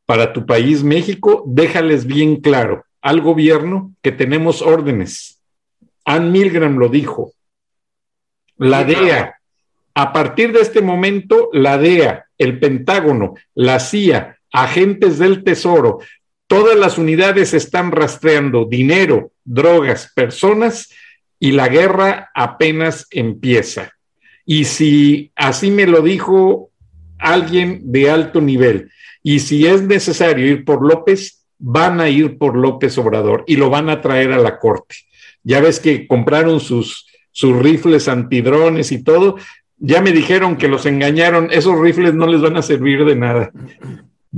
para 0.06 0.34
tu 0.34 0.46
país 0.46 0.84
México, 0.84 1.44
déjales 1.46 2.06
bien 2.06 2.38
claro 2.38 2.86
al 3.02 3.22
gobierno 3.22 3.94
que 4.02 4.12
tenemos 4.12 4.62
órdenes. 4.62 5.42
Ann 6.06 6.32
Milgram 6.32 6.78
lo 6.78 6.90
dijo. 6.90 7.34
La 8.58 8.84
DEA 8.84 9.36
A 9.94 10.14
partir 10.14 10.52
de 10.52 10.62
este 10.62 10.82
momento, 10.82 11.50
la 11.54 11.78
DEA, 11.78 12.26
el 12.38 12.60
Pentágono, 12.60 13.34
la 13.56 13.80
CIA, 13.80 14.38
agentes 14.52 15.20
del 15.20 15.44
Tesoro, 15.44 16.00
todas 16.48 16.78
las 16.78 16.98
unidades 16.98 17.54
están 17.54 17.92
rastreando 17.92 18.66
dinero, 18.66 19.32
drogas, 19.44 20.12
personas 20.16 20.90
y 21.40 21.52
la 21.52 21.68
guerra 21.68 22.32
apenas 22.34 23.08
empieza. 23.12 23.94
Y 24.46 24.66
si 24.66 25.32
así 25.36 25.72
me 25.72 25.86
lo 25.86 26.02
dijo 26.02 26.72
alguien 27.20 27.92
de 27.92 28.10
alto 28.10 28.42
nivel, 28.42 28.90
y 29.22 29.40
si 29.40 29.68
es 29.68 29.82
necesario 29.82 30.48
ir 30.48 30.64
por 30.64 30.86
López, 30.88 31.46
van 31.60 32.00
a 32.00 32.10
ir 32.10 32.38
por 32.38 32.56
López 32.56 32.98
Obrador 32.98 33.44
y 33.48 33.58
lo 33.58 33.70
van 33.70 33.90
a 33.90 34.02
traer 34.02 34.32
a 34.32 34.38
la 34.38 34.58
corte. 34.58 34.96
Ya 35.44 35.60
ves 35.60 35.80
que 35.80 36.08
compraron 36.08 36.60
sus, 36.60 37.08
sus 37.32 37.58
rifles 37.58 38.08
antidrones 38.08 38.92
y 38.92 39.04
todo. 39.04 39.38
Ya 39.78 40.02
me 40.02 40.12
dijeron 40.12 40.56
que 40.56 40.68
los 40.68 40.86
engañaron. 40.86 41.50
Esos 41.52 41.80
rifles 41.80 42.14
no 42.14 42.28
les 42.28 42.42
van 42.42 42.58
a 42.58 42.62
servir 42.62 43.04
de 43.06 43.16
nada. 43.16 43.52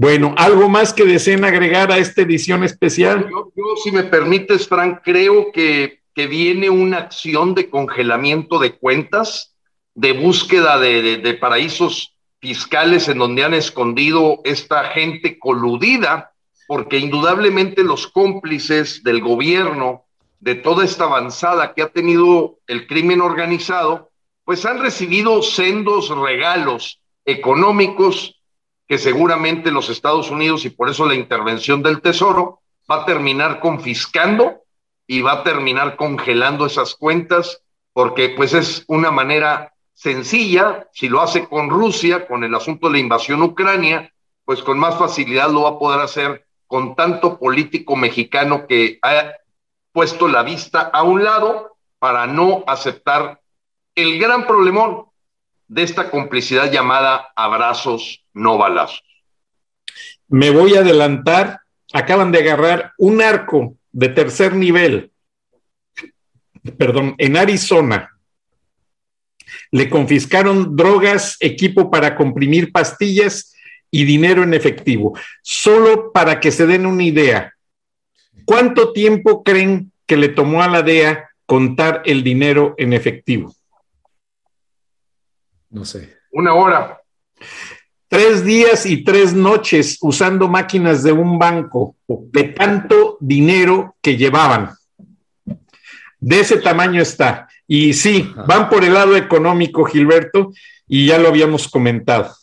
Bueno, 0.01 0.33
¿algo 0.37 0.69
más 0.69 0.93
que 0.93 1.03
deseen 1.03 1.43
agregar 1.43 1.91
a 1.91 1.97
esta 1.97 2.21
edición 2.21 2.63
especial? 2.63 3.29
Yo, 3.29 3.51
si 3.83 3.91
me 3.91 4.03
permites, 4.03 4.65
Frank, 4.65 5.01
creo 5.03 5.51
que, 5.51 5.99
que, 6.15 6.25
viene 6.25 6.69
una 6.69 6.99
acción 6.99 7.53
de 7.53 7.69
congelamiento 7.69 8.59
de 8.59 8.77
cuentas, 8.77 9.57
de 9.95 10.13
búsqueda 10.13 10.79
de, 10.79 11.17
de, 11.17 11.33
paraísos 11.33 12.15
fiscales 12.39 13.09
en 13.09 13.17
donde 13.17 13.43
han 13.43 13.53
escondido 13.53 14.39
esta 14.45 14.85
gente 14.85 15.37
coludida 15.37 16.31
porque 16.65 16.97
indudablemente 16.97 17.83
los 17.83 18.07
cómplices 18.07 19.03
del 19.03 19.19
gobierno, 19.19 20.05
de 20.39 20.55
toda 20.55 20.85
esta 20.85 21.03
avanzada 21.03 21.73
que 21.73 21.81
ha 21.81 21.89
tenido 21.89 22.59
el 22.67 22.87
crimen 22.87 23.19
organizado, 23.19 24.11
pues 24.45 24.65
han 24.65 24.79
recibido 24.79 25.41
sendos 25.41 26.07
regalos 26.07 27.01
económicos 27.25 28.38
que 28.89 28.97
seguramente 28.97 29.69
los 29.69 29.87
Estados 29.89 30.31
Unidos 30.31 30.65
y 30.65 30.71
por 30.71 30.89
eso 30.89 31.05
la 31.05 31.13
intervención 31.13 31.83
del 31.83 32.01
Tesoro 32.01 32.61
va 32.89 33.03
a 33.03 33.05
terminar 33.05 33.59
confiscando 33.59 34.63
y 35.05 35.21
va 35.21 35.33
a 35.33 35.43
terminar 35.43 35.95
congelando 35.95 36.65
esas 36.65 36.95
cuentas 36.95 37.61
porque 37.93 38.29
pues 38.29 38.53
es 38.53 38.83
una 38.87 39.11
manera 39.11 39.73
sencilla, 39.93 40.87
si 40.91 41.07
lo 41.07 41.21
hace 41.21 41.47
con 41.47 41.69
Rusia, 41.69 42.25
con 42.25 42.43
el 42.43 42.55
asunto 42.55 42.87
de 42.87 42.93
la 42.93 42.99
invasión 42.99 43.43
ucrania, 43.43 44.11
pues 44.43 44.63
con 44.63 44.79
más 44.79 44.97
facilidad 44.97 45.51
lo 45.51 45.63
va 45.63 45.69
a 45.69 45.79
poder 45.79 45.99
hacer 45.99 46.47
con 46.65 46.95
tanto 46.95 47.37
político 47.37 47.95
mexicano 47.95 48.65
que 48.65 48.97
ha 49.03 49.33
puesto 49.91 50.27
la 50.27 50.41
vista 50.41 50.81
a 50.81 51.03
un 51.03 51.23
lado 51.23 51.77
para 51.99 52.25
no 52.25 52.63
aceptar 52.65 53.39
el 53.93 54.17
gran 54.17 54.47
problemón 54.47 55.09
de 55.67 55.83
esta 55.83 56.09
complicidad 56.09 56.71
llamada 56.71 57.31
abrazos, 57.35 58.25
no 58.39 58.57
balazos. 58.57 59.03
Me 60.27 60.49
voy 60.49 60.75
a 60.75 60.79
adelantar, 60.79 61.61
acaban 61.93 62.31
de 62.31 62.39
agarrar 62.39 62.93
un 62.97 63.21
arco 63.21 63.75
de 63.91 64.09
tercer 64.09 64.53
nivel, 64.53 65.11
perdón, 66.77 67.15
en 67.17 67.37
Arizona. 67.37 68.15
Le 69.71 69.89
confiscaron 69.89 70.75
drogas, 70.75 71.37
equipo 71.39 71.89
para 71.89 72.15
comprimir 72.15 72.71
pastillas 72.71 73.53
y 73.91 74.05
dinero 74.05 74.43
en 74.43 74.53
efectivo. 74.53 75.17
Solo 75.41 76.11
para 76.11 76.39
que 76.39 76.51
se 76.51 76.67
den 76.67 76.85
una 76.85 77.03
idea, 77.03 77.55
¿cuánto 78.45 78.93
tiempo 78.93 79.43
creen 79.43 79.91
que 80.05 80.17
le 80.17 80.29
tomó 80.29 80.61
a 80.61 80.67
la 80.67 80.83
DEA 80.83 81.29
contar 81.45 82.03
el 82.05 82.23
dinero 82.23 82.75
en 82.77 82.93
efectivo? 82.93 83.55
No 85.69 85.85
sé. 85.85 86.17
Una 86.31 86.53
hora. 86.53 87.01
Tres 88.09 88.43
días 88.43 88.87
y 88.87 89.03
tres 89.03 89.33
noches 89.35 89.99
usando 90.01 90.47
máquinas 90.47 91.03
de 91.03 91.11
un 91.11 91.37
banco 91.37 91.95
de 92.07 92.45
tanto 92.45 93.17
dinero 93.19 93.95
que 94.01 94.17
llevaban. 94.17 94.71
De 96.19 96.39
ese 96.39 96.57
tamaño 96.57 97.03
está. 97.03 97.47
Y 97.67 97.93
sí, 97.93 98.33
van 98.47 98.67
por 98.67 98.83
el 98.83 98.95
lado 98.95 99.15
económico, 99.15 99.85
Gilberto, 99.85 100.51
y 100.87 101.05
ya 101.05 101.19
lo 101.19 101.27
habíamos 101.27 101.67
comentado. 101.67 102.33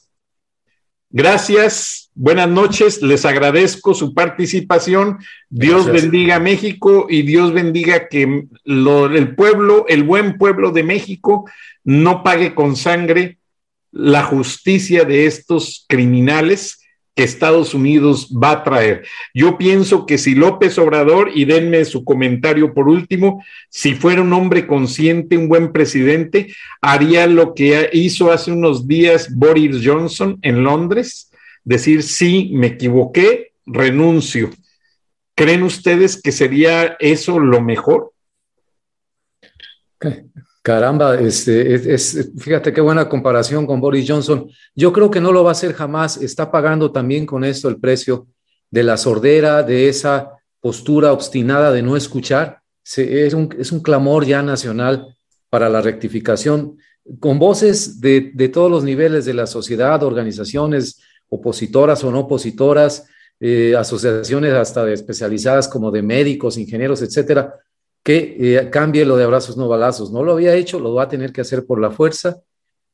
Gracias, 1.11 2.12
buenas 2.14 2.49
noches, 2.49 3.03
les 3.03 3.25
agradezco 3.25 3.93
su 3.93 4.14
participación. 4.14 5.19
Dios 5.49 5.87
Gracias. 5.87 6.05
bendiga 6.05 6.37
a 6.37 6.41
México 6.41 7.07
y 7.11 7.23
Dios 7.23 7.53
bendiga 7.53 8.07
que 8.07 8.47
lo, 8.62 9.07
el 9.07 9.35
pueblo, 9.35 9.85
el 9.89 10.05
buen 10.05 10.39
pueblo 10.39 10.71
de 10.71 10.85
México, 10.85 11.45
no 11.83 12.23
pague 12.23 12.55
con 12.55 12.77
sangre 12.77 13.39
la 13.99 14.22
justicia 14.22 15.05
de 15.05 15.24
estos 15.24 15.86
criminales 15.88 16.80
que 17.14 17.24
Estados 17.24 17.72
Unidos 17.72 18.30
va 18.30 18.51
a 18.51 18.62
traer. 18.62 19.07
Yo 19.32 19.57
pienso 19.57 20.05
que 20.05 20.18
si 20.18 20.34
López 20.34 20.78
Obrador, 20.78 21.30
y 21.34 21.47
denme 21.47 21.82
su 21.86 22.05
comentario 22.05 22.74
por 22.74 22.88
último, 22.88 23.42
si 23.70 23.94
fuera 23.94 24.20
un 24.20 24.34
hombre 24.34 24.66
consciente, 24.66 25.38
un 25.38 25.49
buen 25.49 25.72
presidente, 25.72 26.53
haría 26.82 27.26
lo 27.26 27.55
que 27.55 27.88
hizo 27.94 28.30
hace 28.30 28.53
unos 28.53 28.86
días 28.86 29.34
Boris 29.34 29.80
Johnson 29.82 30.38
en 30.42 30.62
Londres, 30.62 31.32
decir, 31.64 32.03
sí, 32.03 32.51
me 32.53 32.66
equivoqué, 32.66 33.53
renuncio. 33.64 34.51
¿Creen 35.34 35.62
ustedes 35.62 36.20
que 36.20 36.32
sería 36.32 36.97
eso 37.01 37.38
lo 37.38 37.62
mejor? 37.62 38.12
Caramba, 40.67 41.14
este, 41.14 41.95
es, 41.95 42.33
fíjate 42.37 42.73
qué 42.73 42.81
buena 42.81 43.09
comparación 43.09 43.69
con 43.69 43.81
Boris 43.81 44.05
Johnson. 44.09 44.51
Yo 44.75 44.93
creo 44.93 45.12
que 45.12 45.21
no 45.21 45.31
lo 45.31 45.45
va 45.45 45.51
a 45.51 45.53
hacer 45.53 45.73
jamás. 45.75 46.17
Está 46.17 46.51
pagando 46.51 46.91
también 46.91 47.25
con 47.25 47.45
esto 47.45 47.69
el 47.69 47.77
precio 47.77 48.27
de 48.69 48.83
la 48.83 48.97
sordera, 48.97 49.62
de 49.62 49.89
esa 49.89 50.33
postura 50.61 51.12
obstinada 51.12 51.71
de 51.71 51.83
no 51.83 51.97
escuchar. 51.97 52.62
Es, 52.97 53.33
un, 53.33 53.55
es, 53.57 53.71
un, 53.71 53.79
clamor 53.79 54.27
ya 54.27 54.43
nacional 54.43 55.17
para 55.51 55.69
la 55.69 55.83
rectificación, 55.83 56.77
con 57.21 57.39
voces 57.39 58.01
de, 58.01 58.33
de, 58.35 58.49
todos 58.49 58.69
los 58.69 58.83
niveles 58.83 59.25
de 59.25 59.35
la 59.35 59.47
sociedad, 59.47 60.03
organizaciones 60.03 61.01
opositoras 61.29 62.03
o 62.03 62.11
no 62.11 62.23
opositoras, 62.23 63.07
eh, 63.39 63.77
asociaciones 63.79 64.53
hasta 64.53 64.91
especializadas 64.91 65.69
como 65.69 65.93
de 65.93 66.03
médicos, 66.03 66.59
ingenieros, 66.59 67.03
etcétera 67.03 67.55
que 68.07 68.37
eh, 68.39 68.71
cambie 68.71 69.05
lo 69.05 69.17
de 69.17 69.25
abrazos 69.25 69.57
no 69.57 69.67
balazos. 69.67 70.13
No 70.13 70.23
lo 70.23 70.35
había 70.35 70.55
hecho, 70.55 70.79
lo 70.79 70.95
va 70.95 71.03
a 71.03 71.09
tener 71.09 71.33
que 71.33 71.41
hacer 71.41 71.67
por 71.67 71.81
la 71.81 71.91
fuerza, 71.91 72.37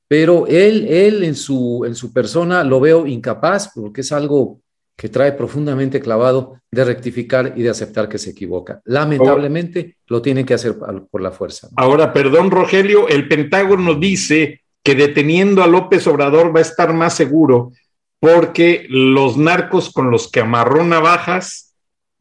pero 0.09 0.47
él, 0.47 0.87
él 0.89 1.23
en 1.23 1.35
su, 1.35 1.85
en 1.87 1.95
su 1.95 2.15
persona 2.15 2.65
lo 2.65 2.81
veo 2.81 3.07
incapaz 3.07 3.73
porque 3.75 4.01
es 4.01 4.11
algo 4.11 4.63
que 4.97 5.11
trae 5.11 5.33
profundamente 5.33 6.01
clavado 6.01 6.63
de 6.71 6.83
rectificar 6.83 7.53
y 7.55 7.63
de 7.63 7.69
aceptar 7.69 8.09
que 8.09 8.17
se 8.17 8.31
equivoca. 8.31 8.81
Lamentablemente 8.87 9.99
lo 10.07 10.23
tienen 10.23 10.47
que 10.47 10.55
hacer 10.55 10.77
por 10.79 11.21
la 11.21 11.31
fuerza. 11.31 11.69
Ahora, 11.77 12.11
perdón, 12.15 12.51
Rogelio, 12.51 13.07
el 13.07 13.29
Pentágono 13.29 13.97
dice 13.97 14.63
que 14.83 14.95
deteniendo 14.95 15.63
a 15.63 15.67
López 15.67 16.07
Obrador 16.07 16.57
va 16.57 16.61
a 16.61 16.63
estar 16.63 16.95
más 16.95 17.15
seguro 17.15 17.73
porque 18.19 18.87
los 18.89 19.37
narcos 19.37 19.93
con 19.93 20.11
los 20.11 20.31
que 20.31 20.41
amarró 20.41 20.83
navajas 20.85 21.72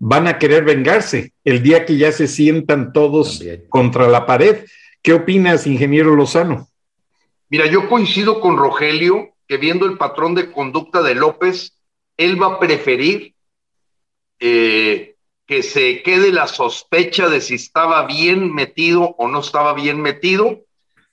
van 0.03 0.27
a 0.27 0.39
querer 0.39 0.63
vengarse 0.63 1.33
el 1.43 1.61
día 1.61 1.85
que 1.85 1.95
ya 1.95 2.11
se 2.11 2.27
sientan 2.27 2.91
todos 2.91 3.37
También. 3.37 3.65
contra 3.69 4.07
la 4.07 4.25
pared. 4.25 4.65
¿Qué 5.03 5.13
opinas, 5.13 5.67
ingeniero 5.67 6.15
Lozano? 6.15 6.69
Mira, 7.49 7.67
yo 7.67 7.87
coincido 7.87 8.41
con 8.41 8.57
Rogelio 8.57 9.35
que 9.47 9.57
viendo 9.57 9.85
el 9.85 9.99
patrón 9.99 10.33
de 10.33 10.51
conducta 10.51 11.03
de 11.03 11.13
López, 11.13 11.77
él 12.17 12.41
va 12.41 12.47
a 12.47 12.59
preferir 12.59 13.35
eh, 14.39 15.17
que 15.45 15.61
se 15.61 16.01
quede 16.01 16.31
la 16.31 16.47
sospecha 16.47 17.29
de 17.29 17.39
si 17.39 17.55
estaba 17.55 18.07
bien 18.07 18.51
metido 18.55 19.15
o 19.19 19.27
no 19.27 19.41
estaba 19.41 19.73
bien 19.75 20.01
metido. 20.01 20.61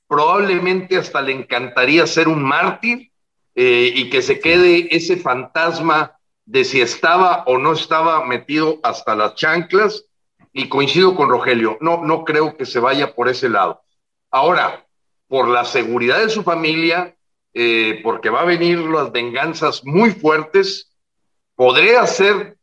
Probablemente 0.06 0.96
hasta 0.96 1.20
le 1.20 1.32
encantaría 1.32 2.06
ser 2.06 2.26
un 2.26 2.42
mártir 2.42 3.10
eh, 3.54 3.92
y 3.94 4.08
que 4.08 4.22
se 4.22 4.40
quede 4.40 4.96
ese 4.96 5.18
fantasma 5.18 6.17
de 6.48 6.64
si 6.64 6.80
estaba 6.80 7.44
o 7.46 7.58
no 7.58 7.74
estaba 7.74 8.24
metido 8.24 8.80
hasta 8.82 9.14
las 9.14 9.34
chanclas 9.34 10.06
y 10.50 10.70
coincido 10.70 11.14
con 11.14 11.28
Rogelio, 11.28 11.76
no, 11.82 12.02
no 12.02 12.24
creo 12.24 12.56
que 12.56 12.64
se 12.64 12.80
vaya 12.80 13.14
por 13.14 13.28
ese 13.28 13.50
lado. 13.50 13.82
Ahora, 14.30 14.86
por 15.26 15.46
la 15.48 15.66
seguridad 15.66 16.20
de 16.20 16.30
su 16.30 16.42
familia, 16.42 17.14
eh, 17.52 18.00
porque 18.02 18.30
va 18.30 18.40
a 18.40 18.46
venir 18.46 18.78
las 18.78 19.12
venganzas 19.12 19.84
muy 19.84 20.12
fuertes, 20.12 20.90
podría 21.54 22.06
ser 22.06 22.56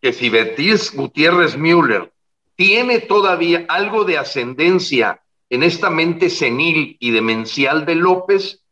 que 0.00 0.14
si 0.14 0.30
Betis 0.30 0.96
Gutiérrez 0.96 1.58
Müller 1.58 2.10
tiene 2.56 3.00
todavía 3.00 3.66
algo 3.68 4.04
de 4.04 4.16
ascendencia 4.16 5.20
en 5.50 5.62
esta 5.62 5.90
mente 5.90 6.30
senil 6.30 6.96
y 6.98 7.10
demencial 7.10 7.84
de 7.84 7.96
López, 7.96 8.64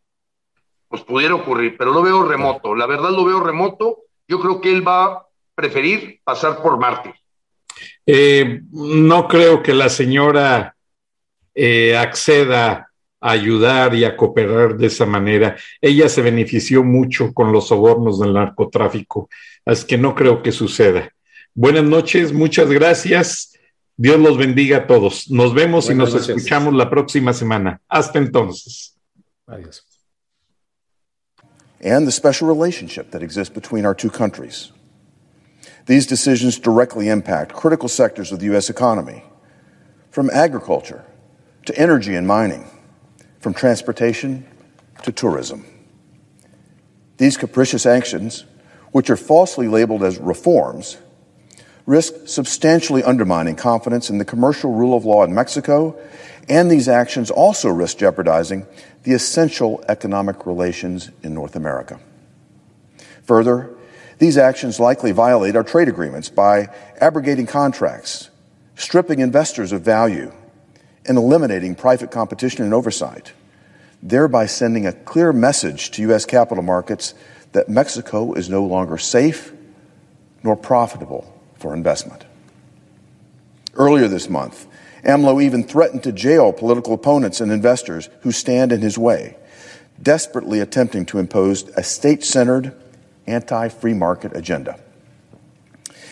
pues 0.89 1.03
pudiera 1.03 1.35
ocurrir, 1.35 1.77
pero 1.77 1.93
lo 1.93 2.01
veo 2.01 2.23
remoto, 2.23 2.75
la 2.75 2.87
verdad 2.87 3.11
lo 3.11 3.27
veo 3.27 3.41
remoto 3.41 4.08
yo 4.29 4.39
creo 4.39 4.61
que 4.61 4.71
él 4.71 4.87
va 4.87 5.05
a 5.05 5.27
preferir 5.55 6.21
pasar 6.23 6.63
por 6.63 6.79
Marte. 6.79 7.15
Eh, 8.07 8.61
no 8.71 9.27
creo 9.27 9.63
que 9.63 9.73
la 9.75 9.89
señora 9.89 10.77
eh, 11.55 11.97
acceda 11.97 12.91
a 13.21 13.31
ayudar 13.31 13.95
y 13.95 14.05
a 14.05 14.17
cooperar 14.17 14.77
de 14.77 14.87
esa 14.87 15.07
manera. 15.07 15.57
Ella 15.81 16.09
se 16.09 16.23
benefició 16.23 16.85
mucho 16.85 17.33
con 17.33 17.51
los 17.53 17.69
sobornos 17.69 18.21
del 18.21 18.35
narcotráfico, 18.35 19.29
así 19.65 19.87
que 19.87 19.99
no 19.99 20.15
creo 20.15 20.43
que 20.43 20.53
suceda. 20.53 21.11
Buenas 21.55 21.85
noches, 21.85 22.33
muchas 22.33 22.71
gracias. 22.71 23.55
Dios 23.97 24.21
los 24.21 24.39
bendiga 24.39 24.77
a 24.79 24.87
todos. 24.87 25.29
Nos 25.29 25.53
vemos 25.55 25.87
Buenas 25.87 25.91
y 25.91 25.95
nos 26.13 26.15
noches. 26.15 26.29
escuchamos 26.29 26.75
la 26.75 26.89
próxima 26.89 27.33
semana. 27.33 27.81
Hasta 27.89 28.19
entonces. 28.21 28.97
Adiós. 29.47 29.88
And 31.81 32.07
the 32.07 32.13
special 32.13 32.49
relationship 32.49 33.13
that 33.13 33.23
exists 33.23 33.55
between 33.55 33.87
our 33.87 33.95
two 33.95 34.11
countries. 34.11 34.73
These 35.87 36.07
decisions 36.07 36.59
directly 36.59 37.09
impact 37.09 37.55
critical 37.55 37.89
sectors 37.89 38.33
of 38.33 38.41
the 38.41 38.47
U.S. 38.47 38.69
economy, 38.69 39.25
from 40.11 40.29
agriculture 40.31 41.05
to 41.67 41.79
energy 41.79 42.15
and 42.15 42.27
mining, 42.27 42.69
from 43.41 43.55
transportation 43.55 44.47
to 45.03 45.13
tourism. 45.13 45.65
These 47.19 47.37
capricious 47.37 47.87
actions, 47.87 48.45
which 48.93 49.11
are 49.11 49.17
falsely 49.17 49.69
labeled 49.69 50.03
as 50.03 50.19
reforms, 50.19 50.99
risk 51.87 52.13
substantially 52.27 53.03
undermining 53.03 53.57
confidence 53.57 54.11
in 54.11 54.19
the 54.19 54.25
commercial 54.25 54.73
rule 54.73 54.97
of 54.97 55.05
law 55.05 55.25
in 55.25 55.35
Mexico, 55.35 55.99
and 56.49 56.71
these 56.71 56.89
actions 56.89 57.31
also 57.31 57.69
risk 57.69 57.99
jeopardizing 57.99 58.67
the 59.03 59.13
essential 59.13 59.85
economic 59.89 60.47
relations 60.47 61.11
in 61.23 61.35
North 61.35 61.57
America. 61.57 62.01
Further, 63.25 63.71
these 64.19 64.39
actions 64.39 64.81
likely 64.81 65.13
violate 65.13 65.55
our 65.55 65.63
trade 65.63 65.89
agreements 65.89 66.29
by 66.29 66.69
abrogating 67.01 67.47
contracts, 67.47 68.31
stripping 68.75 69.21
investors 69.21 69.73
of 69.73 69.83
value, 69.83 70.33
and 71.07 71.17
eliminating 71.17 71.75
private 71.75 72.11
competition 72.11 72.65
and 72.65 72.75
oversight, 72.75 73.33
thereby 74.03 74.47
sending 74.47 74.87
a 74.87 74.93
clear 74.93 75.33
message 75.33 75.91
to 75.93 76.03
U.S. 76.03 76.25
capital 76.25 76.63
markets 76.63 77.15
that 77.53 77.69
Mexico 77.69 78.35
is 78.35 78.49
no 78.49 78.65
longer 78.65 78.99
safe 78.99 79.53
nor 80.43 80.57
profitable 80.57 81.33
for 81.57 81.75
investment. 81.75 82.25
Earlier 83.75 84.09
this 84.09 84.29
month, 84.29 84.67
AMLO 85.05 85.43
even 85.43 85.63
threatened 85.63 86.03
to 86.03 86.13
jail 86.13 86.53
political 86.53 86.93
opponents 86.93 87.41
and 87.41 87.53
investors 87.53 88.09
who 88.23 88.33
stand 88.33 88.73
in 88.73 88.81
his 88.81 88.99
way, 88.99 89.37
desperately 90.01 90.61
attempting 90.61 91.07
to 91.07 91.19
impose 91.19 91.69
a 91.77 91.83
state 91.83 92.25
centered, 92.25 92.75
anti 93.27 93.69
free 93.69 93.95
market 93.95 94.37
agenda. 94.37 94.79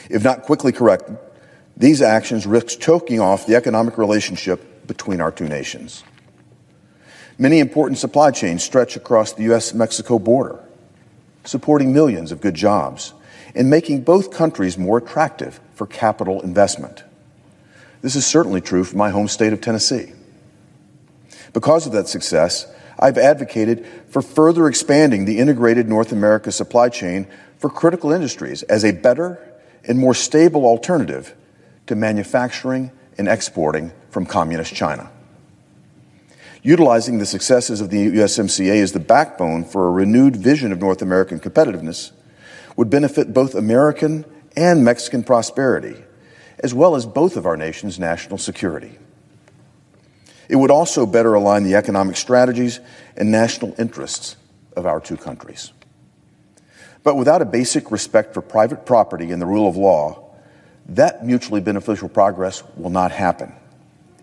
If 0.09 0.23
not 0.23 0.43
quickly 0.43 0.73
corrected, 0.73 1.19
these 1.77 2.01
actions 2.01 2.47
risk 2.47 2.81
choking 2.81 3.21
off 3.21 3.47
the 3.47 3.57
economic 3.57 3.99
relationship 3.99 4.87
between 4.87 5.21
our 5.21 5.33
two 5.33 5.49
nations. 5.49 6.05
Many 7.39 7.59
important 7.59 7.99
supply 7.99 8.31
chains 8.31 8.63
stretch 8.63 8.97
across 8.97 9.33
the 9.33 9.43
U.S. 9.45 9.75
Mexico 9.75 10.19
border, 10.19 10.65
supporting 11.45 11.93
millions 11.93 12.33
of 12.33 12.41
good 12.41 12.55
jobs 12.55 13.13
and 13.55 13.69
making 13.69 14.03
both 14.03 14.31
countries 14.31 14.79
more 14.79 14.99
attractive 14.99 15.61
for 15.75 15.87
capital 15.87 16.41
investment. 16.43 17.05
This 18.07 18.15
is 18.15 18.25
certainly 18.25 18.61
true 18.61 18.85
for 18.85 18.97
my 18.97 19.11
home 19.11 19.27
state 19.27 19.53
of 19.53 19.61
Tennessee. 19.61 20.13
Because 21.53 21.89
of 21.89 21.93
that 21.95 22.07
success, 22.07 22.73
I've 23.01 23.19
advocated 23.19 23.85
for 24.11 24.23
further 24.23 24.69
expanding 24.69 25.25
the 25.25 25.41
integrated 25.41 25.89
North 25.89 26.13
America 26.13 26.53
supply 26.53 26.89
chain 26.89 27.27
for 27.59 27.69
critical 27.69 28.13
industries 28.13 28.63
as 28.63 28.85
a 28.85 28.93
better 28.93 29.41
and 29.83 29.99
more 29.99 30.15
stable 30.15 30.67
alternative 30.67 31.35
to 31.89 31.97
manufacturing 31.97 32.93
and 33.19 33.27
exporting 33.27 33.91
from 34.11 34.25
communist 34.25 34.73
China. 34.73 35.11
Utilizing 36.63 37.19
the 37.19 37.27
successes 37.27 37.81
of 37.81 37.91
the 37.91 38.07
USMCA 38.07 38.85
as 38.85 38.93
the 38.93 39.01
backbone 39.01 39.65
for 39.65 39.89
a 39.89 39.91
renewed 39.91 40.37
vision 40.37 40.71
of 40.71 40.79
North 40.79 41.03
American 41.03 41.41
competitiveness 41.41 42.13
would 42.77 42.89
benefit 42.89 43.35
both 43.35 43.57
American 43.57 44.25
and 44.57 44.85
Mexican 44.85 45.25
prosperity, 45.25 46.05
as 46.59 46.73
well 46.73 46.97
as 46.97 47.07
both 47.07 47.37
of 47.37 47.47
our 47.47 47.57
nations' 47.57 47.99
national 47.99 48.39
security. 48.39 48.99
It 50.49 50.57
would 50.57 50.71
also 50.71 51.07
better 51.07 51.35
align 51.35 51.65
the 51.65 51.75
economic 51.75 52.17
strategies 52.17 52.81
and 53.17 53.31
national 53.31 53.75
interests 53.79 54.37
of 54.77 54.87
our 54.87 55.01
two 55.01 55.17
countries. 55.17 55.73
But 57.03 57.17
without 57.17 57.43
a 57.43 57.47
basic 57.47 57.91
respect 57.91 58.35
for 58.35 58.43
private 58.43 58.87
property 58.87 59.31
and 59.31 59.41
the 59.41 59.47
rule 59.47 59.69
of 59.69 59.77
law, 59.77 60.25
that 60.89 61.25
mutually 61.25 61.61
beneficial 61.61 62.09
progress 62.09 62.63
will 62.77 62.91
not 62.91 63.13
happen. 63.13 63.53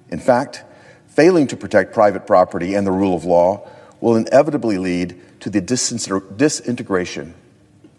In 0.10 0.20
fact, 0.20 0.64
failing 1.08 1.48
to 1.48 1.58
protect 1.58 1.94
private 1.94 2.26
property 2.26 2.76
and 2.76 2.88
the 2.88 2.92
rule 2.92 3.16
of 3.16 3.26
law 3.26 3.70
will 4.00 4.16
inevitably 4.16 4.78
lead 4.78 5.20
to 5.42 5.50
the 5.50 5.62
disintegration 5.62 7.34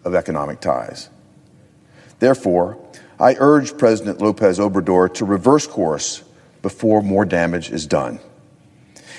of 0.03 0.15
economic 0.15 0.59
ties. 0.59 1.09
Therefore, 2.19 2.77
I 3.19 3.35
urge 3.39 3.77
President 3.77 4.19
Lopez 4.19 4.59
Obrador 4.59 5.13
to 5.15 5.25
reverse 5.25 5.67
course 5.67 6.23
before 6.61 7.01
more 7.01 7.25
damage 7.25 7.71
is 7.71 7.85
done. 7.85 8.19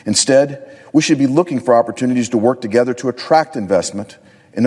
Instead, 0.05 0.79
we 0.93 1.03
should 1.03 1.19
be 1.19 1.27
looking 1.27 1.61
for 1.61 1.75
opportunities 1.75 2.29
to 2.31 2.39
work 2.39 2.61
together 2.61 2.95
to 2.95 3.09
attract 3.09 3.57
investment 3.57 4.19
and 4.55 4.67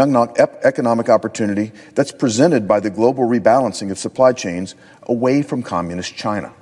economic 0.64 1.10
opportunity 1.10 1.72
that's 1.96 2.12
presented 2.12 2.68
by 2.68 2.80
the 2.80 2.90
global 2.90 3.28
rebalancing 3.28 3.90
of 3.90 3.98
supply 3.98 4.32
chains 4.34 4.76
away 5.04 5.42
from 5.42 5.64
communist 5.64 6.16
China. 6.16 6.54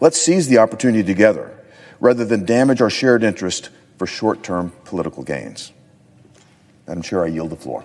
Let's 0.00 0.20
seize 0.20 0.48
the 0.48 0.58
opportunity 0.58 1.02
together 1.02 1.56
rather 2.00 2.24
than 2.24 2.44
damage 2.44 2.80
our 2.80 2.90
shared 2.90 3.24
interest 3.24 3.70
for 3.96 4.06
short 4.06 4.42
term 4.42 4.72
political 4.84 5.22
gains. 5.22 5.72
Madam 6.86 7.02
Chair, 7.02 7.24
I 7.24 7.28
yield 7.28 7.50
the 7.50 7.56
floor. 7.56 7.84